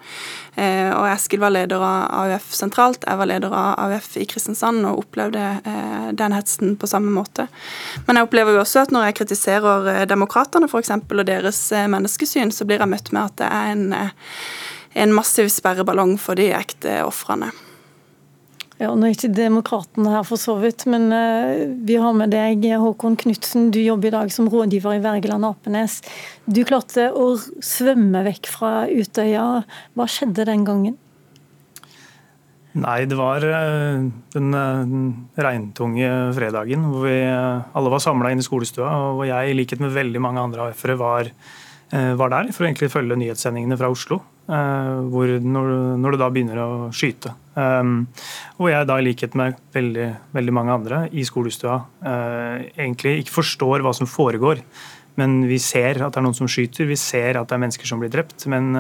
Eh, 0.59 0.91
og 0.91 1.07
Eskil 1.13 1.39
var 1.39 1.55
leder 1.55 1.85
av 1.87 2.09
AUF 2.19 2.49
sentralt, 2.59 3.07
jeg 3.07 3.21
var 3.21 3.31
leder 3.31 3.55
av 3.55 3.85
AUF 3.85 4.09
i 4.19 4.27
Kristiansand 4.27 4.89
og 4.91 5.05
opplevde 5.05 5.45
den 6.19 6.35
hetsen 6.35 6.75
på 6.81 6.91
samme 6.91 7.13
måte. 7.15 7.47
Men 8.09 8.19
jeg 8.19 8.27
opplever 8.27 8.57
jo 8.57 8.65
også 8.65 8.83
at 8.83 8.95
når 8.95 9.07
jeg 9.07 9.19
kritiserer 9.21 10.03
demokratene 10.11 10.67
f.eks. 10.67 10.91
og 10.99 11.23
deres 11.29 11.61
menneskesyn, 11.95 12.51
så 12.51 12.67
blir 12.67 12.83
jeg 12.83 12.91
møtt 12.91 13.13
med 13.15 13.23
at 13.23 13.39
det 13.39 13.53
er 13.53 13.71
en, 13.77 13.87
en 15.05 15.15
massiv 15.15 15.53
sperreballong 15.53 16.17
for 16.19 16.39
de 16.39 16.51
ekte 16.59 16.99
ofrene. 17.07 17.53
Ja, 18.77 18.91
Nå 18.93 19.07
er 19.09 19.15
ikke 19.15 19.31
Demokratene 19.33 20.11
her 20.13 20.25
for 20.29 20.41
så 20.41 20.59
vidt, 20.61 20.85
men 20.93 21.09
uh, 21.09 21.65
vi 21.89 21.97
har 21.97 22.13
med 22.17 22.35
deg 22.35 22.67
Håkon 22.77 23.17
Knutsen. 23.17 23.71
Du 23.73 23.79
jobber 23.81 24.11
i 24.11 24.17
dag 24.19 24.33
som 24.35 24.51
rådgiver 24.53 24.99
i 24.99 25.01
Wergeland 25.05 25.49
Apenes. 25.49 26.03
Du 26.45 26.61
klarte 26.69 27.09
å 27.17 27.31
svømme 27.65 28.21
vekk 28.27 28.51
fra 28.53 28.73
Utøya. 28.93 29.47
Hva 29.97 30.09
skjedde 30.13 30.45
den 30.51 30.69
gangen? 30.69 30.99
Nei, 32.77 32.99
det 33.09 33.17
var 33.17 33.41
uh, 33.49 34.05
den, 34.37 34.53
uh, 34.53 35.41
regntunge 35.41 36.13
fredagen 36.37 36.85
hvor 36.91 37.09
vi 37.09 37.17
alle 37.25 37.95
var 37.97 38.05
samla 38.05 38.35
inne 38.35 38.45
i 38.45 38.51
skolestua. 38.51 38.93
Og 39.15 39.25
jeg, 39.25 39.55
i 39.55 39.57
likhet 39.57 39.81
med 39.81 39.97
veldig 39.97 40.21
mange 40.21 40.45
andre 40.51 40.69
AF-ere, 40.69 41.01
var, 41.01 41.33
var 41.91 42.33
der 42.33 42.49
for 42.51 42.65
å 42.65 42.67
egentlig 42.67 42.91
følge 42.91 43.19
nyhetssendingene 43.21 43.77
fra 43.79 43.91
Oslo. 43.93 44.19
Hvor, 44.47 45.31
når, 45.43 45.69
når 45.99 46.15
det 46.15 46.19
da 46.21 46.27
begynner 46.31 46.59
å 46.63 46.69
skyte. 46.95 47.33
Um, 47.59 48.05
hvor 48.59 48.71
jeg 48.71 48.87
da, 48.87 49.01
i 49.01 49.07
likhet 49.09 49.33
med 49.39 49.57
veldig, 49.75 50.05
veldig 50.37 50.55
mange 50.55 50.75
andre 50.77 51.01
i 51.11 51.25
skolestua, 51.27 51.81
uh, 52.07 52.63
egentlig 52.77 53.17
ikke 53.25 53.35
forstår 53.41 53.83
hva 53.83 53.91
som 53.97 54.07
foregår. 54.07 54.63
Men 55.19 55.41
vi 55.51 55.59
ser 55.63 55.99
at 55.99 56.15
det 56.15 56.21
er 56.21 56.27
noen 56.29 56.39
som 56.39 56.51
skyter, 56.51 56.87
vi 56.87 56.99
ser 57.01 57.41
at 57.41 57.51
det 57.51 57.57
er 57.57 57.65
mennesker 57.65 57.91
som 57.91 58.03
blir 58.03 58.13
drept. 58.15 58.47
Men 58.53 58.71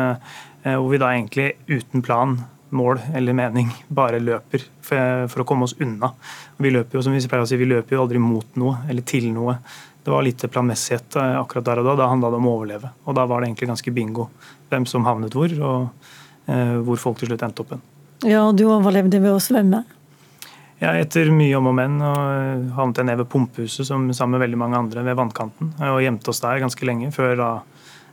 hvor 0.62 0.90
vi 0.92 1.00
da 1.02 1.10
egentlig 1.14 1.48
uten 1.70 2.04
plan, 2.04 2.36
mål 2.70 3.00
eller 3.14 3.32
mening 3.36 3.70
bare 3.88 4.20
løper 4.22 4.64
for, 4.82 5.26
for 5.30 5.42
å 5.42 5.46
komme 5.48 5.66
oss 5.66 5.76
unna. 5.82 6.12
Vi 6.58 6.72
løper 6.74 6.98
jo 6.98 7.04
som 7.04 7.14
vi 7.14 7.22
pleier 7.24 7.44
å 7.44 7.48
si, 7.48 7.58
vi 7.60 7.68
løper 7.70 7.96
jo 7.96 8.04
aldri 8.04 8.22
mot 8.22 8.58
noe 8.60 8.82
eller 8.90 9.06
til 9.06 9.28
noe. 9.34 9.58
Det 10.06 10.12
var 10.14 10.22
litt 10.22 10.44
planmessighet 10.46 11.16
eh, 11.18 11.32
akkurat 11.40 11.64
der 11.66 11.80
og 11.82 11.88
da. 11.88 11.96
Da 11.98 12.06
handla 12.06 12.30
det 12.30 12.38
om 12.38 12.44
å 12.46 12.52
overleve. 12.60 12.92
Og 13.10 13.16
da 13.18 13.24
var 13.26 13.42
det 13.42 13.48
egentlig 13.48 13.66
ganske 13.72 13.90
bingo 13.90 14.28
hvem 14.70 14.86
som 14.86 15.02
havnet 15.02 15.34
hvor, 15.34 15.50
og 15.58 16.46
eh, 16.46 16.76
hvor 16.86 17.00
folk 17.02 17.18
til 17.18 17.32
slutt 17.32 17.42
endte 17.42 17.64
opp 17.64 17.72
hen. 17.74 17.82
Ja, 18.22 18.44
du 18.54 18.68
overlevde 18.70 19.18
ved 19.24 19.34
å 19.34 19.40
svømme? 19.42 19.82
Ja, 20.78 20.92
etter 20.94 21.32
mye 21.34 21.56
om 21.58 21.72
og 21.72 21.74
men 21.74 21.96
og 22.04 22.70
havnet 22.76 23.00
jeg 23.00 23.08
ned 23.08 23.18
ved 23.18 23.30
pumpehuset 23.32 23.88
som, 23.88 24.06
sammen 24.14 24.36
med 24.36 24.44
veldig 24.44 24.60
mange 24.62 24.78
andre 24.78 25.02
ved 25.08 25.18
vannkanten. 25.18 25.72
Og 25.88 25.98
gjemte 26.04 26.30
oss 26.30 26.42
der 26.44 26.62
ganske 26.62 26.86
lenge 26.86 27.10
før 27.16 27.34
da 27.40 27.50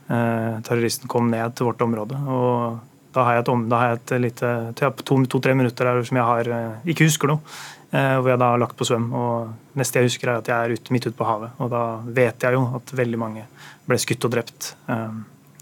eh, 0.08 0.58
terroristen 0.66 1.10
kom 1.14 1.30
ned 1.30 1.54
til 1.54 1.70
vårt 1.70 1.86
område. 1.86 2.18
Og 2.26 3.14
da 3.14 3.28
har 3.28 3.38
jeg 3.38 3.44
et, 3.44 3.52
da 3.70 3.78
har 3.78 3.92
jeg 3.92 4.00
et 4.00 4.14
lite 4.24 4.52
to-tre 4.80 5.52
to, 5.52 5.54
minutter 5.54 5.92
der 5.92 6.02
som 6.08 6.18
jeg 6.18 6.26
har, 6.26 6.50
eh, 6.58 6.90
ikke 6.90 7.06
husker 7.06 7.30
noe. 7.30 7.56
Eh, 7.94 8.16
hvor 8.18 8.32
jeg 8.32 8.40
da 8.42 8.50
har 8.50 8.58
lagt 8.58 8.76
på 8.78 8.86
svøm. 8.88 9.06
og 9.14 9.78
Neste 9.78 10.00
jeg 10.00 10.10
husker, 10.10 10.32
er 10.32 10.42
at 10.42 10.50
jeg 10.50 10.56
er 10.58 10.74
ute, 10.74 10.94
midt 10.94 11.06
ute 11.06 11.16
på 11.18 11.28
havet. 11.28 11.54
Og 11.62 11.70
da 11.70 11.84
vet 12.16 12.42
jeg 12.42 12.56
jo 12.56 12.66
at 12.74 12.94
veldig 12.98 13.20
mange 13.20 13.46
ble 13.86 13.98
skutt 14.02 14.26
og 14.26 14.34
drept 14.34 14.72
eh, 14.90 15.18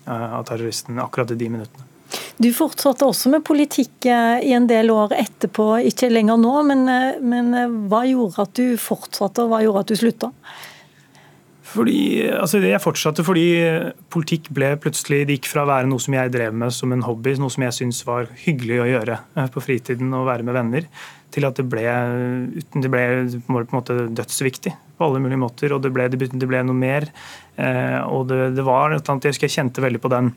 av 0.08 0.46
terroristen 0.48 1.00
akkurat 1.02 1.34
i 1.34 1.38
de 1.38 1.50
minuttene. 1.52 1.88
Du 2.42 2.48
fortsatte 2.56 3.06
også 3.06 3.30
med 3.32 3.44
politikk 3.46 4.08
eh, 4.08 4.42
i 4.48 4.52
en 4.56 4.66
del 4.68 4.90
år 4.94 5.14
etterpå, 5.16 5.74
ikke 5.92 6.10
lenger 6.12 6.40
nå. 6.40 6.54
Men, 6.68 6.84
eh, 6.88 7.20
men, 7.20 7.54
eh, 7.56 7.78
hva 7.92 8.04
gjorde 8.08 8.46
at 8.46 8.54
du 8.58 8.76
fortsatte, 8.80 9.44
og 9.44 9.52
hva 9.52 9.62
gjorde 9.64 9.84
at 9.84 9.92
du 9.92 10.00
slutta? 10.00 10.32
Fordi, 11.72 12.28
altså 12.36 12.60
Jeg 12.60 12.82
fortsatte 12.84 13.24
fordi 13.24 13.46
politikk 14.12 14.50
ble 14.52 14.74
plutselig 14.76 15.22
Det 15.24 15.38
gikk 15.38 15.46
fra 15.48 15.62
å 15.64 15.70
være 15.70 15.88
noe 15.88 16.02
som 16.04 16.12
jeg 16.12 16.32
drev 16.34 16.52
med 16.52 16.74
som 16.74 16.92
en 16.92 17.04
hobby, 17.06 17.32
noe 17.40 17.52
som 17.54 17.64
jeg 17.64 17.76
syntes 17.78 18.02
var 18.04 18.28
hyggelig 18.44 18.82
å 18.82 18.88
gjøre 18.90 19.16
eh, 19.36 19.48
på 19.54 19.62
fritiden 19.64 20.12
og 20.18 20.28
være 20.28 20.44
med 20.48 20.58
venner, 20.58 20.88
til 21.32 21.46
at 21.48 21.58
det 21.58 21.64
ble, 21.70 21.84
det 22.52 22.90
ble 22.92 23.04
på 23.48 23.58
en 23.58 23.74
måte 23.74 23.96
dødsviktig 24.12 24.74
på 24.98 25.06
alle 25.06 25.22
mulige 25.22 25.40
måter. 25.40 25.74
Og 25.74 25.82
det 25.84 25.92
ble, 25.94 26.08
det 26.12 26.48
ble 26.48 26.62
noe 26.66 26.78
mer. 26.78 27.08
Eh, 27.56 28.00
og 28.06 28.28
det, 28.30 28.52
det 28.56 28.66
var 28.66 28.94
et 28.94 29.08
annet, 29.08 29.30
Jeg 29.30 29.46
jeg 29.46 29.56
kjente 29.56 29.84
veldig 29.84 30.02
på 30.02 30.12
den. 30.12 30.32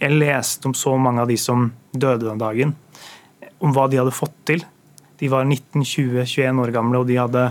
Jeg 0.00 0.16
leste 0.16 0.68
om 0.68 0.74
så 0.76 0.96
mange 0.96 1.22
av 1.22 1.30
de 1.30 1.38
som 1.40 1.70
døde 1.92 2.26
den 2.26 2.40
dagen, 2.40 2.74
om 3.60 3.74
hva 3.76 3.86
de 3.90 4.00
hadde 4.00 4.16
fått 4.16 4.36
til. 4.48 4.64
De 5.20 5.28
var 5.28 5.44
19, 5.44 5.84
20, 5.84 6.24
21 6.24 6.62
år 6.64 6.74
gamle, 6.74 7.02
og 7.02 7.08
de 7.10 7.20
hadde 7.20 7.50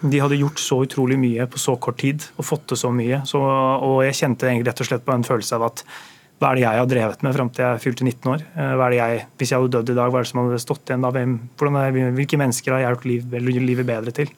de 0.00 0.18
hadde 0.20 0.36
gjort 0.36 0.60
så 0.60 0.82
utrolig 0.84 1.16
mye 1.16 1.46
på 1.48 1.60
så 1.60 1.72
kort 1.80 2.00
tid 2.02 2.24
og 2.36 2.44
fått 2.44 2.66
til 2.68 2.76
så 2.76 2.90
mye. 2.92 3.22
Så, 3.28 3.40
og 3.40 4.02
jeg 4.04 4.18
kjente 4.18 4.48
egentlig 4.48 4.68
rett 4.68 4.82
og 4.84 4.88
slett 4.90 5.06
på 5.06 5.14
en 5.14 5.24
følelse 5.24 5.56
av 5.56 5.68
at 5.70 5.84
hva 6.40 6.54
er 6.54 6.56
det 6.56 6.62
jeg 6.64 6.80
har 6.80 6.86
drevet 6.88 7.22
med 7.24 7.34
fram 7.36 7.48
til 7.52 7.66
jeg 7.66 7.80
fylte 7.82 8.04
19 8.06 8.30
år? 8.32 8.42
Eh, 8.56 8.70
hva 8.72 8.86
er 8.86 8.94
det 8.94 8.98
jeg, 8.98 9.24
Hvis 9.36 9.50
jeg 9.52 9.60
hadde 9.60 9.72
dødd 9.74 9.90
i 9.92 9.96
dag, 9.98 10.08
hva 10.08 10.20
er 10.20 10.24
det 10.24 10.30
som 10.30 10.40
hadde 10.40 10.60
stått 10.62 10.88
igjen 10.88 11.04
da? 11.04 11.10
Hvem, 11.12 11.34
hvordan, 11.60 11.98
hvilke 12.16 12.40
mennesker 12.40 12.72
har 12.72 12.80
jeg 12.80 12.94
gjort 12.94 13.04
liv, 13.10 13.36
livet 13.60 13.88
bedre 13.90 14.14
til? 14.16 14.32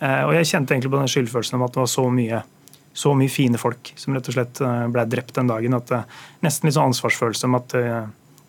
Eh, 0.00 0.22
og 0.26 0.34
jeg 0.34 0.50
kjente 0.50 0.74
egentlig 0.74 0.90
på 0.90 0.98
den 0.98 1.12
skyldfølelsen 1.12 1.60
om 1.60 1.64
at 1.68 1.76
det 1.76 1.82
var 1.84 1.92
så 1.92 2.08
mye, 2.10 2.42
så 2.90 3.14
mye 3.14 3.30
fine 3.30 3.62
folk 3.62 3.92
som 3.94 4.18
rett 4.18 4.32
og 4.32 4.34
slett 4.34 4.64
eh, 4.66 4.82
ble 4.96 5.06
drept 5.14 5.38
den 5.38 5.54
dagen. 5.54 5.78
at 5.78 5.94
Nesten 6.42 6.66
litt 6.66 6.74
sånn 6.74 6.90
ansvarsfølelse 6.90 7.46
om 7.46 7.58
at 7.60 7.78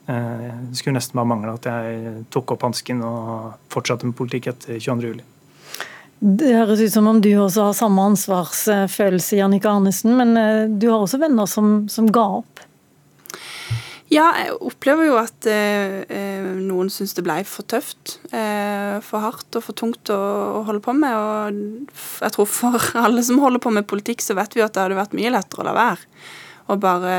det 0.05 0.77
skulle 0.77 0.99
nesten 0.99 1.17
bare 1.17 1.29
mangle 1.31 1.55
at 1.55 1.65
jeg 1.65 2.25
tok 2.33 2.51
opp 2.53 2.65
hansken 2.67 2.99
og 3.01 3.55
fortsatte 3.73 4.05
med 4.05 4.13
politikk 4.17 4.51
etter 4.51 4.77
22.07. 4.77 5.23
Det 6.21 6.51
høres 6.53 6.83
ut 6.83 6.93
som 6.93 7.09
om 7.09 7.21
du 7.21 7.31
også 7.33 7.71
har 7.71 7.77
samme 7.77 8.05
ansvarsfølelse, 8.11 9.39
Jannicke 9.39 9.69
Arnesen, 9.69 10.13
men 10.13 10.37
du 10.77 10.91
har 10.91 10.99
også 10.99 11.17
venner 11.21 11.49
som, 11.49 11.87
som 11.89 12.05
ga 12.13 12.27
opp? 12.37 12.61
Ja, 14.13 14.27
jeg 14.37 14.53
opplever 14.61 15.07
jo 15.07 15.15
at 15.17 15.47
eh, 15.49 16.03
eh 16.13 16.49
noen 16.61 16.91
syns 16.93 17.15
det 17.17 17.23
ble 17.25 17.39
for 17.49 17.65
tøft. 17.65 18.19
Eh, 18.29 19.01
for 19.01 19.23
hardt 19.23 19.57
og 19.57 19.65
for 19.65 19.77
tungt 19.77 20.11
å, 20.13 20.17
å, 20.59 20.63
holde 20.67 20.83
på 20.85 20.93
med. 20.93 21.15
Og 21.17 22.21
jeg 22.21 22.35
tror 22.35 22.49
for 22.49 22.89
alle 23.05 23.25
som 23.25 23.41
holder 23.41 23.63
på 23.63 23.73
med 23.73 23.89
politikk, 23.89 24.21
så 24.21 24.37
vet 24.37 24.53
vi 24.53 24.61
at 24.65 24.75
det 24.75 24.83
hadde 24.83 24.99
vært 24.99 25.17
mye 25.17 25.33
lettere 25.33 25.65
å 25.65 25.69
la 25.69 25.73
være. 25.77 26.09
Og 26.69 26.81
bare 26.81 27.15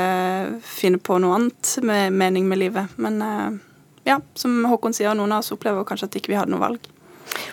finne 0.66 0.98
på 1.02 1.18
noe 1.22 1.38
annet 1.38 1.76
med 1.86 2.14
mening 2.14 2.46
med 2.50 2.62
livet. 2.62 2.94
Men 3.02 3.18
eh, 3.22 3.58
ja, 4.06 4.20
som 4.38 4.60
Håkon 4.70 4.94
sier, 4.94 5.14
noen 5.18 5.34
av 5.34 5.42
oss 5.42 5.54
opplever 5.54 5.86
kanskje 5.86 6.10
at 6.10 6.20
ikke 6.20 6.34
vi 6.34 6.38
hadde 6.38 6.54
noe 6.54 6.62
valg. 6.62 6.92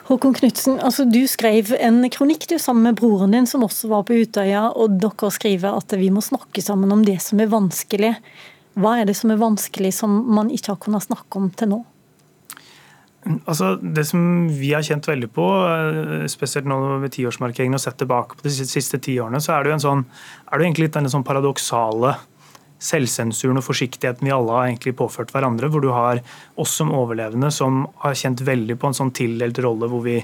Håkon 0.08 0.36
Knutsen, 0.38 0.78
altså 0.86 1.06
du 1.10 1.24
skrev 1.28 1.72
en 1.80 2.04
kronikk 2.14 2.46
du 2.52 2.58
sammen 2.62 2.86
med 2.86 3.00
broren 3.00 3.34
din 3.34 3.48
som 3.50 3.64
også 3.66 3.90
var 3.90 4.06
på 4.08 4.20
Utøya, 4.22 4.68
og 4.78 5.00
dere 5.02 5.32
skriver 5.34 5.80
at 5.80 5.96
vi 5.98 6.12
må 6.14 6.22
snakke 6.22 6.62
sammen 6.62 6.94
om 6.94 7.02
det 7.08 7.18
som 7.26 7.42
er 7.42 7.50
vanskelig. 7.52 8.14
Hva 8.80 8.98
er 9.00 9.10
det 9.10 9.16
som 9.18 9.32
er 9.34 9.42
vanskelig 9.42 9.94
som 9.96 10.14
man 10.34 10.50
ikke 10.54 10.74
har 10.74 10.82
kunnet 10.82 11.06
snakke 11.06 11.40
om 11.40 11.50
til 11.54 11.76
nå? 11.76 11.82
Altså, 13.48 13.78
det 13.80 14.04
som 14.10 14.50
vi 14.52 14.74
har 14.76 14.84
kjent 14.84 15.08
veldig 15.08 15.30
på, 15.32 15.46
eh, 15.70 16.26
spesielt 16.28 16.68
nå 16.68 17.00
ved 17.00 17.14
tiårsmarkeringen 17.16 17.78
og 17.78 17.84
sett 17.84 17.98
tilbake 18.02 18.36
på 18.36 18.44
de 18.44 18.52
siste 18.52 19.00
ti 19.00 19.16
årene, 19.16 19.40
så 19.40 19.56
er 19.56 19.64
det 19.64 19.72
jo 19.72 19.78
en 19.78 19.88
sånn, 19.88 20.06
er 20.52 20.58
det 20.58 20.66
egentlig 20.66 20.90
litt 20.90 20.98
denne 20.98 21.14
sånn 21.14 21.24
paradoksale 21.24 22.18
selvsensuren 22.84 23.60
og 23.60 23.66
forsiktigheten 23.66 24.28
vi 24.28 24.34
alle 24.36 24.56
har 24.56 24.68
egentlig 24.68 24.96
påført 25.00 25.32
hverandre. 25.34 25.70
Hvor 25.72 25.84
du 25.84 25.92
har 25.94 26.20
oss 26.60 26.76
som 26.80 26.92
overlevende 26.92 27.52
som 27.54 27.86
har 28.04 28.18
kjent 28.18 28.44
veldig 28.44 28.78
på 28.80 28.90
en 28.90 28.98
sånn 28.98 29.14
tildelt 29.16 29.62
rolle 29.64 29.90
hvor 29.92 30.04
vi 30.04 30.18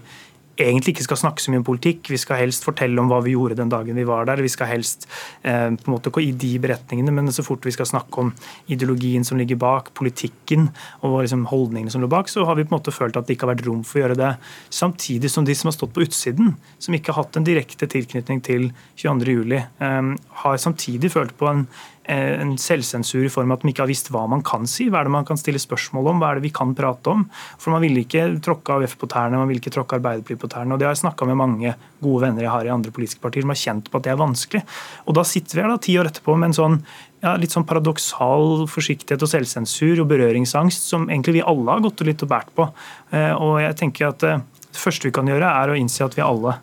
egentlig 0.66 0.96
ikke 0.96 1.06
skal 1.08 1.20
snakke 1.22 1.44
så 1.44 1.52
mye 1.52 1.62
om 1.62 1.68
politikk. 1.68 2.10
Vi 2.12 2.20
skal 2.20 2.42
helst 2.42 2.66
fortelle 2.68 3.00
om 3.02 3.10
hva 3.12 3.22
vi 3.26 3.36
gjorde 3.36 3.58
den 3.60 3.72
dagen 3.72 3.98
vi 3.98 4.08
var 4.08 4.28
der. 4.30 4.42
Vi 4.44 4.52
skal 4.52 4.70
helst 4.72 5.08
eh, 5.42 5.70
på 5.74 5.88
en 5.88 5.94
måte 5.96 6.12
gå 6.14 6.24
i 6.24 6.32
de 6.32 6.52
beretningene, 6.62 7.14
men 7.16 7.32
så 7.36 7.46
fort 7.46 7.66
vi 7.68 7.74
skal 7.76 7.90
snakke 7.90 8.24
om 8.24 8.32
ideologien 8.72 9.26
som 9.28 9.40
ligger 9.40 9.60
bak, 9.60 9.94
politikken 9.98 10.70
og 11.06 11.22
liksom 11.24 11.46
holdningene 11.52 11.94
som 11.94 12.04
lå 12.04 12.10
bak, 12.12 12.32
så 12.32 12.46
har 12.48 12.60
vi 12.60 12.66
på 12.68 12.74
en 12.74 12.80
måte 12.80 12.96
følt 12.96 13.20
at 13.20 13.28
det 13.28 13.38
ikke 13.38 13.48
har 13.48 13.56
vært 13.56 13.68
rom 13.68 13.86
for 13.88 14.00
å 14.00 14.04
gjøre 14.06 14.20
det. 14.20 14.34
Samtidig 14.74 15.32
som 15.34 15.48
de 15.48 15.56
som 15.58 15.72
har 15.72 15.78
stått 15.78 15.96
på 15.96 16.04
utsiden, 16.08 16.56
som 16.82 16.98
ikke 16.98 17.14
har 17.14 17.24
hatt 17.24 17.40
en 17.40 17.48
direkte 17.48 17.90
tilknytning 17.90 18.44
til 18.46 18.70
22.07, 19.00 19.56
eh, 19.60 20.12
har 20.44 20.62
samtidig 20.66 21.14
følt 21.16 21.38
på 21.40 21.50
en 21.52 21.66
en 22.10 22.56
selvsensur 22.58 23.26
i 23.26 23.32
form 23.32 23.52
av 23.52 23.60
at 23.60 23.66
man 23.66 23.74
ikke 23.74 23.84
har 23.84 23.92
visst 23.92 24.10
hva 24.14 24.24
man 24.32 24.42
kan 24.46 24.66
si. 24.70 24.88
Hva 24.90 25.02
er 25.02 25.10
det 25.10 25.14
man 25.14 25.28
kan 25.28 25.40
stille 25.40 25.62
spørsmål 25.62 26.10
om, 26.12 26.22
hva 26.22 26.32
er 26.32 26.40
det 26.40 26.48
vi 26.48 26.54
kan 26.56 26.74
prate 26.78 27.14
om? 27.14 27.26
For 27.62 27.74
Man 27.74 27.84
ville 27.86 28.02
ikke 28.02 28.26
tråkke 28.46 28.80
AUF 28.80 28.96
på 29.00 29.10
tærne, 29.12 29.38
man 29.38 29.50
ville 29.50 29.62
ikke 29.62 29.76
tråkke 29.76 30.00
Arbeiderpartiet 30.00 30.42
på 30.42 30.50
tærne. 30.52 30.74
og 30.74 30.80
Det 30.80 30.88
har 30.88 30.96
jeg 30.96 31.04
snakka 31.04 31.28
med 31.30 31.40
mange 31.40 31.76
gode 32.02 32.24
venner 32.26 32.46
jeg 32.46 32.52
har 32.52 32.66
i 32.66 32.74
andre 32.74 32.92
politiske 32.96 33.22
partier 33.22 33.46
som 33.46 33.54
har 33.54 33.62
kjent 33.62 33.92
på 33.92 34.00
at 34.00 34.08
det 34.08 34.14
er 34.14 34.24
vanskelig. 34.24 34.64
Og 35.06 35.16
Da 35.20 35.24
sitter 35.24 35.56
vi 35.56 35.64
her 35.64 35.70
da, 35.70 35.78
ti 35.78 35.98
år 36.00 36.10
etterpå 36.10 36.38
med 36.38 36.50
en 36.50 36.60
sånn 36.60 36.82
ja, 37.22 37.36
litt 37.36 37.52
sånn 37.52 37.68
paradoksal 37.68 38.66
forsiktighet 38.72 39.22
og 39.22 39.30
selvsensur 39.30 40.02
og 40.02 40.10
berøringsangst 40.10 40.86
som 40.88 41.10
egentlig 41.10 41.40
vi 41.40 41.48
alle 41.52 41.76
har 41.76 41.84
gått 41.84 42.06
litt 42.08 42.24
og 42.24 42.32
båret 42.32 42.54
på. 42.56 42.70
Eh, 43.12 43.34
og 43.36 43.60
jeg 43.62 43.76
tenker 43.84 44.14
at 44.14 44.24
eh, 44.24 44.46
Det 44.70 44.78
første 44.78 45.08
vi 45.08 45.12
kan 45.12 45.26
gjøre, 45.26 45.48
er 45.50 45.72
å 45.72 45.76
innse 45.76 46.06
at 46.06 46.14
vi 46.14 46.22
alle 46.22 46.54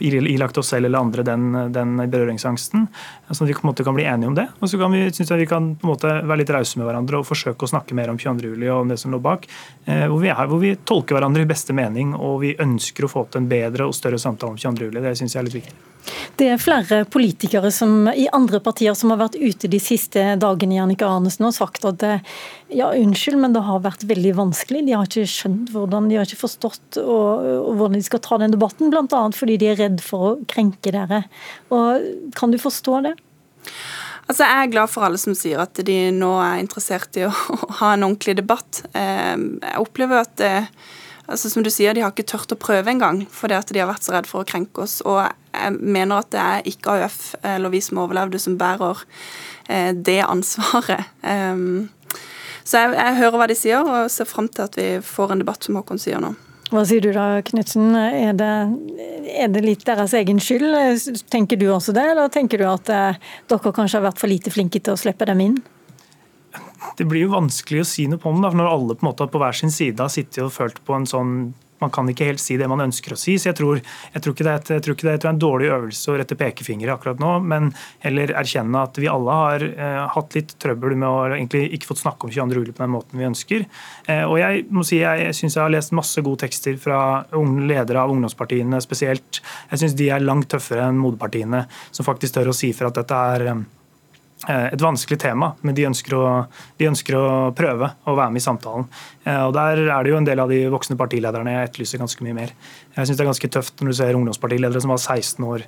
ilagt 0.00 0.58
oss 0.58 0.68
selv 0.68 0.86
eller 0.86 1.00
andre 1.00 1.22
den, 1.24 1.72
den 1.72 1.96
berøringsangsten. 2.10 2.86
Så 3.30 3.44
vi 3.44 3.54
på 3.54 3.62
en 3.62 3.70
måte 3.70 3.84
kan 3.84 3.94
bli 3.94 4.04
enige 4.04 4.28
om 4.28 4.34
det. 4.34 4.46
Og 4.58 4.70
så 4.70 4.78
kan 4.78 4.92
vi, 4.92 5.04
synes 5.14 5.30
jeg 5.30 5.44
vi 5.44 5.46
kan 5.50 5.74
på 5.78 5.86
en 5.86 5.92
måte 5.92 6.10
være 6.26 6.40
litt 6.42 6.50
rause 6.50 6.80
med 6.80 6.88
hverandre 6.88 7.20
og 7.20 7.28
forsøke 7.28 7.66
å 7.66 7.70
snakke 7.70 7.94
mer 7.94 8.10
om 8.10 8.18
22. 8.18 8.56
og 8.66 8.80
om 8.80 8.90
det 8.90 8.98
som 8.98 9.14
lå 9.14 9.20
bak. 9.22 9.46
Eh, 9.84 10.06
hvor, 10.10 10.18
vi 10.22 10.32
er, 10.32 10.42
hvor 10.50 10.62
vi 10.62 10.74
tolker 10.88 11.18
hverandre 11.18 11.46
i 11.46 11.50
beste 11.50 11.76
mening 11.76 12.16
og 12.18 12.40
vi 12.42 12.56
ønsker 12.58 13.06
å 13.06 13.12
få 13.12 13.28
til 13.30 13.44
en 13.44 13.50
bedre 13.50 13.86
og 13.86 13.94
større 13.94 14.18
samtale 14.18 14.56
om 14.56 14.58
22. 14.58 14.90
juli. 14.90 15.04
Det 15.04 15.14
syns 15.20 15.36
jeg 15.36 15.42
er 15.42 15.48
litt 15.48 15.60
viktig. 15.60 15.78
Det 16.40 16.46
er 16.48 16.60
flere 16.60 17.02
politikere 17.12 17.70
som, 17.74 18.08
i 18.08 18.26
andre 18.32 18.58
partier 18.64 18.94
som 18.96 19.12
har 19.12 19.20
vært 19.20 19.36
ute 19.36 19.68
de 19.70 19.80
siste 19.82 20.22
dagene 20.40 20.78
Jannicke 20.78 21.06
Arnesen, 21.06 21.44
og 21.46 21.54
sagt 21.54 21.84
at 21.86 22.02
ja, 22.72 22.88
unnskyld, 22.88 23.36
men 23.42 23.54
det 23.54 23.62
har 23.66 23.82
vært 23.84 24.06
veldig 24.08 24.32
vanskelig. 24.38 24.84
De 24.86 24.96
har 24.96 25.08
ikke 25.08 25.28
skjønt 25.28 25.72
hvordan, 25.74 26.08
de 26.08 26.18
har 26.18 26.28
ikke 26.28 26.40
forstått 26.40 27.00
og, 27.02 27.48
og 27.60 27.72
hvordan 27.76 27.98
de 28.00 28.06
skal 28.06 28.24
ta 28.24 28.40
den 28.40 28.54
debatten, 28.56 28.92
bl.a. 28.92 29.24
fordi 29.36 29.58
de 29.60 29.72
er 29.72 29.80
redd 29.84 30.00
for 30.04 30.30
å 30.30 30.36
krenke 30.50 30.94
dere. 30.94 31.24
Og, 31.68 32.08
kan 32.38 32.54
du 32.54 32.60
forstå 32.60 33.02
det? 33.08 33.16
Altså, 34.30 34.46
Jeg 34.46 34.62
er 34.62 34.72
glad 34.72 34.90
for 34.92 35.06
alle 35.06 35.18
som 35.18 35.34
sier 35.34 35.58
at 35.62 35.80
de 35.86 35.98
nå 36.14 36.30
er 36.38 36.62
interessert 36.62 37.16
i 37.18 37.26
å 37.26 37.32
ha 37.80 37.94
en 37.94 38.06
ordentlig 38.06 38.36
debatt. 38.38 38.84
Eh, 38.94 39.36
jeg 39.36 39.82
opplever 39.82 40.22
at 40.22 40.44
altså 41.30 41.50
som 41.50 41.62
du 41.62 41.70
sier, 41.70 41.94
De 41.94 42.02
har 42.04 42.12
ikke 42.12 42.26
tørt 42.30 42.52
å 42.54 42.58
prøve 42.58 42.90
engang 42.90 43.22
fordi 43.30 43.56
at 43.58 43.70
de 43.70 43.82
har 43.82 43.90
vært 43.90 44.06
så 44.06 44.14
redd 44.14 44.28
for 44.30 44.42
å 44.42 44.48
krenke 44.48 44.84
oss. 44.84 45.00
Og 45.06 45.22
jeg 45.22 45.78
mener 45.78 46.22
at 46.22 46.30
det 46.34 46.42
er 46.42 46.68
ikke 46.70 46.98
AUF 46.98 47.20
eller 47.42 47.72
vi 47.74 47.82
som 47.84 48.02
overlevde, 48.02 48.42
som 48.42 48.58
bærer 48.60 49.02
eh, 49.68 49.92
det 49.94 50.20
ansvaret. 50.26 51.10
Um, 51.22 51.90
så 52.64 52.84
jeg, 52.84 52.94
jeg, 52.98 53.18
hører 53.18 53.40
hva 53.40 53.48
de 53.50 53.56
sier, 53.58 53.82
og 53.82 54.12
ser 54.12 54.28
fram 54.30 54.48
til 54.52 54.66
at 54.68 54.76
vi 54.78 54.88
får 55.02 55.34
en 55.34 55.42
debatt, 55.42 55.64
som 55.66 55.78
Håkon 55.80 55.98
sier 55.98 56.22
nå. 56.22 56.34
Hva 56.70 56.84
sier 56.86 57.02
du 57.02 57.10
da, 57.10 57.40
Knutsen? 57.42 57.96
Er, 57.98 58.38
er, 58.38 59.50
det 59.50 59.64
litt 59.64 59.82
deres 59.88 60.14
egen 60.14 60.38
skyld? 60.42 60.70
Tenker 61.32 61.58
du 61.58 61.66
også 61.74 61.94
det, 61.96 62.04
eller 62.12 62.30
tenker 62.30 62.62
du 62.62 62.68
at 62.70 62.92
eh, 62.94 63.18
dere 63.50 63.74
kanskje 63.74 63.98
har 63.98 64.06
vært 64.06 64.22
for 64.22 64.30
lite 64.30 64.52
flinke 64.54 64.78
til 64.78 64.94
å 64.94 65.00
slippe 65.00 65.26
dem 65.28 65.42
inn? 65.48 65.60
det 66.96 67.06
blir 67.08 67.26
jo 67.26 67.34
vanskelig 67.34 67.82
å 67.82 67.88
si 67.88 68.06
noe 68.10 68.20
på 68.20 68.32
det, 68.36 68.52
når 68.56 68.68
alle 68.68 68.96
på, 68.96 69.04
en 69.04 69.10
måte 69.10 69.26
på 69.30 69.40
hver 69.40 69.56
sin 69.56 69.72
side 69.72 70.02
har 70.02 70.12
sittet 70.12 70.42
og 70.44 70.52
følt 70.54 70.80
på 70.84 70.96
en 70.96 71.06
sånn 71.08 71.34
man 71.80 71.92
kan 71.94 72.08
ikke 72.10 72.28
helt 72.28 72.42
si 72.42 72.56
det 72.60 72.68
man 72.70 72.82
ønsker 72.86 73.14
å 73.14 73.18
si. 73.20 73.36
så 73.38 73.50
Jeg 73.50 73.58
tror, 73.60 73.80
jeg 74.14 74.22
tror 74.22 74.36
ikke 74.36 74.46
det 74.46 74.54
er, 74.54 74.64
jeg 74.76 74.84
tror 74.86 74.96
ikke 74.96 75.08
det 75.08 75.14
er 75.16 75.30
en 75.30 75.42
dårlig 75.42 75.70
øvelse 75.74 76.12
å 76.12 76.18
rette 76.20 76.38
pekefingre 76.38 76.94
akkurat 76.94 77.22
nå, 77.22 77.32
men 77.52 77.72
heller 78.04 78.34
erkjenne 78.40 78.84
at 78.84 79.00
vi 79.00 79.10
alle 79.10 79.38
har 79.40 79.66
eh, 79.70 80.00
hatt 80.14 80.38
litt 80.38 80.54
trøbbel 80.62 80.96
med 80.96 81.08
å 81.08 81.26
egentlig 81.32 81.66
ikke 81.76 81.90
fått 81.92 82.02
snakke 82.04 82.28
om 82.28 82.34
22. 82.34 82.60
juli 82.60 82.76
på 82.76 82.84
den 82.84 82.94
måten 82.94 83.20
vi 83.20 83.28
ønsker. 83.28 83.66
Eh, 84.06 84.24
og 84.26 84.38
Jeg 84.40 84.66
må 84.70 84.84
si 84.86 85.00
jeg, 85.00 85.26
jeg 85.26 85.38
syns 85.40 85.58
jeg 85.58 85.64
har 85.64 85.74
lest 85.74 85.96
masse 85.96 86.24
gode 86.24 86.44
tekster 86.44 86.78
fra 86.80 87.00
ledere 87.70 88.04
av 88.04 88.12
ungdomspartiene 88.12 88.80
spesielt. 88.84 89.42
Jeg 89.72 89.84
syns 89.84 89.98
de 89.98 90.10
er 90.12 90.24
langt 90.24 90.50
tøffere 90.52 90.88
enn 90.88 91.00
moderpartiene, 91.00 91.66
som 91.90 92.06
faktisk 92.06 92.36
tør 92.36 92.52
å 92.52 92.56
si 92.56 92.72
for 92.76 92.90
at 92.90 93.00
dette 93.00 93.24
er 93.34 93.50
Eh, 93.50 93.79
et 94.48 94.80
vanskelig 94.80 95.18
tema, 95.20 95.52
men 95.60 95.76
de 95.76 95.84
ønsker, 95.84 96.16
å, 96.16 96.28
de 96.80 96.88
ønsker, 96.88 97.16
å, 97.16 97.52
prøve 97.56 97.90
å 98.08 98.16
være 98.16 98.32
med 98.32 98.40
i 98.40 98.44
samtalen. 98.44 98.86
Eh, 99.24 99.42
og 99.44 99.52
Der 99.56 99.82
er 99.84 100.04
det 100.04 100.14
jo 100.14 100.20
en 100.20 100.28
del 100.28 100.40
av 100.40 100.48
de 100.48 100.62
voksne 100.72 100.96
partilederne 100.96 101.58
jeg 101.58 101.68
etterlyser 101.68 102.00
ganske 102.00 102.24
mye 102.24 102.38
mer. 102.38 102.54
Jeg 102.96 103.04
syns 103.10 103.18
det 103.18 103.26
er 103.26 103.32
ganske 103.34 103.52
tøft 103.52 103.82
når 103.82 103.92
du 103.92 103.98
ser 104.00 104.16
ungdomspartiledere 104.16 104.80
som 104.80 104.94
var 104.94 105.02
16 105.02 105.44
år 105.44 105.66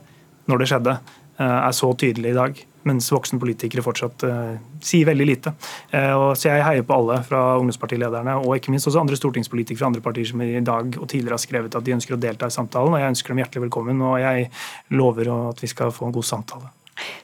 når 0.48 0.58
det 0.62 0.70
skjedde, 0.72 0.96
eh, 1.36 1.58
er 1.58 1.76
så 1.76 1.92
tydelige 1.92 2.32
i 2.32 2.40
dag. 2.40 2.64
Mens 2.88 3.12
voksne 3.14 3.38
politikere 3.38 3.84
fortsatt 3.84 4.24
sier 4.82 5.06
veldig 5.06 5.26
lite. 5.28 5.52
Og 6.18 6.32
så 6.34 6.48
Jeg 6.48 6.64
heier 6.66 6.82
på 6.82 6.96
alle 6.96 7.20
fra 7.22 7.54
ungdomspartilederne 7.60 8.34
og 8.40 8.56
ikke 8.56 8.74
minst 8.74 8.88
også 8.90 9.04
andre 9.04 9.14
stortingspolitikere 9.14 9.78
fra 9.78 9.86
andre 9.92 10.02
partier 10.02 10.26
som 10.26 10.42
i 10.42 10.58
dag 10.58 10.98
og 10.98 11.06
tidligere 11.06 11.38
har 11.38 11.44
skrevet 11.46 11.78
at 11.78 11.86
de 11.86 11.94
ønsker 11.94 12.18
å 12.18 12.20
delta 12.20 12.50
i 12.50 12.58
samtalen. 12.58 12.90
og 12.90 12.98
Jeg 12.98 13.14
ønsker 13.14 13.28
dem 13.28 13.44
hjertelig 13.44 13.68
velkommen, 13.68 14.02
og 14.02 14.18
jeg 14.18 14.50
lover 14.90 15.30
at 15.52 15.62
vi 15.62 15.70
skal 15.70 15.94
få 15.94 16.10
en 16.10 16.18
god 16.18 16.26
samtale. 16.26 16.74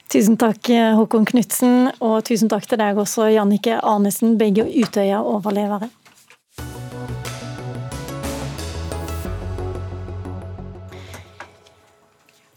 Tusen 0.09 0.39
takk 0.41 0.71
Håkon 0.97 1.27
Knutsen, 1.29 1.91
og 2.01 2.23
tusen 2.25 2.49
takk 2.49 2.65
til 2.69 2.79
deg 2.81 2.97
også, 2.97 3.27
Jannike 3.29 3.77
Arnesen, 3.85 4.37
begge 4.39 4.65
Utøya-overlevere. 4.65 5.91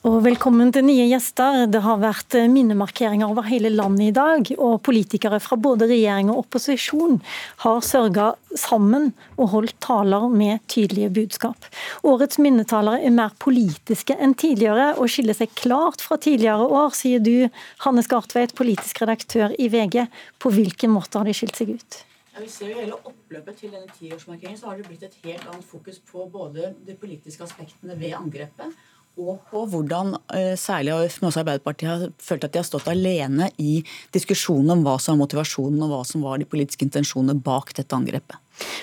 Og 0.02 0.16
velkommen 0.24 0.72
til 0.74 0.82
nye 0.82 1.04
gjester. 1.06 1.68
Det 1.70 1.78
har 1.84 2.00
vært 2.02 2.34
minnemarkeringer 2.50 3.30
over 3.30 3.46
hele 3.46 3.70
landet 3.70 4.08
i 4.08 4.14
dag. 4.16 4.48
Og 4.56 4.80
politikere 4.82 5.38
fra 5.38 5.54
både 5.54 5.86
regjering 5.86 6.32
og 6.32 6.40
opposisjon 6.40 7.20
har 7.62 7.84
sørga 7.86 8.32
sammen 8.58 9.12
og 9.36 9.52
holdt 9.52 9.76
taler 9.86 10.26
med 10.26 10.58
tydelige 10.66 11.12
budskap. 11.20 11.70
Årets 12.02 12.42
minnetalere 12.42 12.98
er 13.06 13.14
mer 13.14 13.30
politiske 13.38 14.16
enn 14.18 14.34
tidligere 14.34 14.96
og 14.96 15.06
skiller 15.14 15.38
seg 15.38 15.54
klart 15.54 16.02
fra 16.02 16.18
tidligere 16.18 16.66
år, 16.66 16.90
sier 16.98 17.22
du, 17.22 17.46
Hanne 17.86 18.02
Skartveit, 18.02 18.56
politisk 18.58 19.04
redaktør 19.04 19.54
i 19.54 19.68
VG. 19.70 20.08
På 20.42 20.50
hvilken 20.50 20.96
måte 20.96 21.22
har 21.22 21.30
de 21.30 21.36
skilt 21.38 21.62
seg 21.62 21.76
ut? 21.76 22.02
Ja, 22.32 22.40
vi 22.42 22.50
ser 22.50 22.72
jo 22.72 22.80
hele 22.80 22.98
oppløpet 22.98 23.60
til 23.60 23.70
denne 23.70 23.94
tiårsmarkeringen, 24.00 24.58
så 24.58 24.72
har 24.72 24.82
det 24.82 24.88
blitt 24.90 25.06
et 25.06 25.20
helt 25.28 25.46
annet 25.46 25.68
fokus 25.68 26.02
på 26.10 26.26
både 26.32 26.72
de 26.88 26.98
politiske 26.98 27.46
aspektene 27.46 27.94
ved 28.02 28.18
angrepet 28.18 28.74
og 29.20 29.42
på 29.50 29.64
hvordan 29.68 30.14
eh, 30.32 30.54
særlig 30.56 30.94
AUF, 30.94 31.18
men 31.20 31.28
også 31.28 31.42
Arbeiderpartiet 31.42 31.90
har 31.90 32.04
følt 32.22 32.46
at 32.46 32.54
de 32.54 32.60
har 32.62 32.66
stått 32.66 32.88
alene 32.88 33.50
i 33.60 33.82
diskusjonen 34.14 34.72
om 34.72 34.86
hva 34.86 34.96
som 35.02 35.14
var 35.14 35.26
motivasjonen 35.26 35.84
og 35.84 35.92
hva 35.92 36.00
som 36.08 36.24
var 36.24 36.40
de 36.40 36.48
politiske 36.48 36.86
intensjonene 36.86 37.36
bak 37.44 37.74
dette 37.76 37.96
angrepet. 37.96 38.40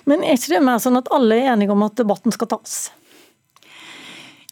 Men 0.09 0.21
er 0.21 0.38
ikke 0.38 0.53
det 0.53 0.63
mer 0.65 0.82
sånn 0.84 0.99
at 0.99 1.09
alle 1.15 1.39
er 1.39 1.53
enige 1.55 1.73
om 1.73 1.86
at 1.88 1.97
debatten 1.97 2.36
skal 2.36 2.51
tas? 2.53 2.77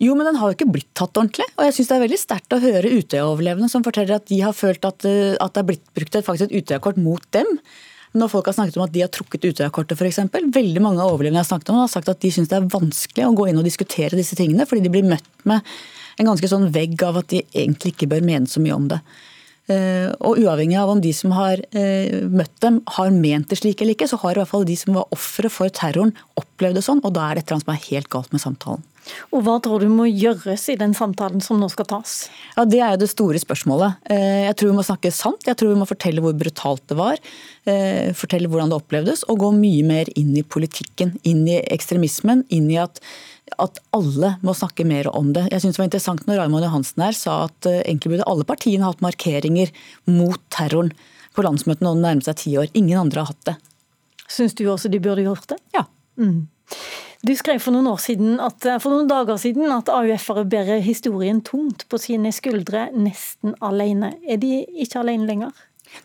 Jo, 0.01 0.13
men 0.13 0.27
den 0.29 0.37
har 0.37 0.49
jo 0.49 0.57
ikke 0.57 0.69
blitt 0.69 0.89
tatt 0.97 1.17
ordentlig. 1.17 1.45
Og 1.57 1.65
jeg 1.65 1.75
syns 1.77 1.89
det 1.89 1.95
er 1.95 2.03
veldig 2.03 2.19
sterkt 2.21 2.53
å 2.53 2.61
høre 2.61 2.93
Utøya-overlevende 2.99 3.69
som 3.71 3.85
forteller 3.85 4.19
at 4.19 4.27
de 4.29 4.41
har 4.43 4.53
følt 4.57 4.85
at, 4.85 5.05
eh, 5.09 5.37
at 5.41 5.53
det 5.53 5.63
er 5.63 5.69
blitt 5.71 5.87
brukt 5.97 6.17
et, 6.17 6.25
faktisk 6.25 6.49
et 6.49 6.57
Utøya-kort 6.61 6.99
mot 7.01 7.23
dem. 7.33 7.49
Når 8.17 8.31
folk 8.31 8.49
har 8.49 8.57
snakket 8.57 8.79
om 8.79 8.85
at 8.87 8.93
de 8.95 9.03
har 9.03 9.11
trukket 9.13 9.45
Utøya-kortet 9.45 9.99
f.eks. 9.99 10.23
Veldig 10.33 10.83
mange 10.83 11.03
av 11.03 11.13
overlevende 11.13 11.39
jeg 11.39 11.45
har 11.45 11.51
snakket 11.51 11.71
om 11.73 11.79
har 11.83 11.91
sagt 11.91 12.09
at 12.11 12.21
de 12.23 12.33
syns 12.33 12.49
det 12.51 12.57
er 12.57 12.69
vanskelig 12.73 13.27
å 13.27 13.35
gå 13.37 13.47
inn 13.51 13.61
og 13.61 13.67
diskutere 13.67 14.17
disse 14.17 14.37
tingene, 14.39 14.65
fordi 14.69 14.85
de 14.85 14.93
blir 14.93 15.07
møtt 15.07 15.29
med 15.47 15.65
en 16.17 16.29
ganske 16.31 16.49
sånn 16.49 16.69
vegg 16.73 16.97
av 17.05 17.21
at 17.21 17.29
de 17.33 17.43
egentlig 17.53 17.93
ikke 17.93 18.09
bør 18.09 18.25
mene 18.25 18.49
så 18.49 18.63
mye 18.63 18.77
om 18.77 18.87
det. 18.89 19.01
Eh, 19.67 20.07
og 20.23 20.39
uavhengig 20.39 20.77
av 20.79 20.93
om 20.93 21.01
de 21.03 21.11
som 21.11 21.33
har 21.35 21.59
eh, 21.75 22.23
møtt 22.31 22.53
dem 22.63 22.79
har 22.95 23.11
ment 23.11 23.49
det 23.51 23.59
slik 23.59 23.81
eller 23.83 23.97
ikke, 23.97 24.07
så 24.07 24.19
har 24.21 24.37
i 24.37 24.41
hvert 24.41 24.51
fall 24.53 24.67
de 24.67 24.77
som 24.79 24.95
var 24.95 25.09
ofre 25.13 25.51
for 25.51 25.73
terroren 25.75 26.13
opplevd 26.39 26.79
det 26.79 26.85
sånn, 26.87 27.03
og 27.03 27.11
da 27.17 27.27
er 27.27 27.35
det 27.35 27.43
et 27.43 27.51
eller 27.51 27.59
annet 27.59 27.67
som 27.67 27.75
er 27.75 27.87
helt 27.89 28.09
galt 28.13 28.31
med 28.31 28.43
samtalen. 28.43 28.85
Og 29.31 29.43
Hva 29.45 29.57
tror 29.63 29.83
du 29.83 29.89
må 29.91 30.07
gjøres 30.09 30.67
i 30.73 30.77
den 30.79 30.93
samtalen 30.97 31.43
som 31.43 31.59
nå 31.61 31.69
skal 31.73 31.87
tas? 31.89 32.15
Ja, 32.55 32.65
Det 32.65 32.81
er 32.81 32.95
jo 32.95 33.01
det 33.03 33.09
store 33.11 33.41
spørsmålet. 33.41 33.97
Eh, 34.09 34.45
jeg 34.47 34.55
tror 34.57 34.71
vi 34.71 34.77
må 34.79 34.85
snakke 34.87 35.11
sant. 35.13 35.47
Jeg 35.47 35.57
tror 35.59 35.73
vi 35.73 35.79
må 35.79 35.87
fortelle 35.89 36.23
hvor 36.23 36.35
brutalt 36.37 36.83
det 36.89 36.97
var. 36.99 37.17
Eh, 37.65 38.13
fortelle 38.17 38.49
hvordan 38.51 38.71
det 38.71 38.79
opplevdes, 38.79 39.25
og 39.27 39.41
gå 39.43 39.51
mye 39.55 39.83
mer 39.87 40.11
inn 40.15 40.35
i 40.37 40.43
politikken. 40.43 41.15
Inn 41.23 41.45
i 41.47 41.59
ekstremismen. 41.61 42.45
Inn 42.53 42.69
i 42.71 42.79
at, 42.81 43.01
at 43.57 43.79
alle 43.95 44.35
må 44.45 44.55
snakke 44.57 44.85
mer 44.87 45.09
om 45.15 45.33
det. 45.35 45.47
Jeg 45.51 45.63
synes 45.63 45.77
det 45.77 45.83
var 45.83 45.91
interessant 45.91 46.27
når 46.27 46.43
Raymond 46.43 46.67
Johansen 46.67 47.05
her 47.07 47.17
sa 47.17 47.43
at 47.47 47.69
eh, 47.69 47.83
egentlig 47.83 48.15
burde 48.15 48.29
alle 48.29 48.47
partiene 48.47 48.87
hatt 48.87 49.03
markeringer 49.05 49.73
mot 50.09 50.41
terroren 50.53 50.93
på 51.37 51.45
landsmøtene 51.45 51.85
nå 51.85 51.97
det 51.99 52.05
nærmer 52.07 52.25
seg 52.25 52.39
ti 52.41 52.57
år. 52.57 52.71
Ingen 52.73 53.05
andre 53.05 53.23
har 53.23 53.31
hatt 53.31 53.49
det. 53.51 53.57
Syns 54.27 54.57
du 54.57 54.65
også 54.67 54.89
de 54.91 54.99
burde 55.03 55.23
gjort 55.23 55.47
det? 55.53 55.59
Ja. 55.75 55.85
Mm. 56.19 56.47
Du 57.25 57.33
skrev 57.33 57.59
for 57.59 57.73
noen, 57.73 57.87
at, 58.39 58.65
eh, 58.65 58.77
for 58.79 58.93
noen 58.93 59.07
dager 59.09 59.39
siden 59.41 59.71
at 59.73 59.89
AUF-ere 59.89 60.45
bærer 60.45 60.83
historien 60.85 61.41
tungt 61.41 61.87
på 61.89 61.97
sine 61.97 62.31
skuldre, 62.31 62.89
nesten 62.93 63.55
alene. 63.61 64.13
Er 64.27 64.37
de 64.37 64.65
ikke 64.65 64.99
alene 65.01 65.25
lenger? 65.25 65.51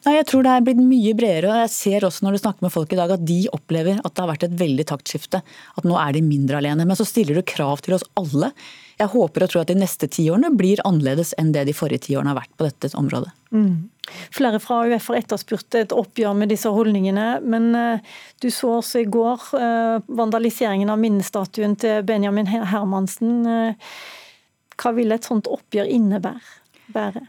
Nei, 0.07 0.17
jeg 0.17 0.27
tror 0.31 0.47
det 0.47 0.53
er 0.53 0.65
blitt 0.67 0.81
mye 0.83 1.15
bredere. 1.19 1.51
og 1.51 1.65
Jeg 1.65 1.73
ser 1.75 2.07
også 2.07 2.27
når 2.27 2.37
du 2.37 2.43
snakker 2.43 2.67
med 2.67 2.75
folk 2.75 2.93
i 2.95 2.99
dag 2.99 3.13
at 3.15 3.25
de 3.27 3.41
opplever 3.55 4.01
at 4.01 4.15
det 4.15 4.25
har 4.25 4.31
vært 4.31 4.47
et 4.49 4.57
veldig 4.61 4.87
taktskifte. 4.93 5.43
At 5.43 5.89
nå 5.89 5.99
er 6.01 6.17
de 6.17 6.25
mindre 6.27 6.59
alene. 6.61 6.87
Men 6.89 6.99
så 6.99 7.07
stiller 7.09 7.39
du 7.39 7.47
krav 7.47 7.85
til 7.85 7.97
oss 7.99 8.07
alle. 8.19 8.53
Jeg 9.01 9.11
håper 9.15 9.45
og 9.45 9.53
tror 9.53 9.65
at 9.65 9.73
de 9.73 9.79
neste 9.79 10.09
tiårene 10.11 10.53
blir 10.55 10.83
annerledes 10.87 11.33
enn 11.41 11.53
det 11.55 11.65
de 11.69 11.75
forrige 11.77 12.07
tiårene 12.07 12.33
har 12.33 12.43
vært 12.43 12.55
på 12.59 12.69
dette 12.69 12.93
området. 12.99 13.33
Mm. 13.53 13.89
Flere 14.35 14.59
fra 14.63 14.83
AUF 14.83 15.09
har 15.11 15.21
etterspurt 15.21 15.79
et 15.79 15.95
oppgjør 15.95 16.35
med 16.37 16.51
disse 16.53 16.71
holdningene, 16.71 17.27
men 17.47 17.71
eh, 17.79 18.17
du 18.43 18.49
så 18.51 18.77
også 18.81 19.03
i 19.03 19.09
går 19.11 19.47
eh, 19.59 20.11
vandaliseringen 20.11 20.91
av 20.93 21.01
minnestatuen 21.03 21.77
til 21.81 22.03
Benjamin 22.07 22.51
Hermansen. 22.51 23.41
Eh, 23.47 23.95
hva 24.83 24.95
vil 24.97 25.15
et 25.15 25.29
sånt 25.29 25.51
oppgjør 25.51 25.91
innebære? 25.91 27.23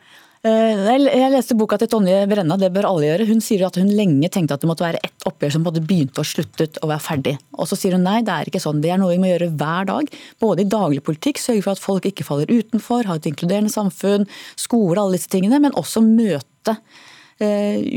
Jeg 0.44 1.30
leste 1.32 1.56
boka 1.56 1.78
til 1.80 1.88
Tonje 1.88 2.26
Brenna, 2.28 2.58
det 2.60 2.68
bør 2.76 2.90
alle 2.90 3.08
gjøre. 3.08 3.28
Hun 3.30 3.40
sier 3.40 3.62
at 3.64 3.78
hun 3.80 3.88
lenge 3.96 4.28
tenkte 4.28 4.58
at 4.58 4.66
det 4.66 4.68
måtte 4.68 4.84
være 4.84 5.00
ett 5.08 5.24
oppgjør 5.30 5.54
som 5.56 5.64
begynte 5.64 6.20
og 6.20 6.28
sluttet 6.28 6.82
å 6.84 6.90
være 6.90 7.04
ferdig. 7.06 7.34
Og 7.56 7.70
så 7.70 7.78
sier 7.80 7.96
hun 7.96 8.04
nei, 8.04 8.18
det 8.28 8.34
er 8.34 8.52
ikke 8.52 8.60
sånn. 8.60 8.82
Det 8.84 8.92
er 8.92 9.00
noe 9.00 9.14
vi 9.14 9.22
må 9.24 9.30
gjøre 9.30 9.54
hver 9.56 9.88
dag. 9.88 10.12
Både 10.44 10.66
i 10.66 10.68
daglig 10.68 11.00
politikk, 11.08 11.40
sørge 11.40 11.64
for 11.64 11.78
at 11.78 11.84
folk 11.86 12.10
ikke 12.12 12.28
faller 12.28 12.52
utenfor, 12.52 13.08
ha 13.08 13.16
et 13.16 13.30
inkluderende 13.32 13.72
samfunn, 13.72 14.28
skole, 14.60 15.00
alle 15.00 15.16
disse 15.16 15.32
tingene, 15.32 15.64
men 15.64 15.80
også 15.80 16.04
møte 16.04 16.76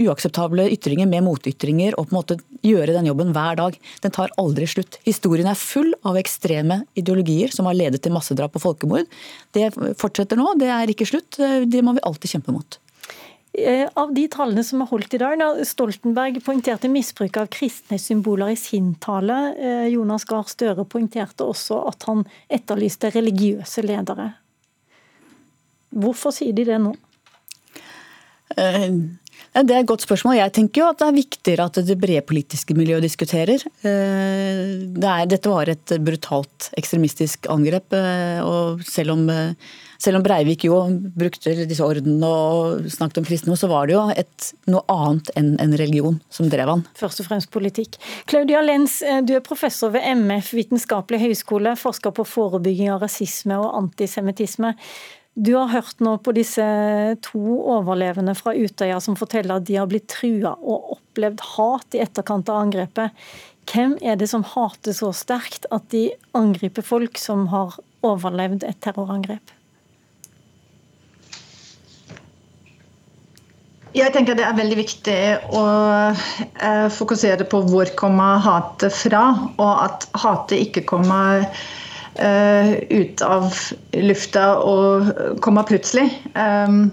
uakseptable 0.07 0.66
ytringer 0.74 1.09
med 1.11 1.24
motytringer 1.26 1.97
og 1.97 2.09
på 2.09 2.14
en 2.14 2.18
måte 2.18 2.38
gjøre 2.66 2.94
den 2.97 3.09
jobben 3.11 3.32
hver 3.36 3.59
dag. 3.59 3.76
Den 4.05 4.14
tar 4.14 4.32
aldri 4.40 4.68
slutt. 4.70 4.99
Historien 5.07 5.49
er 5.51 5.59
full 5.59 5.92
av 6.07 6.18
ekstreme 6.20 6.82
ideologier 6.99 7.53
som 7.55 7.68
har 7.70 7.78
ledet 7.78 8.03
til 8.05 8.14
massedrap 8.14 8.57
og 8.59 8.64
folkemord. 8.64 9.07
Det 9.57 9.70
fortsetter 10.01 10.40
nå, 10.40 10.53
det 10.61 10.72
er 10.72 10.92
ikke 10.92 11.09
slutt. 11.09 11.38
Eh, 11.40 11.62
det 11.68 11.84
må 11.84 11.97
vi 11.97 12.05
alltid 12.07 12.36
kjempe 12.36 12.55
mot. 12.57 12.78
Eh, 13.57 13.86
av 13.97 14.12
de 14.12 14.26
tallene 14.28 14.64
som 14.66 14.82
er 14.84 14.90
holdt 14.90 15.14
i 15.16 15.20
dag, 15.22 15.38
da, 15.40 15.53
Stoltenberg 15.64 16.42
poengterte 16.44 16.90
misbruk 16.92 17.38
av 17.40 17.49
kristne 17.53 17.99
symboler 18.01 18.53
i 18.53 18.59
sin 18.61 18.94
tale. 19.01 19.38
Jonas 19.92 20.26
Gahr 20.28 20.49
Støre 20.51 20.84
poengterte 20.84 21.47
også 21.47 21.86
at 21.88 22.05
han 22.11 22.26
etterlyste 22.53 23.14
religiøse 23.14 23.86
ledere. 23.86 24.34
Hvorfor 25.97 26.34
sier 26.34 26.53
de 26.57 26.66
det 26.68 26.76
nå? 26.82 26.92
Uh, 28.57 29.16
det 29.65 29.73
er 29.73 29.81
et 29.81 29.89
godt 29.89 30.05
spørsmål. 30.05 30.37
Jeg 30.37 30.53
tenker 30.59 30.83
jo 30.83 30.91
at 30.91 31.01
det 31.01 31.07
er 31.07 31.17
viktigere 31.17 31.67
at 31.71 31.79
det 31.89 31.97
brede 32.01 32.25
politiske 32.27 32.77
miljøet 32.77 33.07
diskuterer. 33.07 33.63
Eh, 33.87 34.85
det 34.93 35.09
er, 35.09 35.27
dette 35.31 35.53
var 35.53 35.71
et 35.73 35.97
brutalt 36.05 36.69
ekstremistisk 36.77 37.49
angrep. 37.53 37.97
Eh, 37.97 38.43
og 38.45 38.85
selv 38.85 39.15
om, 39.15 39.25
eh, 39.31 39.55
selv 40.03 40.21
om 40.21 40.27
Breivik 40.27 40.67
jo 40.69 40.83
brukte 41.17 41.55
disse 41.65 41.85
ordenene 41.85 42.29
og 42.29 42.91
snakket 42.93 43.23
om 43.23 43.29
kristne, 43.31 43.57
så 43.57 43.71
var 43.73 43.89
det 43.89 43.97
jo 43.97 44.05
et, 44.13 44.53
noe 44.69 44.85
annet 44.93 45.33
enn 45.41 45.55
en 45.63 45.77
religion 45.81 46.21
som 46.29 46.51
drev 46.53 46.75
han. 46.75 46.87
Først 46.99 47.25
og 47.25 47.31
fremst 47.31 47.51
politikk. 47.55 47.97
Claudia 48.29 48.61
Lenz, 48.61 49.01
du 49.25 49.37
er 49.39 49.45
professor 49.47 49.95
ved 49.95 50.05
MF 50.21 50.53
vitenskapelig 50.53 51.23
høgskole, 51.25 51.77
forsker 51.81 52.13
på 52.13 52.29
forebygging 52.29 52.93
av 52.93 53.07
rasisme 53.07 53.57
og 53.57 53.73
antisemittisme. 53.87 54.77
Du 55.37 55.51
har 55.53 55.68
hørt 55.68 55.99
nå 56.01 56.14
på 56.24 56.32
disse 56.32 56.64
to 57.20 57.59
overlevende 57.68 58.32
fra 58.39 58.55
Utøya 58.57 58.97
som 59.05 59.18
forteller 59.20 59.59
at 59.59 59.66
de 59.68 59.76
har 59.76 59.89
blitt 59.91 60.09
trua 60.09 60.55
og 60.57 60.95
opplevd 60.97 61.43
hat 61.53 61.97
i 61.97 62.01
etterkant 62.01 62.49
av 62.49 62.62
angrepet. 62.62 63.12
Hvem 63.68 63.99
er 64.01 64.16
det 64.16 64.30
som 64.32 64.47
hater 64.49 64.97
så 64.97 65.11
sterkt 65.12 65.68
at 65.74 65.91
de 65.93 66.07
angriper 66.39 66.87
folk 66.87 67.20
som 67.20 67.51
har 67.53 67.76
overlevd 68.07 68.64
et 68.64 68.80
terrorangrep? 68.80 69.53
Jeg 73.97 74.12
tenker 74.12 74.37
det 74.37 74.45
er 74.45 74.57
veldig 74.57 74.76
viktig 74.80 75.20
å 75.57 75.64
eh, 76.12 76.89
fokusere 76.97 77.45
på 77.49 77.61
hvor 77.68 77.93
kommer 77.97 78.41
hatet 78.45 78.93
fra, 78.93 79.26
og 79.57 79.84
at 79.84 80.09
hatet 80.20 80.64
ikke 80.64 80.89
kommer 80.89 81.45
ut 82.17 83.23
av 83.23 83.55
lufta 83.93 84.45
og 84.64 85.11
kommer 85.45 85.67
plutselig. 85.69 86.07
Um, 86.33 86.93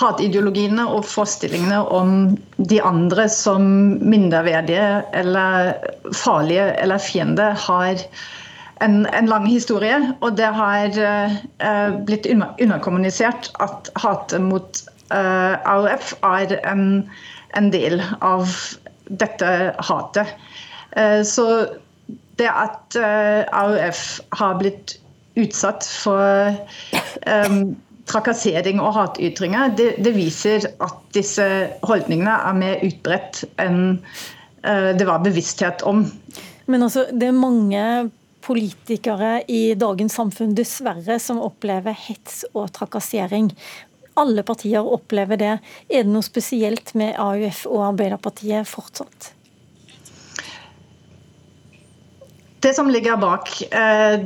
hatideologiene 0.00 0.84
og 0.88 1.04
forestillingene 1.08 1.80
om 1.92 2.12
de 2.70 2.80
andre 2.82 3.26
som 3.32 3.64
mindreverdige 4.00 5.02
eller 5.16 5.74
farlige 6.16 6.70
eller 6.82 7.02
fiender 7.02 7.56
har 7.66 8.04
en, 8.80 9.04
en, 9.06 9.28
lang 9.28 9.44
historie, 9.46 9.98
og 10.20 10.38
det 10.38 10.48
har 10.56 10.94
uh, 10.96 11.90
blitt 12.06 12.28
underkommunisert 12.30 13.50
at 13.60 13.90
hatet 14.00 14.40
mot 14.40 14.80
uh, 15.12 15.58
AUF 15.68 16.14
er 16.24 16.56
en, 16.64 16.86
en, 17.58 17.68
del 17.74 18.00
av 18.24 18.48
dette 19.20 19.50
hatet. 19.84 20.32
Uh, 20.96 21.20
så 21.28 21.66
det 22.40 22.48
at 22.48 22.98
uh, 22.98 23.04
eh, 23.04 23.44
AUF 23.52 24.02
har 24.40 24.58
blitt 24.60 24.96
utsatt 25.38 25.86
for 25.86 26.50
um, 27.26 27.74
trakassering 28.10 28.80
og 28.82 28.94
hatytringer, 28.96 29.74
det, 29.78 29.90
det, 30.02 30.12
viser 30.16 30.66
at 30.82 31.02
disse 31.14 31.46
holdningene 31.86 32.34
er 32.50 32.56
mer 32.58 32.86
utbredt 32.86 33.44
enn 33.62 34.00
uh, 34.00 34.90
det 34.96 35.06
var 35.06 35.22
bevissthet 35.24 35.84
om. 35.86 36.06
Men 36.70 36.86
altså, 36.86 37.06
det 37.12 37.30
er 37.30 37.36
mange 37.36 37.84
politikere 38.44 39.40
i 39.52 39.74
dagens 39.78 40.16
samfunn 40.16 40.56
dessverre 40.56 41.18
som 41.22 41.42
opplever 41.44 41.94
hets 42.08 42.42
og 42.54 42.70
trakassering. 42.76 43.52
Alle 44.20 44.42
partier 44.46 44.84
opplever 44.84 45.38
det. 45.40 45.52
Er 45.88 46.06
det 46.06 46.12
noe 46.12 46.26
spesielt 46.26 46.94
med 46.98 47.18
AUF 47.20 47.66
og 47.70 47.92
Arbeiderpartiet 47.92 48.68
fortsatt? 48.68 49.32
Det 52.60 52.74
som 52.76 52.90
ligger 52.92 53.16
bak 53.20 53.52
eh, 53.72 54.20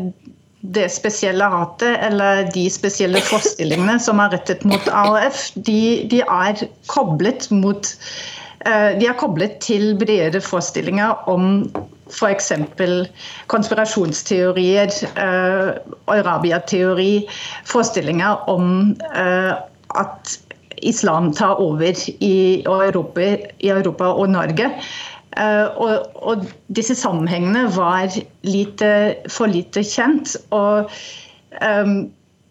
det 0.75 0.89
spesielle 0.93 1.45
hatet 1.45 1.99
eller 2.07 2.47
de 2.55 2.69
spesielle 2.73 3.21
forestillingene 3.21 3.99
som 4.01 4.23
er 4.23 4.33
rettet 4.33 4.65
mot 4.65 4.89
AUF, 4.89 5.51
de, 5.67 6.07
de 6.11 6.23
er 6.25 6.65
koblet 6.91 7.51
mot 7.53 7.91
eh, 8.65 8.95
de 8.99 9.11
er 9.11 9.19
koblet 9.21 9.59
til 9.65 9.93
bredere 10.01 10.41
forestillinger 10.41 11.29
om 11.31 11.69
f.eks. 12.15 12.53
konspirasjonsteorier, 13.53 14.93
eh, 15.17 15.71
Arabia-teori, 16.07 17.27
forestillinger 17.69 18.49
om 18.51 18.97
eh, 19.15 19.53
at 19.95 20.39
islam 20.85 21.33
tar 21.33 21.61
over 21.61 21.93
i 22.21 22.63
Europa, 22.67 23.37
i 23.59 23.69
Europa 23.69 24.05
og 24.13 24.29
Norge. 24.31 24.71
Uh, 25.35 25.67
og, 25.83 26.11
og, 26.23 26.45
disse 26.75 26.95
sammenhengene 26.95 27.67
var 27.75 28.13
lite, 28.47 28.91
for 29.29 29.51
lite 29.51 29.83
kjent. 29.83 30.37
Og 30.55 30.91
um, 31.61 31.97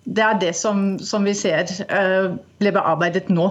det 0.04 0.24
er 0.24 0.40
det 0.42 0.56
som, 0.60 0.98
som 1.00 1.24
vi 1.24 1.32
ser 1.38 1.70
ble 2.60 2.74
bearbeidet 2.76 3.30
nå. 3.32 3.48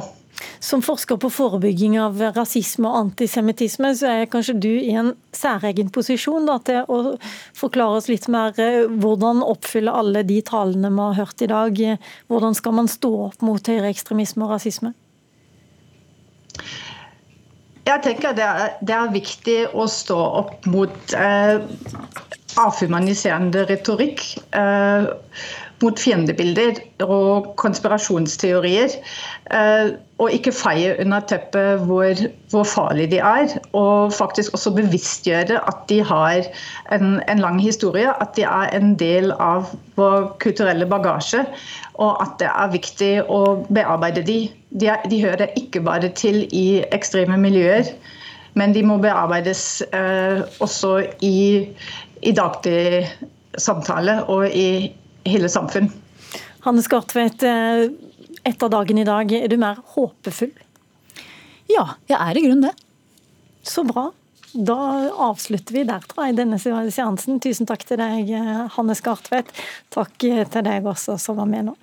Som 0.60 0.82
forsker 0.82 1.18
på 1.20 1.30
forebygging 1.32 1.98
av 2.00 2.20
rasisme 2.36 2.88
og 2.88 2.98
antisemittisme, 3.06 3.92
så 3.98 4.10
er 4.12 4.30
kanskje 4.32 4.54
du 4.62 4.70
i 4.70 4.94
en 4.96 5.12
særegen 5.36 5.90
posisjon 5.92 6.46
da, 6.48 6.58
til 6.64 6.88
å 6.88 7.16
forklare 7.58 8.00
oss 8.00 8.08
litt 8.10 8.28
mer 8.32 8.56
eh, 8.62 8.86
hvordan 8.86 9.42
oppfylle 9.44 9.92
alle 9.92 10.24
de 10.28 10.40
talene 10.46 10.92
vi 10.92 11.02
har 11.02 11.18
hørt 11.20 11.44
i 11.44 11.50
dag. 11.50 11.82
Hvordan 12.32 12.58
skal 12.58 12.76
man 12.78 12.90
stå 12.90 13.12
opp 13.28 13.44
mot 13.44 13.72
høyreekstremisme 13.72 14.46
og 14.46 14.56
rasisme? 14.56 14.94
Jeg 17.86 18.02
tenker 18.04 18.34
det 18.38 18.44
er, 18.46 18.74
det 18.80 18.94
er 18.94 19.14
viktig 19.14 19.58
å 19.74 19.88
stå 19.90 20.18
opp 20.42 20.68
mot 20.70 21.14
eh, 21.18 21.64
avhumaniserende 22.62 23.64
retorikk. 23.70 24.22
Eh, 24.54 25.08
mot 25.82 25.98
fiendebilder 25.98 26.78
og 27.04 27.52
konspirasjonsteorier. 27.60 28.94
Eh, 29.52 29.92
og 30.22 30.30
ikke 30.30 30.52
feie 30.54 30.94
under 31.02 31.24
teppet 31.26 31.82
hvor, 31.88 32.20
hvor 32.52 32.66
farlige 32.68 33.10
de 33.16 33.18
er. 33.18 33.56
Og 33.78 34.12
faktisk 34.14 34.54
også 34.54 34.74
bevisstgjøre 34.76 35.58
at 35.68 35.82
de 35.90 36.00
har 36.06 36.46
en, 36.94 37.20
en, 37.28 37.42
lang 37.42 37.60
historie, 37.62 38.10
at 38.22 38.36
de 38.36 38.46
er 38.46 38.70
en 38.78 38.94
del 38.98 39.32
av 39.38 39.72
vår 39.98 40.30
kulturelle 40.42 40.86
bagasje. 40.86 41.44
Og 41.98 42.22
at 42.22 42.38
det 42.40 42.50
er 42.52 42.72
viktig 42.72 43.12
å 43.28 43.42
bearbeide 43.68 44.24
de. 44.26 44.40
De, 44.70 44.88
er, 44.94 45.02
de 45.10 45.22
hører 45.24 45.52
ikke 45.58 45.82
bare 45.84 46.08
til 46.16 46.46
i 46.54 46.82
ekstreme 46.94 47.36
miljøer, 47.40 47.92
men 48.54 48.72
de 48.76 48.82
må 48.84 48.98
bearbeides 49.00 49.82
eh, 49.96 50.42
også 50.60 50.98
i, 51.24 51.36
i 52.22 52.32
daglig 52.36 53.08
samtale 53.60 54.22
og 54.32 54.48
i 54.48 54.92
hele 55.28 55.50
samfunn. 55.52 55.90
Hanne 56.62 56.82
Skartvedt, 56.82 57.42
eh, 57.42 57.88
etter 58.44 58.72
dagen 58.72 58.98
i 58.98 59.06
dag, 59.06 59.32
er 59.32 59.48
du 59.48 59.56
mer 59.60 59.80
håpefull? 59.94 60.52
Ja, 61.70 61.94
jeg 62.10 62.18
er 62.18 62.38
i 62.38 62.44
grunnen 62.44 62.68
det. 62.68 62.74
Så 63.62 63.84
bra. 63.86 64.10
Da 64.52 64.76
avslutter 65.30 65.72
vi 65.72 65.86
der, 65.88 66.04
tror 66.10 66.26
jeg, 66.28 66.36
denne 66.36 66.58
seansen. 66.60 67.40
Tusen 67.40 67.66
takk 67.66 67.86
til 67.88 68.02
deg, 68.02 68.30
eh, 68.30 68.68
Hanne 68.76 68.94
Skartvedt. 68.98 69.54
Takk 69.90 70.18
til 70.18 70.62
deg 70.68 70.84
også 70.84 71.18
som 71.18 71.36
var 71.40 71.46
med 71.46 71.70
nå. 71.70 71.76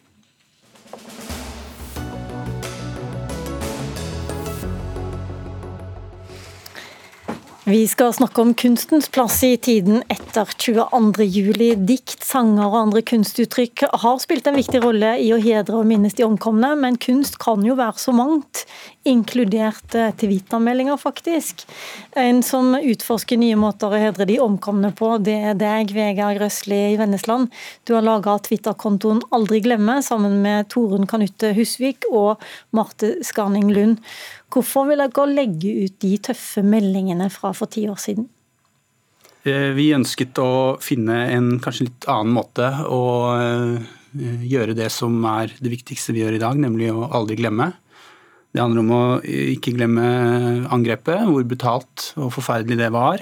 Vi 7.69 7.87
skal 7.87 8.13
snakke 8.13 8.41
om 8.41 8.53
kunstens 8.57 9.09
plass 9.13 9.43
i 9.45 9.51
tiden 9.61 9.99
etter 10.09 10.49
22.07. 10.57 11.75
Dikt, 11.85 12.23
sanger 12.25 12.65
og 12.65 12.77
andre 12.79 13.03
kunstuttrykk 13.05 13.83
har 14.01 14.15
spilt 14.23 14.49
en 14.49 14.57
viktig 14.57 14.81
rolle 14.81 15.11
i 15.21 15.27
å 15.35 15.37
hedre 15.37 15.77
og 15.77 15.85
minnes 15.85 16.17
de 16.17 16.25
omkomne, 16.25 16.71
men 16.81 16.97
kunst 16.97 17.37
kan 17.43 17.61
jo 17.61 17.75
være 17.77 18.01
så 18.01 18.15
mangt, 18.17 18.63
inkludert 19.09 19.95
eh, 19.97 20.11
Twitter-meldinger, 20.21 20.97
faktisk. 21.01 21.65
En 22.17 22.43
som 22.45 22.71
utforsker 22.77 23.39
nye 23.41 23.57
måter 23.59 23.91
å 23.91 23.99
hedre 23.99 24.27
de 24.29 24.39
omkomne 24.43 24.93
på, 24.95 25.11
det 25.25 25.37
er 25.51 25.59
deg, 25.59 25.93
Vegard 25.95 26.39
Røsli 26.41 26.79
i 26.93 26.97
Vennesland. 26.99 27.49
Du 27.89 27.95
har 27.97 28.05
laga 28.05 28.37
Twitter-kontoen 28.45 29.21
Aldri 29.35 29.61
glemme, 29.65 29.99
sammen 30.05 30.39
med 30.45 30.69
Torunn 30.73 31.09
Kanutte 31.09 31.53
Husvik 31.57 32.07
og 32.11 32.41
Marte 32.75 33.17
Skarning 33.25 33.73
Lund. 33.75 33.99
Hvorfor 34.53 34.89
vil 34.89 35.03
dere 35.03 35.29
legge 35.29 35.75
ut 35.85 35.99
de 36.01 36.15
tøffe 36.29 36.63
meldingene 36.65 37.29
fra 37.33 37.53
for 37.57 37.71
ti 37.71 37.85
år 37.89 37.99
siden? 38.01 38.29
Eh, 39.47 39.71
vi 39.75 39.91
ønsket 39.95 40.39
å 40.41 40.77
finne 40.83 41.21
en 41.31 41.53
kanskje 41.63 41.87
litt 41.87 42.07
annen 42.11 42.33
måte 42.35 42.67
å 42.91 43.03
eh, 43.37 43.91
gjøre 44.49 44.75
det 44.77 44.89
som 44.91 45.15
er 45.29 45.53
det 45.59 45.71
viktigste 45.71 46.15
vi 46.15 46.23
gjør 46.25 46.35
i 46.35 46.41
dag, 46.41 46.59
nemlig 46.59 46.91
å 46.91 47.07
aldri 47.15 47.37
glemme. 47.39 47.71
Det 48.49 48.63
handler 48.63 48.81
om 48.81 48.95
å 48.95 49.03
ikke 49.23 49.75
glemme 49.75 50.07
angrepet, 50.73 51.27
hvor 51.29 51.45
brutalt 51.45 52.09
og 52.17 52.33
forferdelig 52.33 52.79
det 52.79 52.89
var. 52.95 53.21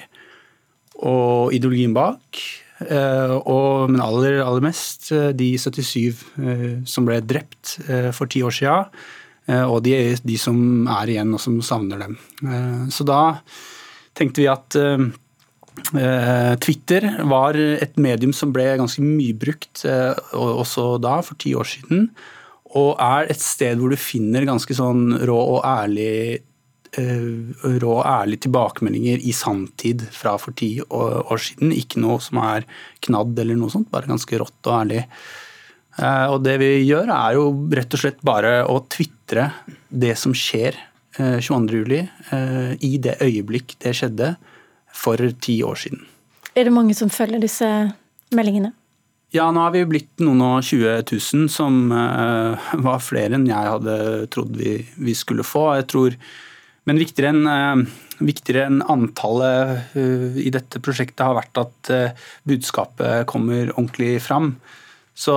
Og 1.03 1.53
ideologien 1.55 1.95
bak. 1.95 2.41
Eh, 2.87 3.33
og, 3.37 3.89
men 3.91 4.03
aller, 4.03 4.39
aller 4.45 4.63
mest 4.63 5.09
de 5.11 5.53
77 5.59 6.85
som 6.87 7.07
ble 7.07 7.19
drept 7.25 7.79
for 8.15 8.29
ti 8.31 8.43
år 8.45 8.55
Eh, 9.47 9.63
og 9.63 9.81
de, 9.85 9.95
de, 10.23 10.35
som 10.39 10.57
er 10.99 11.13
igjen 11.13 11.31
og 11.35 11.41
som 11.41 11.57
savner 11.63 12.03
dem. 12.03 12.17
Eh, 12.43 12.83
så 12.93 13.07
da 13.07 13.21
tenkte 14.17 14.43
vi 14.43 14.49
at 14.51 14.77
eh, 14.77 15.07
Twitter 16.63 17.07
var 17.29 17.57
et 17.57 17.99
medium 18.01 18.33
som 18.35 18.51
ble 18.55 18.65
ganske 18.79 19.03
mye 19.03 19.35
brukt 19.37 19.85
også 19.85 20.97
da, 21.03 21.19
for 21.23 21.39
ti 21.39 21.53
år 21.55 21.69
siden. 21.69 22.09
Og 22.75 22.97
er 22.99 23.31
et 23.31 23.41
sted 23.41 23.79
hvor 23.79 23.93
du 23.93 23.99
finner 23.99 24.47
ganske 24.47 24.75
sånn 24.75 25.21
rå 25.27 25.39
og 25.57 25.65
ærlig 25.67 26.43
rå 26.97 27.89
og 27.91 28.05
ærlige 28.07 28.47
tilbakemeldinger 28.47 29.21
i 29.27 29.33
sanntid 29.35 30.05
fra 30.15 30.33
for 30.41 30.55
ti 30.57 30.79
år 30.81 31.41
siden. 31.43 31.73
Ikke 31.75 32.01
noe 32.01 32.17
som 32.23 32.39
er 32.41 32.65
knadd 33.05 33.37
eller 33.43 33.59
noe 33.59 33.69
sånt, 33.69 33.91
bare 33.91 34.09
ganske 34.09 34.39
rått 34.39 34.69
og 34.71 34.73
ærlig. 34.79 35.03
Eh, 35.97 36.25
og 36.29 36.43
det 36.45 36.57
vi 36.61 36.71
gjør, 36.85 37.09
er 37.13 37.37
jo 37.37 37.47
rett 37.73 37.95
og 37.95 38.01
slett 38.01 38.19
bare 38.25 38.59
å 38.69 38.79
tvitre 38.89 39.49
det 39.89 40.13
som 40.19 40.35
skjer 40.37 40.77
22.07. 41.17 41.93
Eh, 41.97 42.09
eh, 42.37 42.73
i 42.85 42.97
det 43.01 43.17
øyeblikk 43.25 43.77
det 43.81 43.95
skjedde 43.97 44.35
for 44.93 45.21
ti 45.41 45.59
år 45.65 45.79
siden. 45.81 46.03
Er 46.57 46.67
det 46.67 46.73
mange 46.73 46.95
som 46.97 47.09
følger 47.13 47.41
disse 47.41 47.67
meldingene? 48.33 48.73
Ja, 49.35 49.49
nå 49.51 49.59
har 49.59 49.73
vi 49.75 49.83
blitt 49.89 50.21
noen 50.23 50.39
og 50.45 50.61
20 50.63 51.01
000, 51.11 51.47
som 51.51 51.89
var 51.91 53.03
flere 53.03 53.35
enn 53.35 53.47
jeg 53.49 53.73
hadde 53.73 53.97
trodd 54.31 54.55
vi, 54.55 54.79
vi 55.03 55.15
skulle 55.17 55.43
få. 55.43 55.65
Jeg 55.81 55.87
tror, 55.91 56.15
men 56.87 57.01
viktigere 57.01 57.33
enn 57.35 57.87
viktigere 58.17 58.65
enn 58.65 58.79
antallet 58.89 59.93
i 60.41 60.49
dette 60.49 60.79
prosjektet 60.81 61.21
har 61.21 61.35
vært 61.37 61.59
at 61.61 61.91
budskapet 62.47 63.27
kommer 63.29 63.69
ordentlig 63.75 64.15
fram. 64.25 64.55
Så 65.17 65.33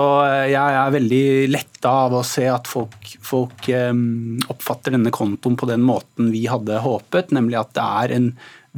jeg 0.50 0.60
er 0.60 0.92
veldig 0.92 1.24
letta 1.48 1.92
av 2.02 2.18
å 2.18 2.26
se 2.26 2.44
at 2.52 2.68
folk, 2.68 3.14
folk 3.24 3.68
um, 3.72 4.36
oppfatter 4.52 4.92
denne 4.92 5.12
kontoen 5.14 5.56
på 5.56 5.68
den 5.70 5.80
måten 5.88 6.28
vi 6.34 6.42
hadde 6.52 6.82
håpet, 6.84 7.32
nemlig 7.32 7.56
at 7.62 7.72
det 7.78 7.86
er 8.02 8.14
en 8.18 8.26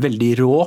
veldig 0.04 0.30
rå, 0.38 0.60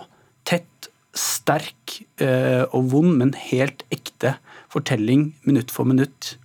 sterk 1.15 1.99
uh, 2.21 2.65
og 2.75 2.89
vond, 2.91 3.13
men 3.19 3.33
helt 3.49 3.85
ekte 3.93 4.35
fortelling 4.73 5.29
minutt 5.47 5.71
for 5.71 5.87
minutt 5.87 6.35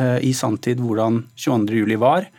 uh, 0.00 0.18
i 0.24 0.32
sanntid 0.36 0.80
hvordan 0.80 1.24
22.07 1.36 1.96
var, 2.00 2.30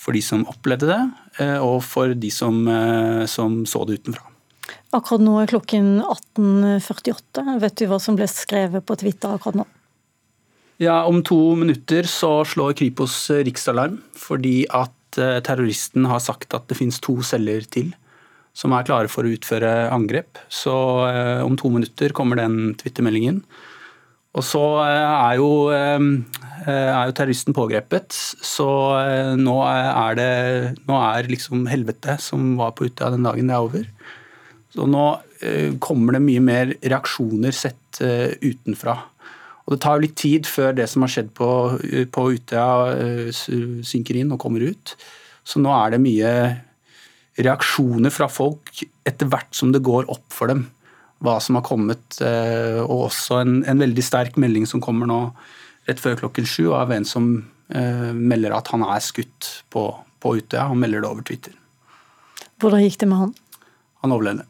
for 0.00 0.16
de 0.16 0.24
som 0.24 0.46
opplevde 0.48 0.88
det, 0.88 1.00
uh, 1.42 1.58
og 1.60 1.82
for 1.84 2.16
de 2.16 2.32
som, 2.32 2.64
som 3.28 3.62
så 3.68 3.84
det 3.88 4.00
utenfra. 4.00 4.30
Akkurat 4.94 5.22
nå 5.22 5.36
er 5.38 5.50
klokken 5.50 6.00
18.48. 6.02 7.44
Vet 7.62 7.76
du 7.78 7.86
hva 7.90 8.00
som 8.02 8.16
ble 8.18 8.26
skrevet 8.30 8.86
på 8.86 8.96
Twitter 8.98 9.36
akkurat 9.36 9.60
nå? 9.62 9.66
Ja, 10.80 11.04
Om 11.04 11.20
to 11.26 11.38
minutter 11.60 12.08
så 12.08 12.40
slår 12.48 12.72
Kripos 12.78 13.14
riksalarm 13.30 13.98
fordi 14.16 14.64
at 14.72 15.20
eh, 15.20 15.42
terroristen 15.44 16.06
har 16.08 16.22
sagt 16.24 16.56
at 16.56 16.70
det 16.70 16.78
finnes 16.78 16.98
to 17.04 17.18
celler 17.26 17.66
til 17.68 17.92
som 18.56 18.74
er 18.74 18.86
klare 18.86 19.10
for 19.10 19.26
å 19.26 19.32
utføre 19.34 19.90
angrep. 19.94 20.40
Så 20.52 20.74
eh, 21.08 21.42
om 21.44 21.56
to 21.58 21.70
minutter 21.72 22.14
kommer 22.16 22.40
den 22.40 22.74
twittermeldingen. 22.80 23.42
Og 24.36 24.46
så 24.46 24.62
eh, 24.84 25.10
er 25.10 25.38
jo, 25.40 25.50
er 25.70 27.04
jo 27.08 27.16
terroristen 27.18 27.56
pågrepet, 27.56 28.14
så 28.14 28.68
nå 29.38 29.56
er 29.66 30.18
det 30.18 30.32
Nå 30.86 30.98
er 31.00 31.30
liksom 31.30 31.64
helvete 31.70 32.18
som 32.22 32.54
var 32.60 32.76
på 32.76 32.90
Utøya 32.90 33.14
den 33.16 33.26
dagen, 33.26 33.50
det 33.50 33.56
er 33.56 33.68
over. 33.68 33.88
Så 34.70 34.86
nå 34.86 35.06
kommer 35.82 36.14
det 36.14 36.20
mye 36.22 36.42
mer 36.44 36.74
reaksjoner 36.84 37.54
sett 37.56 37.98
utenfra. 37.98 38.98
Og 39.70 39.76
Det 39.76 39.84
tar 39.84 39.96
jo 39.96 40.02
litt 40.02 40.16
tid 40.18 40.48
før 40.50 40.72
det 40.74 40.88
som 40.90 41.04
har 41.04 41.12
skjedd 41.12 41.28
på, 41.38 41.48
på 42.10 42.22
Utøya 42.34 42.70
eh, 42.90 43.28
synker 43.86 44.18
inn 44.18 44.32
og 44.34 44.40
kommer 44.42 44.64
ut. 44.66 44.96
Så 45.46 45.62
nå 45.62 45.70
er 45.70 45.94
det 45.94 46.00
mye 46.02 46.32
reaksjoner 47.46 48.12
fra 48.14 48.28
folk 48.30 48.82
etter 49.08 49.28
hvert 49.30 49.54
som 49.56 49.72
det 49.74 49.82
går 49.86 50.10
opp 50.12 50.26
for 50.34 50.52
dem 50.52 50.68
hva 51.20 51.34
som 51.44 51.58
har 51.58 51.64
kommet, 51.66 52.16
og 52.16 53.10
også 53.10 53.42
en, 53.42 53.58
en 53.68 53.82
veldig 53.82 54.00
sterk 54.00 54.38
melding 54.40 54.64
som 54.64 54.80
kommer 54.80 55.04
nå 55.04 55.18
rett 55.84 56.00
før 56.00 56.16
klokken 56.16 56.46
sju 56.48 56.70
av 56.72 56.94
en 56.96 57.04
som 57.04 57.26
melder 57.68 58.54
at 58.56 58.70
han 58.72 58.86
er 58.86 59.02
skutt 59.04 59.50
på, 59.68 59.82
på 60.16 60.32
Utøya, 60.38 60.70
Han 60.70 60.80
melder 60.80 61.04
det 61.04 61.10
over 61.10 61.26
Twitter. 61.28 61.52
Hvordan 62.56 62.86
gikk 62.86 62.96
det 63.02 63.10
med 63.12 63.20
han? 63.20 63.34
Han 64.00 64.16
overlevde. 64.16 64.48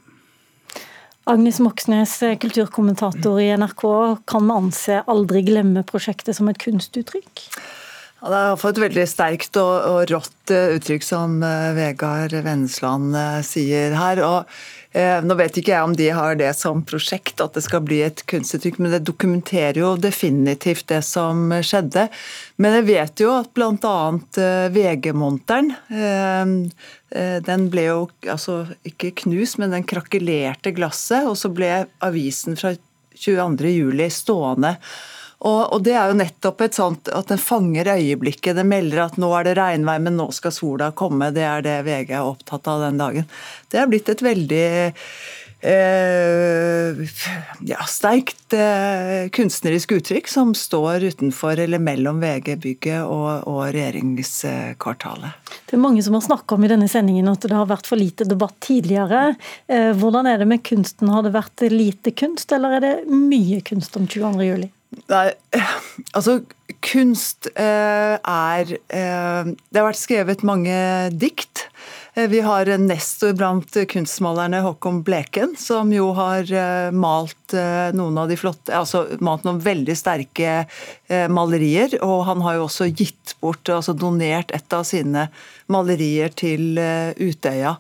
Agnes 1.31 1.61
Moxnes, 1.63 2.15
kulturkommentator 2.43 3.41
i 3.43 3.51
NRK. 3.61 3.85
Kan 4.27 4.47
vi 4.49 4.57
anse 4.57 5.03
aldri 5.11 5.43
glemme-prosjektet 5.47 6.39
som 6.39 6.49
et 6.51 6.59
kunstuttrykk? 6.59 7.45
Ja, 8.21 8.29
det 8.29 8.39
er 8.39 8.69
et 8.69 8.79
veldig 8.83 9.07
sterkt 9.09 9.57
og, 9.57 9.73
og 9.89 10.11
rått 10.11 10.53
eh, 10.53 10.75
uttrykk 10.77 11.05
som 11.07 11.39
uh, 11.41 11.73
Vegard 11.73 12.35
Vennesland 12.45 13.15
uh, 13.17 13.39
sier 13.41 13.95
her. 13.97 14.21
og 14.21 14.51
uh, 14.93 15.23
Nå 15.25 15.37
vet 15.39 15.57
ikke 15.57 15.73
jeg 15.73 15.87
om 15.89 15.95
de 15.97 16.11
har 16.13 16.37
det 16.37 16.51
som 16.59 16.83
prosjekt, 16.85 17.41
at 17.41 17.57
det 17.57 17.63
skal 17.65 17.81
bli 17.87 18.03
et 18.05 18.21
kunstuttrykk, 18.29 18.77
men 18.77 18.93
det 18.93 19.07
dokumenterer 19.09 19.81
jo 19.81 19.95
definitivt 19.97 20.91
det 20.93 21.01
som 21.09 21.49
skjedde. 21.65 22.11
Men 22.61 22.77
jeg 22.77 22.89
vet 22.91 23.23
jo 23.25 23.31
at 23.39 23.49
bl.a. 23.57 23.97
VG-monteren 24.75 25.73
den 27.47 27.65
ble 27.73 27.87
jo 27.87 28.03
altså 28.29 28.59
ikke 28.87 29.15
knust, 29.23 29.57
men 29.63 29.73
den 29.73 29.89
krakelerte 29.89 30.75
glasset, 30.77 31.25
og 31.25 31.41
så 31.41 31.49
ble 31.49 31.87
avisen 32.05 32.61
fra 32.61 32.75
22.07 33.17 34.05
stående. 34.13 34.77
Og, 35.41 35.73
og, 35.73 35.83
Det 35.85 35.95
er 35.97 36.11
jo 36.11 36.21
nettopp 36.21 36.65
et 36.67 36.77
sånt 36.77 37.09
at 37.17 37.33
den 37.33 37.41
fanger 37.41 37.95
øyeblikket. 37.95 38.59
Den 38.59 38.69
melder 38.69 39.07
at 39.07 39.21
nå 39.21 39.33
er 39.39 39.49
det 39.49 39.57
regnvær, 39.57 40.03
men 40.05 40.19
nå 40.21 40.29
skal 40.37 40.53
sola 40.53 40.91
komme. 40.93 41.33
Det 41.33 41.47
er 41.49 41.65
det 41.65 41.77
VG 41.89 42.17
er 42.19 42.27
opptatt 42.27 42.69
av 42.69 42.85
den 42.85 43.01
dagen. 43.01 43.29
Det 43.73 43.81
er 43.81 43.89
blitt 43.89 44.11
et 44.13 44.25
veldig 44.25 44.67
eh, 45.65 47.01
ja, 47.71 47.79
sterkt 47.89 48.53
eh, 48.57 49.29
kunstnerisk 49.33 49.95
uttrykk 49.97 50.29
som 50.29 50.53
står 50.57 51.07
utenfor 51.15 51.61
eller 51.65 51.81
mellom 51.81 52.21
VG-bygget 52.21 53.05
og, 53.05 53.47
og, 53.49 53.63
regjeringskvartalet. 53.73 55.55
Det 55.71 55.77
er 55.79 55.83
mange 55.83 56.05
som 56.05 56.17
har 56.19 56.27
snakka 56.27 56.59
om 56.59 56.67
i 56.67 56.73
denne 56.73 56.89
sendingen 56.91 57.31
at 57.33 57.47
det 57.47 57.57
har 57.57 57.71
vært 57.71 57.89
for 57.89 58.01
lite 58.01 58.29
debatt 58.29 58.59
tidligere. 58.65 59.39
Eh, 59.73 59.93
hvordan 59.97 60.29
er 60.29 60.43
det 60.43 60.51
med 60.53 60.65
kunsten? 60.69 61.09
Har 61.13 61.25
det 61.25 61.33
vært 61.37 61.65
lite 61.73 62.13
kunst, 62.13 62.53
eller 62.53 62.77
er 62.77 62.85
det 62.85 62.95
mye 63.09 63.63
kunst 63.65 63.97
om 63.97 64.05
22.07? 64.05 64.69
Nei, 64.91 65.31
altså 66.19 66.41
kunst 66.83 67.47
eh, 67.55 68.17
er 68.17 68.71
eh, 68.75 69.51
Det 69.53 69.79
har 69.79 69.87
vært 69.87 70.01
skrevet 70.01 70.43
mange 70.47 70.75
dikt. 71.15 71.67
Eh, 72.17 72.27
vi 72.33 72.41
har 72.43 72.67
en 72.67 72.89
nestor 72.91 73.37
blant 73.39 73.79
kunstmalerne, 73.93 74.63
Håkon 74.65 75.03
Bleken, 75.07 75.55
som 75.61 75.93
jo 75.95 76.11
har 76.19 76.51
eh, 76.51 76.91
malt 76.91 77.55
eh, 77.55 77.93
noen 77.95 78.19
av 78.19 78.33
de 78.33 78.39
flotte 78.41 78.75
Altså 78.75 79.05
malt 79.23 79.47
noen 79.47 79.63
veldig 79.63 79.97
sterke 79.99 80.57
eh, 80.65 81.29
malerier. 81.31 82.01
Og 82.03 82.25
han 82.27 82.43
har 82.47 82.59
jo 82.59 82.67
også 82.67 82.91
gitt 82.91 83.37
bort, 83.45 83.71
altså 83.71 83.95
donert 83.95 84.51
et 84.57 84.75
av 84.75 84.83
sine 84.89 85.29
malerier 85.71 86.35
til 86.35 86.75
Utøya. 87.21 87.77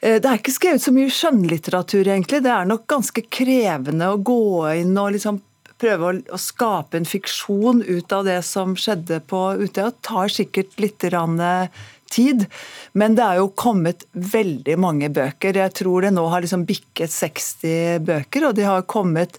Det 0.00 0.24
er 0.24 0.38
ikke 0.38 0.52
skrevet 0.54 0.80
så 0.80 0.92
mye 0.96 1.10
skjønnlitteratur, 1.12 2.06
egentlig. 2.06 2.38
Det 2.40 2.52
er 2.54 2.68
nok 2.70 2.86
ganske 2.88 3.20
krevende 3.28 4.06
å 4.08 4.20
gå 4.24 4.38
inn 4.78 4.94
og 4.96 5.10
liksom 5.12 5.42
prøve 5.80 6.10
å, 6.10 6.18
å, 6.34 6.40
skape 6.40 7.00
en 7.00 7.08
fiksjon 7.08 7.82
ut 7.86 8.12
av 8.12 8.26
det 8.28 8.40
som 8.46 8.76
skjedde 8.78 9.22
på 9.30 9.40
Utøya, 9.60 9.90
tar 10.04 10.32
sikkert 10.32 10.76
litt 10.82 11.06
tid. 12.10 12.46
Men 12.92 13.16
det 13.18 13.26
er 13.26 13.40
jo 13.40 13.50
kommet 13.54 14.04
veldig 14.12 14.76
mange 14.82 15.10
bøker. 15.14 15.56
Jeg 15.62 15.76
tror 15.78 16.06
det 16.06 16.14
nå 16.16 16.26
har 16.32 16.44
liksom 16.44 16.66
bikket 16.68 17.12
60 17.14 18.00
bøker, 18.06 18.48
og 18.48 18.58
de 18.58 18.66
har 18.66 18.88
kommet 18.90 19.38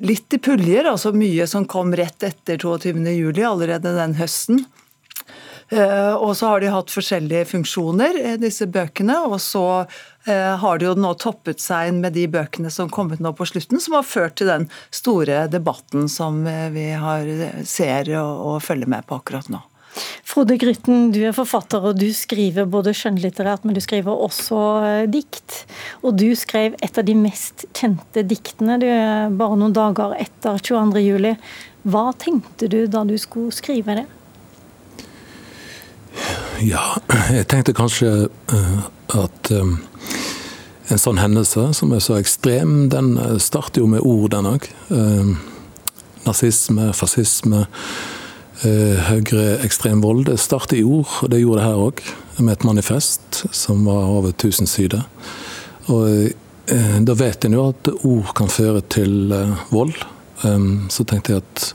litt 0.00 0.32
i 0.32 0.40
puljer. 0.42 0.88
Altså 0.90 1.12
mye 1.16 1.46
som 1.50 1.68
kom 1.68 1.94
rett 1.96 2.24
etter 2.26 2.60
22.07, 2.60 3.42
allerede 3.44 3.96
den 3.98 4.16
høsten. 4.20 4.64
Eh, 5.70 6.14
og 6.14 6.34
så 6.36 6.50
har 6.50 6.60
de 6.62 6.70
hatt 6.72 6.90
forskjellige 6.90 7.46
funksjoner, 7.52 8.18
eh, 8.18 8.36
disse 8.42 8.66
bøkene. 8.66 9.20
Og 9.30 9.38
så 9.42 9.64
eh, 10.26 10.58
har 10.58 10.78
de 10.78 10.88
jo 10.88 10.96
nå 10.98 11.14
toppet 11.22 11.62
seg 11.62 11.94
med 12.00 12.16
de 12.18 12.26
bøkene 12.30 12.72
som 12.74 12.90
kom 12.90 13.12
ut 13.14 13.22
nå 13.22 13.32
på 13.38 13.46
slutten, 13.46 13.82
som 13.82 13.98
har 13.98 14.06
ført 14.06 14.40
til 14.40 14.50
den 14.50 14.68
store 14.90 15.46
debatten 15.50 16.10
som 16.10 16.42
vi 16.74 16.90
har, 16.98 17.26
ser 17.66 18.10
og, 18.18 18.46
og 18.50 18.62
følger 18.66 18.90
med 18.90 19.06
på 19.06 19.20
akkurat 19.20 19.50
nå. 19.52 19.62
Frode 20.26 20.54
Grytten, 20.54 21.08
du 21.10 21.18
er 21.26 21.34
forfatter 21.34 21.82
og 21.82 21.96
du 21.98 22.06
skriver 22.14 22.68
både 22.70 22.92
skjønnlitterært, 22.94 23.64
men 23.66 23.74
du 23.74 23.80
skriver 23.82 24.22
også 24.26 24.60
dikt. 25.10 25.64
Og 26.06 26.14
du 26.18 26.28
skrev 26.38 26.76
et 26.78 26.98
av 26.98 27.06
de 27.06 27.16
mest 27.18 27.66
kjente 27.74 28.22
diktene 28.22 28.78
du, 28.82 28.86
bare 29.34 29.58
noen 29.58 29.74
dager 29.74 30.14
etter 30.18 30.62
22.07. 30.62 31.34
Hva 31.90 32.06
tenkte 32.22 32.70
du 32.70 32.84
da 32.90 33.02
du 33.08 33.16
skulle 33.18 33.54
skrive 33.54 33.98
det? 33.98 34.06
Ja, 36.60 36.98
jeg 37.32 37.46
tenkte 37.48 37.74
kanskje 37.76 38.28
uh, 38.52 38.80
at 39.16 39.50
um, 39.54 39.78
en 40.90 41.00
sånn 41.00 41.20
hendelse 41.22 41.70
som 41.76 41.94
er 41.94 42.02
så 42.04 42.18
ekstrem, 42.18 42.88
den 42.90 43.14
eh, 43.20 43.36
starter 43.38 43.84
jo 43.84 43.86
med 43.92 44.02
ord, 44.02 44.32
den 44.34 44.48
òg. 44.50 44.64
Nazisme, 46.24 46.88
fascisme, 46.98 47.60
høyreekstrem 49.06 50.02
vold. 50.02 50.24
Det 50.26 50.34
starter 50.42 50.80
i 50.80 50.82
ord, 50.82 51.06
og 51.22 51.30
det 51.30 51.44
gjorde 51.44 51.60
det 51.60 51.68
her 51.68 51.84
òg. 51.84 52.02
Med 52.40 52.56
et 52.56 52.66
manifest 52.66 53.44
som 53.54 53.86
var 53.86 54.10
over 54.16 54.34
1000 54.34 54.66
sider. 54.66 55.06
Og 55.94 56.34
da 57.06 57.16
vet 57.22 57.46
en 57.46 57.54
jo 57.54 57.68
at 57.70 57.92
ord 58.00 58.34
kan 58.34 58.50
føre 58.50 58.82
til 58.90 59.30
vold. 59.70 59.94
Så 60.90 61.06
tenkte 61.06 61.38
jeg 61.38 61.44
at 61.46 61.70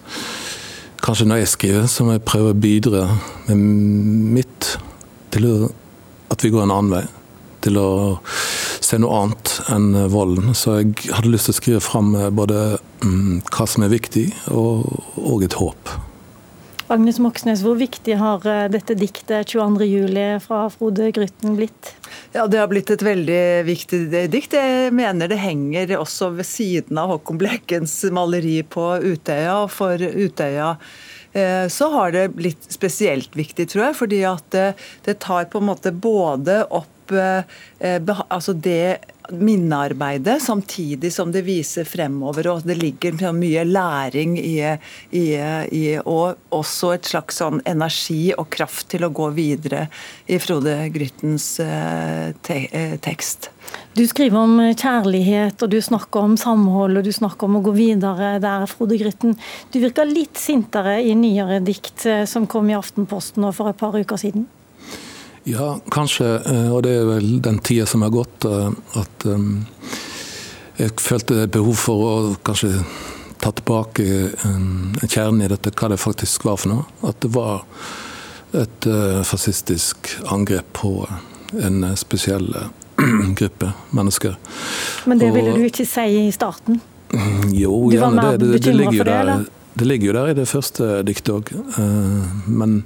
kanskje 1.06 1.28
når 1.30 1.43
jeg 1.43 1.51
skriver, 1.53 1.86
så 1.91 2.06
må 2.06 2.16
jeg 2.16 2.26
prøve 2.26 2.53
å 2.53 2.58
bidra 2.58 3.06
med 3.49 3.62
mitt 4.38 4.72
til 5.36 5.47
at 6.34 6.43
vi 6.43 6.51
går 6.53 6.66
en 6.66 6.74
annen 6.74 6.95
vei. 6.95 7.03
Til 7.66 7.78
å 7.82 7.89
se 8.86 8.99
noe 9.01 9.22
annet 9.24 9.53
enn 9.74 9.88
volden. 10.14 10.53
Så 10.58 10.80
jeg 10.80 11.14
hadde 11.14 11.32
lyst 11.34 11.49
til 11.49 11.56
å 11.56 11.60
skrive 11.60 11.84
fram 11.84 12.14
både 12.38 12.78
um, 13.06 13.39
hva 13.53 13.68
som 13.70 13.86
er 13.86 13.93
viktig, 13.93 14.28
og, 14.53 14.86
og 15.22 15.45
et 15.45 15.58
håp. 15.58 15.95
Agnes 16.88 17.18
Moxnes, 17.18 17.64
hvor 17.66 17.80
viktig 17.80 18.14
har 18.22 18.44
eh, 18.46 18.68
dette 18.70 18.94
diktet 18.98 19.50
22.07. 19.50 20.38
fra 20.44 20.66
Frode 20.70 21.08
Grytten 21.16 21.56
blitt? 21.58 21.96
Ja, 22.36 22.46
Det 22.46 22.60
har 22.62 22.70
blitt 22.70 22.92
et 22.94 23.02
veldig 23.02 23.66
viktig 23.66 24.02
dikt. 24.30 24.54
Jeg 24.54 24.92
mener 24.94 25.32
det 25.32 25.40
henger 25.42 25.96
også 25.98 26.30
ved 26.38 26.46
siden 26.46 27.00
av 27.02 27.10
Håkon 27.16 27.40
Blekkens 27.42 27.98
maleri 28.14 28.60
på 28.62 28.86
Utøya. 29.02 29.64
og 29.64 29.74
For 29.74 29.98
Utøya 29.98 30.76
eh, 31.34 31.66
så 31.74 31.90
har 31.96 32.14
det 32.14 32.28
blitt 32.38 32.70
spesielt 32.70 33.34
viktig, 33.34 33.66
tror 33.74 33.88
jeg. 33.88 34.00
Fordi 34.04 34.22
at 34.30 34.46
det, 34.54 34.68
det 35.10 35.18
tar 35.26 35.50
på 35.50 35.64
en 35.64 35.72
måte 35.72 35.90
både 35.90 36.62
opp 36.70 37.18
eh, 37.18 37.42
altså 38.30 38.54
det 38.54 39.14
minnearbeidet, 39.32 40.41
samtidig 40.41 41.13
som 41.13 41.32
det 41.32 41.45
viser 41.45 41.88
fremover. 41.88 42.47
og 42.51 42.67
Det 42.67 42.78
ligger 42.78 43.32
mye 43.34 43.63
læring 43.63 44.38
i, 44.39 44.59
i, 45.11 45.26
i, 45.71 45.84
og 45.99 46.36
også 46.55 46.93
et 46.95 47.09
slags 47.09 47.41
sånn 47.41 47.61
energi 47.65 48.34
og 48.38 48.49
kraft 48.53 48.89
til 48.93 49.05
å 49.05 49.11
gå 49.13 49.30
videre 49.36 49.88
i 50.28 50.39
Frode 50.41 50.78
Gryttens 50.93 51.59
eh, 51.63 52.32
te, 52.45 52.65
eh, 52.71 52.97
tekst. 53.01 53.49
Du 53.95 54.03
skriver 54.07 54.38
om 54.38 54.59
kjærlighet, 54.76 55.61
og 55.63 55.71
du 55.71 55.80
snakker 55.82 56.28
om 56.28 56.36
samhold, 56.39 56.99
og 56.99 57.07
du 57.07 57.11
snakker 57.15 57.47
om 57.47 57.59
å 57.59 57.63
gå 57.65 57.73
videre 57.76 58.36
der, 58.43 58.67
Frode 58.69 58.99
Grytten. 59.01 59.38
Du 59.71 59.80
virker 59.84 60.09
litt 60.09 60.38
sintere 60.39 60.99
i 61.01 61.15
nyere 61.17 61.61
dikt 61.65 62.05
eh, 62.09 62.26
som 62.30 62.47
kom 62.47 62.69
i 62.69 62.78
Aftenposten 62.78 63.47
for 63.55 63.71
et 63.71 63.82
par 63.82 63.97
uker 63.97 64.21
siden? 64.21 64.47
Ja, 65.48 65.80
kanskje. 65.91 66.26
Eh, 66.46 66.70
og 66.74 66.84
det 66.84 66.96
er 66.98 67.06
vel 67.06 67.36
den 67.46 67.60
tida 67.62 67.86
som 67.86 68.02
har 68.02 68.10
gått, 68.10 68.46
eh, 68.50 68.72
at 68.98 69.26
um, 69.30 69.66
jeg 70.80 70.96
følte 70.98 71.46
behov 71.54 71.78
for 71.78 72.06
å 72.06 72.14
kanskje 72.46 72.72
ta 73.43 73.52
tilbake 73.54 74.32
kjernen 75.06 75.43
i 75.46 75.50
dette, 75.52 75.70
hva 75.78 75.91
det 75.91 76.00
faktisk 76.02 76.48
var 76.48 76.58
for 76.58 76.72
noe. 76.72 76.86
At 77.06 77.20
det 77.22 77.30
var 77.36 77.62
et 78.56 78.88
fascistisk 79.28 80.10
angrep 80.32 80.72
på 80.80 81.04
en 81.60 81.84
spesiell 82.00 82.48
gruppe 83.39 83.70
mennesker. 83.93 84.39
Men 85.06 85.22
det 85.22 85.30
ville 85.36 85.54
du 85.54 85.68
ikke 85.68 85.86
si 85.86 86.08
i 86.24 86.34
starten? 86.34 86.82
Jo, 87.54 87.91
gjerne 87.93 88.32
det. 88.32 88.41
Det, 88.41 88.64
det, 88.66 88.76
ligger 88.80 89.12
der, 89.12 89.46
det, 89.76 89.89
ligger 89.91 90.10
jo 90.10 90.18
der 90.18 90.34
i 90.34 90.38
det 90.39 90.48
første 90.50 90.89
diktet 91.06 91.36
òg. 91.36 91.54
Men 92.48 92.80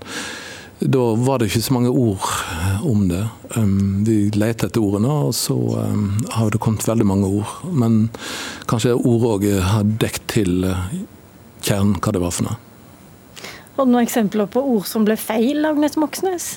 da 0.80 1.03
var 1.19 1.39
det 1.39 1.49
ikke 1.49 1.63
så 1.65 1.75
mange 1.75 1.91
ord 1.91 2.23
eh, 2.23 2.86
om 2.88 3.07
det. 3.09 3.23
Um, 3.55 4.03
vi 4.07 4.30
lette 4.36 4.69
etter 4.69 4.84
ordene, 4.84 5.11
og 5.27 5.34
så 5.36 5.55
um, 5.55 6.13
har 6.32 6.53
det 6.53 6.61
kommet 6.63 6.88
veldig 6.88 7.07
mange 7.07 7.32
ord. 7.41 7.55
Men 7.67 8.05
kanskje 8.69 8.95
ordet 8.95 9.34
òg 9.34 9.47
har 9.73 9.89
dekt 10.01 10.30
til 10.36 10.63
eh, 10.69 10.86
kjernen 11.65 11.97
hva 11.99 12.15
det 12.15 12.23
var 12.23 12.36
for 12.36 12.47
noe. 12.47 12.59
Har 13.75 13.88
du 13.88 13.91
noen 13.91 14.05
eksempler 14.05 14.47
på 14.51 14.63
ord 14.75 14.88
som 14.88 15.05
ble 15.07 15.19
feil, 15.19 15.65
Agnes 15.67 15.99
Moxnes? 15.99 16.53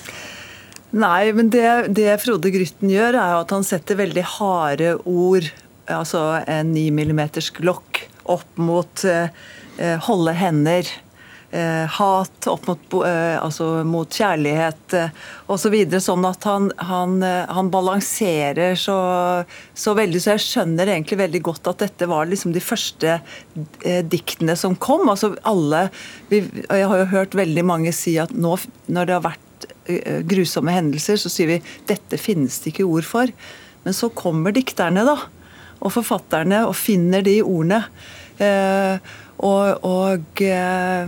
Nei, 0.93 1.33
men 1.33 1.49
det, 1.49 1.67
det 1.97 2.19
Frode 2.21 2.51
Grytten 2.53 2.91
gjør, 2.91 3.17
er 3.17 3.37
at 3.41 3.51
han 3.55 3.65
setter 3.65 3.97
veldig 3.97 4.25
harde 4.37 4.95
ord 5.09 5.47
altså 5.91 6.43
en 6.47 6.73
9 6.75 6.89
millimeters 6.95 7.49
glokk 7.55 8.03
opp 8.31 8.59
mot 8.61 9.03
eh, 9.07 9.31
eh, 9.77 9.97
holde 10.07 10.35
hender. 10.37 10.87
Eh, 11.53 11.85
hat 11.85 12.47
opp 12.47 12.63
mot, 12.65 12.93
eh, 13.05 13.37
altså 13.37 13.83
mot 13.85 14.09
kjærlighet 14.09 14.93
eh, 14.97 15.11
osv. 15.53 15.75
Så 15.91 15.99
sånn 16.07 16.25
at 16.25 16.47
han, 16.49 16.71
han, 16.81 17.19
eh, 17.21 17.43
han 17.45 17.69
balanserer 17.69 18.73
så, 18.79 18.95
så, 19.77 19.93
veldig. 19.93 20.21
Så 20.23 20.33
jeg 20.33 20.43
skjønner 20.47 20.89
egentlig 20.95 21.19
veldig 21.19 21.43
godt 21.45 21.69
at 21.69 21.83
dette 21.83 22.07
var 22.09 22.25
liksom 22.31 22.55
de 22.55 22.63
første 22.63 23.19
eh, 23.85 24.01
diktene 24.01 24.55
som 24.57 24.73
kom. 24.73 25.05
altså 25.13 25.35
alle, 25.45 25.83
vi, 26.31 26.41
Jeg 26.63 26.89
har 26.89 27.03
jo 27.03 27.11
hørt 27.13 27.37
veldig 27.37 27.67
mange 27.69 27.93
si 27.93 28.15
at 28.17 28.33
nå 28.33 28.55
når 28.89 29.11
det 29.11 29.17
har 29.19 29.25
vært 29.27 29.69
eh, 29.85 30.25
grusomme 30.25 30.73
hendelser, 30.73 31.21
så 31.21 31.29
sier 31.29 31.53
vi 31.53 31.61
dette 31.85 32.17
finnes 32.17 32.63
det 32.63 32.73
ikke 32.73 32.89
ord 32.89 33.05
for. 33.05 33.29
Men 33.85 33.93
så 33.93 34.09
kommer 34.09 34.57
dikterne, 34.57 35.05
da. 35.05 35.19
Og 35.85 35.93
forfatterne, 35.99 36.65
og 36.65 36.73
finner 36.81 37.21
de 37.21 37.43
ordene. 37.45 37.83
Eh, 38.41 39.13
og, 39.41 39.83
og, 39.83 40.41
eh, 40.45 41.07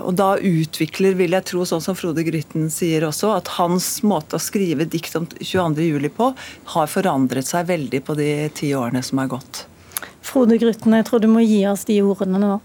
og, 0.00 0.10
da 0.18 0.28
utvikler, 0.36 1.14
vil 1.16 1.36
jeg 1.36 1.46
tro, 1.46 1.64
sånn 1.68 1.84
som 1.84 1.96
Frode 1.96 2.24
Grytten 2.26 2.66
sier 2.72 3.06
også, 3.06 3.30
at 3.38 3.52
hans 3.56 4.02
måte 4.02 4.36
å 4.36 4.42
skrive 4.42 4.88
dikt 4.90 5.14
om 5.16 5.28
22.07 5.38 6.10
på 6.16 6.32
har 6.74 6.90
forandret 6.90 7.48
seg 7.48 7.68
veldig 7.70 8.02
på 8.04 8.18
de 8.18 8.30
ti 8.56 8.72
årene 8.76 9.04
som 9.06 9.22
er 9.22 9.30
gått. 9.30 9.64
Frode 10.26 10.58
Grytten, 10.60 10.98
jeg 10.98 11.06
tror 11.06 11.22
du 11.22 11.30
må 11.30 11.44
gi 11.46 11.62
oss 11.70 11.86
de 11.88 12.00
ordene 12.02 12.42
nå. 12.42 12.58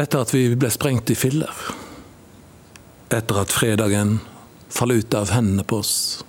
Etter 0.00 0.22
at 0.22 0.32
vi 0.32 0.46
ble 0.56 0.70
sprengt 0.72 1.10
i 1.12 1.18
filler. 1.18 1.52
Etter 3.12 3.42
at 3.42 3.52
fredagen 3.52 4.20
faller 4.72 5.02
ut 5.02 5.18
av 5.18 5.34
hendene 5.34 5.66
på 5.66 5.82
oss. 5.82 6.22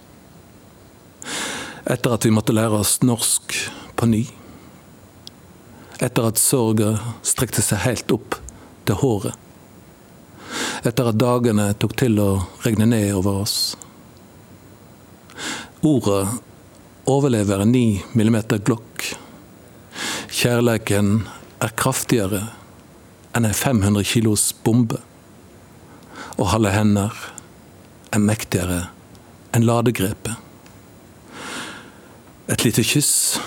Etter 1.86 2.18
at 2.18 2.26
vi 2.26 2.34
måtte 2.34 2.58
lære 2.58 2.82
oss 2.82 2.98
norsk 3.06 3.56
på 3.96 4.10
ny. 4.10 4.26
Etter 6.02 6.32
at 6.32 6.40
sorga 6.42 6.96
strekte 7.22 7.62
seg 7.62 7.84
helt 7.84 8.12
opp 8.16 8.40
til 8.90 8.98
håret. 9.04 9.36
Etter 10.82 11.12
at 11.12 11.20
dagene 11.22 11.68
tok 11.78 11.94
til 12.02 12.18
å 12.18 12.30
regne 12.64 12.88
ned 12.90 13.12
over 13.20 13.44
oss. 13.44 13.58
Ordet 15.86 16.24
overlever 17.10 17.62
en 17.62 17.76
9 17.76 18.16
millimeter 18.18 18.58
glokk. 18.66 19.12
Kjærleiken 20.34 21.14
er 21.62 21.78
kraftigere 21.78 22.48
enn 23.38 23.46
en 23.46 23.56
500 23.56 24.02
kilos 24.10 24.50
bombe. 24.66 24.98
Og 26.42 26.50
halve 26.50 26.74
hender 26.74 27.24
er 28.10 28.26
mektigere 28.26 28.84
enn 29.54 29.70
ladegrepet. 29.70 30.34
Et 32.50 32.66
lite 32.66 32.84
kyss 32.84 33.38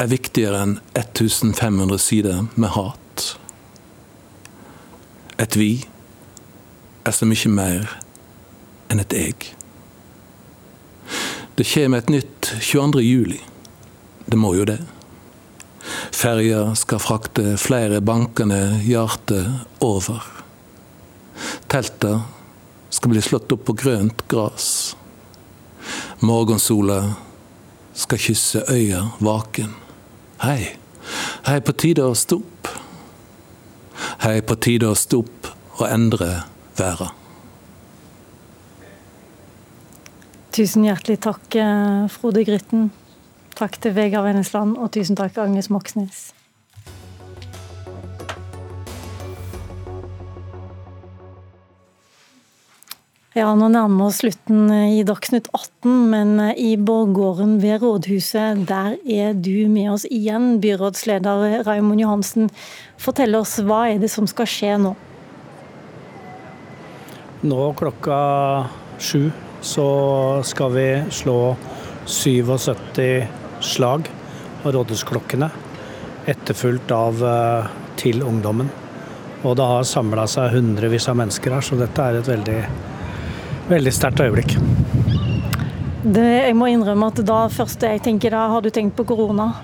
er 0.00 0.10
viktigere 0.10 0.62
enn 0.64 0.78
1500 0.98 1.98
sider 2.02 2.46
med 2.54 2.72
hat. 2.74 3.26
Et 5.38 5.56
vi 5.58 5.70
er 7.04 7.14
så 7.14 7.28
mye 7.28 7.52
mer 7.52 7.94
enn 8.90 9.02
et 9.02 9.14
eg. 9.16 9.50
Det 11.54 11.66
kommer 11.70 12.02
et 12.02 12.10
nytt 12.10 12.50
22. 12.60 13.02
juli. 13.04 13.40
Det 14.26 14.38
må 14.40 14.54
jo 14.58 14.66
det. 14.66 14.80
Ferja 16.14 16.72
skal 16.78 17.02
frakte 17.02 17.54
flere 17.60 18.00
bankende 18.02 18.80
hjerter 18.86 19.50
over. 19.84 20.24
Telta 21.70 22.16
skal 22.88 23.12
bli 23.12 23.22
slått 23.22 23.52
opp 23.54 23.66
på 23.68 23.76
grønt 23.78 24.26
gras. 24.30 24.68
Morgensola 26.24 27.00
skal 27.94 28.22
kysse 28.22 28.64
øya 28.72 29.04
vaken. 29.22 29.83
Hei, 30.44 30.74
hei 31.46 31.60
på 31.64 31.72
tide 31.72 32.04
å 32.04 32.12
stå. 32.12 32.36
Hei 34.20 34.42
på 34.44 34.56
tide 34.60 34.90
å 34.92 34.96
stå 34.98 35.22
og 35.22 35.84
endre 35.86 36.26
verden. 36.76 37.14
Tusen 40.52 40.84
hjertelig 40.84 41.16
takk, 41.24 41.48
eh, 41.56 42.04
Frode 42.12 42.44
Grytten. 42.44 42.90
Takk 43.56 43.80
til 43.80 43.96
Vegard 43.96 44.28
Vennesland, 44.28 44.76
og 44.76 44.92
tusen 44.92 45.16
takk, 45.16 45.38
Agnes 45.38 45.70
Moxnes. 45.72 46.34
Ja, 53.34 53.48
nå 53.58 53.66
nærmer 53.66 54.12
oss 54.12 54.20
slutten 54.20 54.68
i 54.70 55.00
Dagsnytt 55.02 55.48
18, 55.50 55.94
men 56.12 56.36
i 56.54 56.76
borggården 56.78 57.56
ved 57.58 57.82
rådhuset, 57.82 58.60
der 58.68 58.94
er 59.10 59.34
du 59.34 59.66
med 59.66 59.88
oss 59.90 60.04
igjen, 60.06 60.60
byrådsleder 60.62 61.64
Raymond 61.66 61.98
Johansen. 61.98 62.46
Fortell 62.94 63.34
oss, 63.34 63.56
hva 63.58 63.88
er 63.90 63.98
det 63.98 64.12
som 64.14 64.30
skal 64.30 64.46
skje 64.46 64.76
nå? 64.84 64.94
Nå 67.42 67.58
klokka 67.74 68.20
sju 69.02 69.32
så 69.66 69.88
skal 70.46 70.72
vi 70.78 70.86
slå 71.10 71.36
77 72.06 73.26
slag 73.66 74.14
av 74.62 74.72
rådhusklokkene, 74.78 75.50
etterfulgt 76.30 76.94
av 76.94 77.26
eh, 77.34 77.72
Til 77.98 78.22
ungdommen. 78.26 78.70
Og 79.42 79.58
det 79.58 79.66
har 79.74 79.86
samla 79.86 80.30
seg 80.30 80.54
hundrevis 80.54 81.10
av 81.10 81.18
mennesker 81.18 81.58
her, 81.58 81.62
så 81.62 81.82
dette 81.82 82.02
er 82.02 82.22
et 82.22 82.30
veldig 82.30 82.60
veldig 83.68 83.92
sterkt 83.94 84.22
øyeblikk. 84.24 84.56
Det, 86.04 86.24
jeg 86.44 86.56
må 86.56 86.68
innrømme 86.68 87.08
at 87.08 87.22
da 87.24 87.44
første 87.52 87.94
jeg 87.94 88.02
tenker 88.04 88.34
da, 88.34 88.44
har 88.52 88.64
du 88.64 88.68
tenkt 88.72 88.96
på 88.98 89.06
korona? 89.08 89.54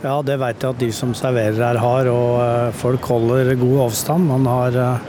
Ja, 0.00 0.14
det 0.22 0.38
vet 0.40 0.62
jeg 0.62 0.72
at 0.72 0.80
de 0.80 0.88
som 0.94 1.12
serverer 1.18 1.58
her 1.58 1.80
har, 1.82 2.08
og 2.08 2.38
eh, 2.40 2.74
folk 2.80 3.04
holder 3.10 3.50
god 3.58 3.88
avstand. 3.88 4.28
Man 4.30 4.46
har 4.48 4.78
eh, 4.78 5.08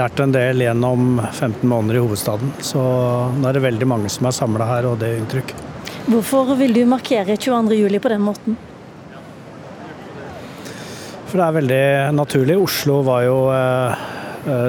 lært 0.00 0.22
en 0.24 0.32
del 0.34 0.64
gjennom 0.64 1.20
15 1.20 1.62
måneder 1.68 2.00
i 2.00 2.02
hovedstaden, 2.06 2.54
så 2.64 2.82
nå 3.36 3.46
er 3.46 3.58
det 3.58 3.66
veldig 3.68 3.90
mange 3.92 4.10
som 4.10 4.26
er 4.26 4.34
samla 4.34 4.66
her, 4.72 4.88
og 4.88 4.98
det 5.02 5.12
er 5.12 5.20
inntrykk. 5.20 5.54
Hvorfor 6.08 6.56
vil 6.58 6.74
du 6.74 6.82
markere 6.88 7.36
22.07 7.36 8.00
på 8.00 8.14
den 8.14 8.24
måten? 8.24 8.58
For 11.26 11.38
det 11.38 11.46
er 11.46 11.56
veldig 11.60 11.86
naturlig. 12.16 12.56
Oslo 12.62 13.02
var 13.04 13.26
jo 13.26 13.38
eh, 13.52 14.06
Eh, 14.15 14.15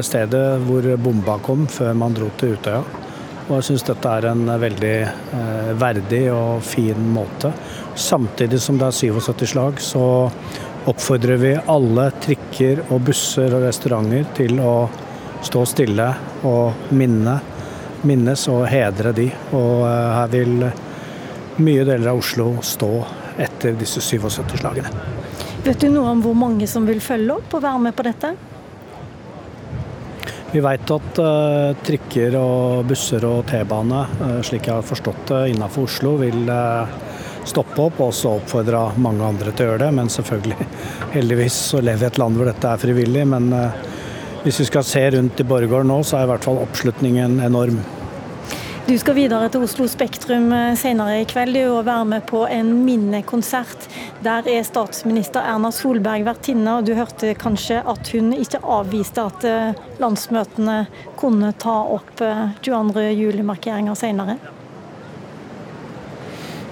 stedet 0.01 0.45
hvor 0.65 0.85
bomba 0.97 1.37
kom 1.45 1.67
før 1.69 1.93
man 1.97 2.15
dro 2.17 2.31
til 2.39 2.55
Utøya. 2.57 2.81
Og 3.47 3.61
jeg 3.61 3.67
syns 3.69 3.85
dette 3.87 4.11
er 4.11 4.25
en 4.27 4.47
veldig 4.59 4.95
eh, 5.07 5.67
verdig 5.79 6.25
og 6.35 6.63
fin 6.67 6.99
måte. 7.15 7.53
Samtidig 7.95 8.59
som 8.59 8.79
det 8.79 8.89
er 8.89 8.97
77 8.97 9.45
slag, 9.53 9.79
så 9.79 10.07
oppfordrer 10.87 11.39
vi 11.39 11.53
alle 11.71 12.09
trikker 12.23 12.83
og 12.89 13.05
busser 13.07 13.55
og 13.55 13.63
restauranter 13.63 14.27
til 14.35 14.59
å 14.59 14.73
stå 15.47 15.63
stille 15.69 16.09
og 16.47 16.91
minne, 16.97 17.37
minnes 18.07 18.43
og 18.51 18.65
hedre 18.67 19.15
de. 19.15 19.29
Og 19.55 19.87
eh, 19.87 20.11
her 20.17 20.35
vil 20.35 20.67
mye 21.63 21.87
deler 21.87 22.11
av 22.11 22.19
Oslo 22.19 22.49
stå 22.59 22.91
etter 23.39 23.79
disse 23.79 24.03
77 24.03 24.59
slagene. 24.59 24.91
Vet 25.63 25.79
du 25.79 25.87
noe 25.93 26.11
om 26.11 26.19
hvor 26.25 26.35
mange 26.35 26.67
som 26.67 26.83
vil 26.87 26.99
følge 27.03 27.39
opp 27.39 27.55
og 27.55 27.63
være 27.63 27.85
med 27.87 27.95
på 27.95 28.05
dette? 28.11 28.35
Vi 30.57 30.61
vet 30.63 30.89
at 30.89 31.19
uh, 31.21 31.75
trikker 31.85 32.33
og 32.39 32.87
busser 32.89 33.21
og 33.29 33.43
T-bane, 33.45 33.99
uh, 34.17 34.39
slik 34.41 34.65
jeg 34.65 34.73
har 34.73 34.87
forstått 34.87 35.27
det 35.29 35.41
innenfor 35.51 35.85
Oslo, 35.85 36.15
vil 36.17 36.49
uh, 36.49 36.95
stoppe 37.45 37.83
opp 37.83 37.99
og 37.99 38.07
også 38.07 38.31
oppfordre 38.39 38.79
mange 39.05 39.21
andre 39.27 39.53
til 39.53 39.67
å 39.67 39.69
gjøre 39.69 39.83
det. 39.83 39.91
Men 39.99 40.09
selvfølgelig, 40.09 40.67
heldigvis 41.13 41.59
så 41.75 41.83
lever 41.83 42.01
vi 42.01 42.07
i 42.07 42.09
et 42.09 42.17
land 42.23 42.41
hvor 42.41 42.49
dette 42.49 42.71
er 42.73 42.81
frivillig. 42.81 43.27
Men 43.35 43.53
hvis 44.47 44.63
vi 44.63 44.67
skal 44.71 44.87
se 44.89 45.05
rundt 45.13 45.45
i 45.45 45.45
Borregaard 45.45 45.85
nå, 45.91 45.99
så 46.01 46.17
er 46.17 46.25
i 46.25 46.31
hvert 46.33 46.49
fall 46.49 46.63
oppslutningen 46.63 47.37
enorm. 47.45 47.77
Du 48.87 48.93
skal 48.95 49.17
videre 49.17 49.49
til 49.51 49.65
Oslo 49.65 49.83
Spektrum 49.91 50.45
eh, 50.55 50.69
senere 50.79 51.17
i 51.19 51.25
kveld 51.27 51.57
og 51.67 51.81
være 51.89 52.05
med 52.07 52.23
på 52.29 52.45
en 52.47 52.69
minnekonsert. 52.85 53.83
Der 54.23 54.47
er 54.47 54.63
statsminister 54.63 55.43
Erna 55.43 55.73
Solberg 55.75 56.23
vertinne, 56.23 56.77
og 56.77 56.87
du 56.87 56.93
hørte 56.95 57.33
kanskje 57.35 57.81
at 57.83 58.07
hun 58.15 58.29
ikke 58.31 58.61
avviste 58.63 59.25
at 59.27 59.43
eh, 59.43 59.81
landsmøtene 59.99 60.77
kunne 61.19 61.49
ta 61.59 61.75
opp 61.97 62.13
22. 62.63 63.03
Eh, 63.03 63.11
juli-markeringer 63.25 63.99
senere? 63.99 64.37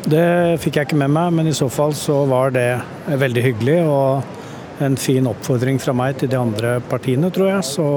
Det 0.07 0.55
fikk 0.63 0.79
jeg 0.79 0.87
ikke 0.87 1.01
med 1.03 1.11
meg, 1.17 1.35
men 1.35 1.51
i 1.51 1.57
så 1.59 1.67
fall 1.67 1.91
så 1.99 2.21
var 2.31 2.55
det 2.55 2.69
veldig 3.11 3.45
hyggelig. 3.49 3.77
Og 3.91 4.87
en 4.87 4.95
fin 4.95 5.27
oppfordring 5.27 5.83
fra 5.83 5.91
meg 5.91 6.23
til 6.23 6.31
de 6.31 6.39
andre 6.39 6.77
partiene, 6.87 7.27
tror 7.35 7.57
jeg. 7.57 7.69
Så 7.75 7.91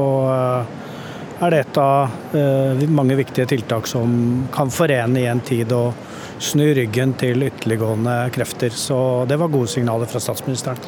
er 1.39 1.55
det 1.55 1.61
et 1.63 1.79
av 1.81 2.35
eh, 2.37 2.87
mange 2.91 3.19
viktige 3.19 3.47
tiltak 3.51 3.87
som 3.87 4.47
kan 4.55 4.73
forene 4.75 5.23
i 5.23 5.29
en 5.31 5.43
tid 5.45 5.73
og 5.77 5.95
snu 6.43 6.67
ryggen 6.75 7.15
til 7.19 7.47
ytterliggående 7.47 8.17
krefter. 8.35 8.75
Så 8.75 8.99
det 9.31 9.39
var 9.41 9.53
gode 9.53 9.71
signaler 9.71 10.11
fra 10.11 10.23
statsministeren. 10.23 10.83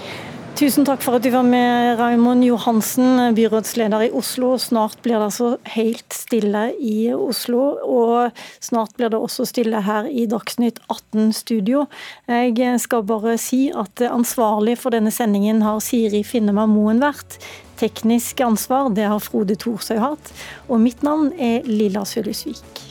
Tusen 0.60 0.84
takk 0.84 1.00
for 1.00 1.16
at 1.16 1.24
du 1.24 1.30
var 1.32 1.46
med, 1.46 1.94
Raymond 1.96 2.44
Johansen, 2.44 3.30
byrådsleder 3.32 4.02
i 4.04 4.10
Oslo. 4.12 4.50
Snart 4.60 4.98
blir 5.00 5.16
det 5.16 5.28
altså 5.30 5.54
helt 5.72 6.12
stille 6.12 6.66
i 6.76 7.14
Oslo, 7.14 7.62
og 7.80 8.42
snart 8.60 8.92
blir 8.98 9.08
det 9.08 9.22
også 9.22 9.46
stille 9.48 9.80
her 9.86 10.10
i 10.10 10.26
Dagsnytt 10.28 10.82
18 10.90 11.32
studio. 11.38 11.86
Jeg 12.28 12.82
skal 12.82 13.06
bare 13.08 13.38
si 13.40 13.70
at 13.72 14.04
ansvarlig 14.10 14.76
for 14.82 14.92
denne 14.92 15.14
sendingen 15.14 15.62
har 15.64 15.80
Siri 15.80 16.20
Finnema 16.28 16.66
Moen 16.68 17.00
vært. 17.00 17.38
Teknisk 17.80 18.42
ansvar 18.44 18.90
det 18.92 19.06
har 19.08 19.22
Frode 19.24 19.56
Thorsøy 19.56 19.96
hatt. 20.02 20.32
Og 20.68 20.82
mitt 20.82 21.00
navn 21.06 21.32
er 21.40 21.64
Lilla 21.64 22.04
Sølhusvik. 22.04 22.89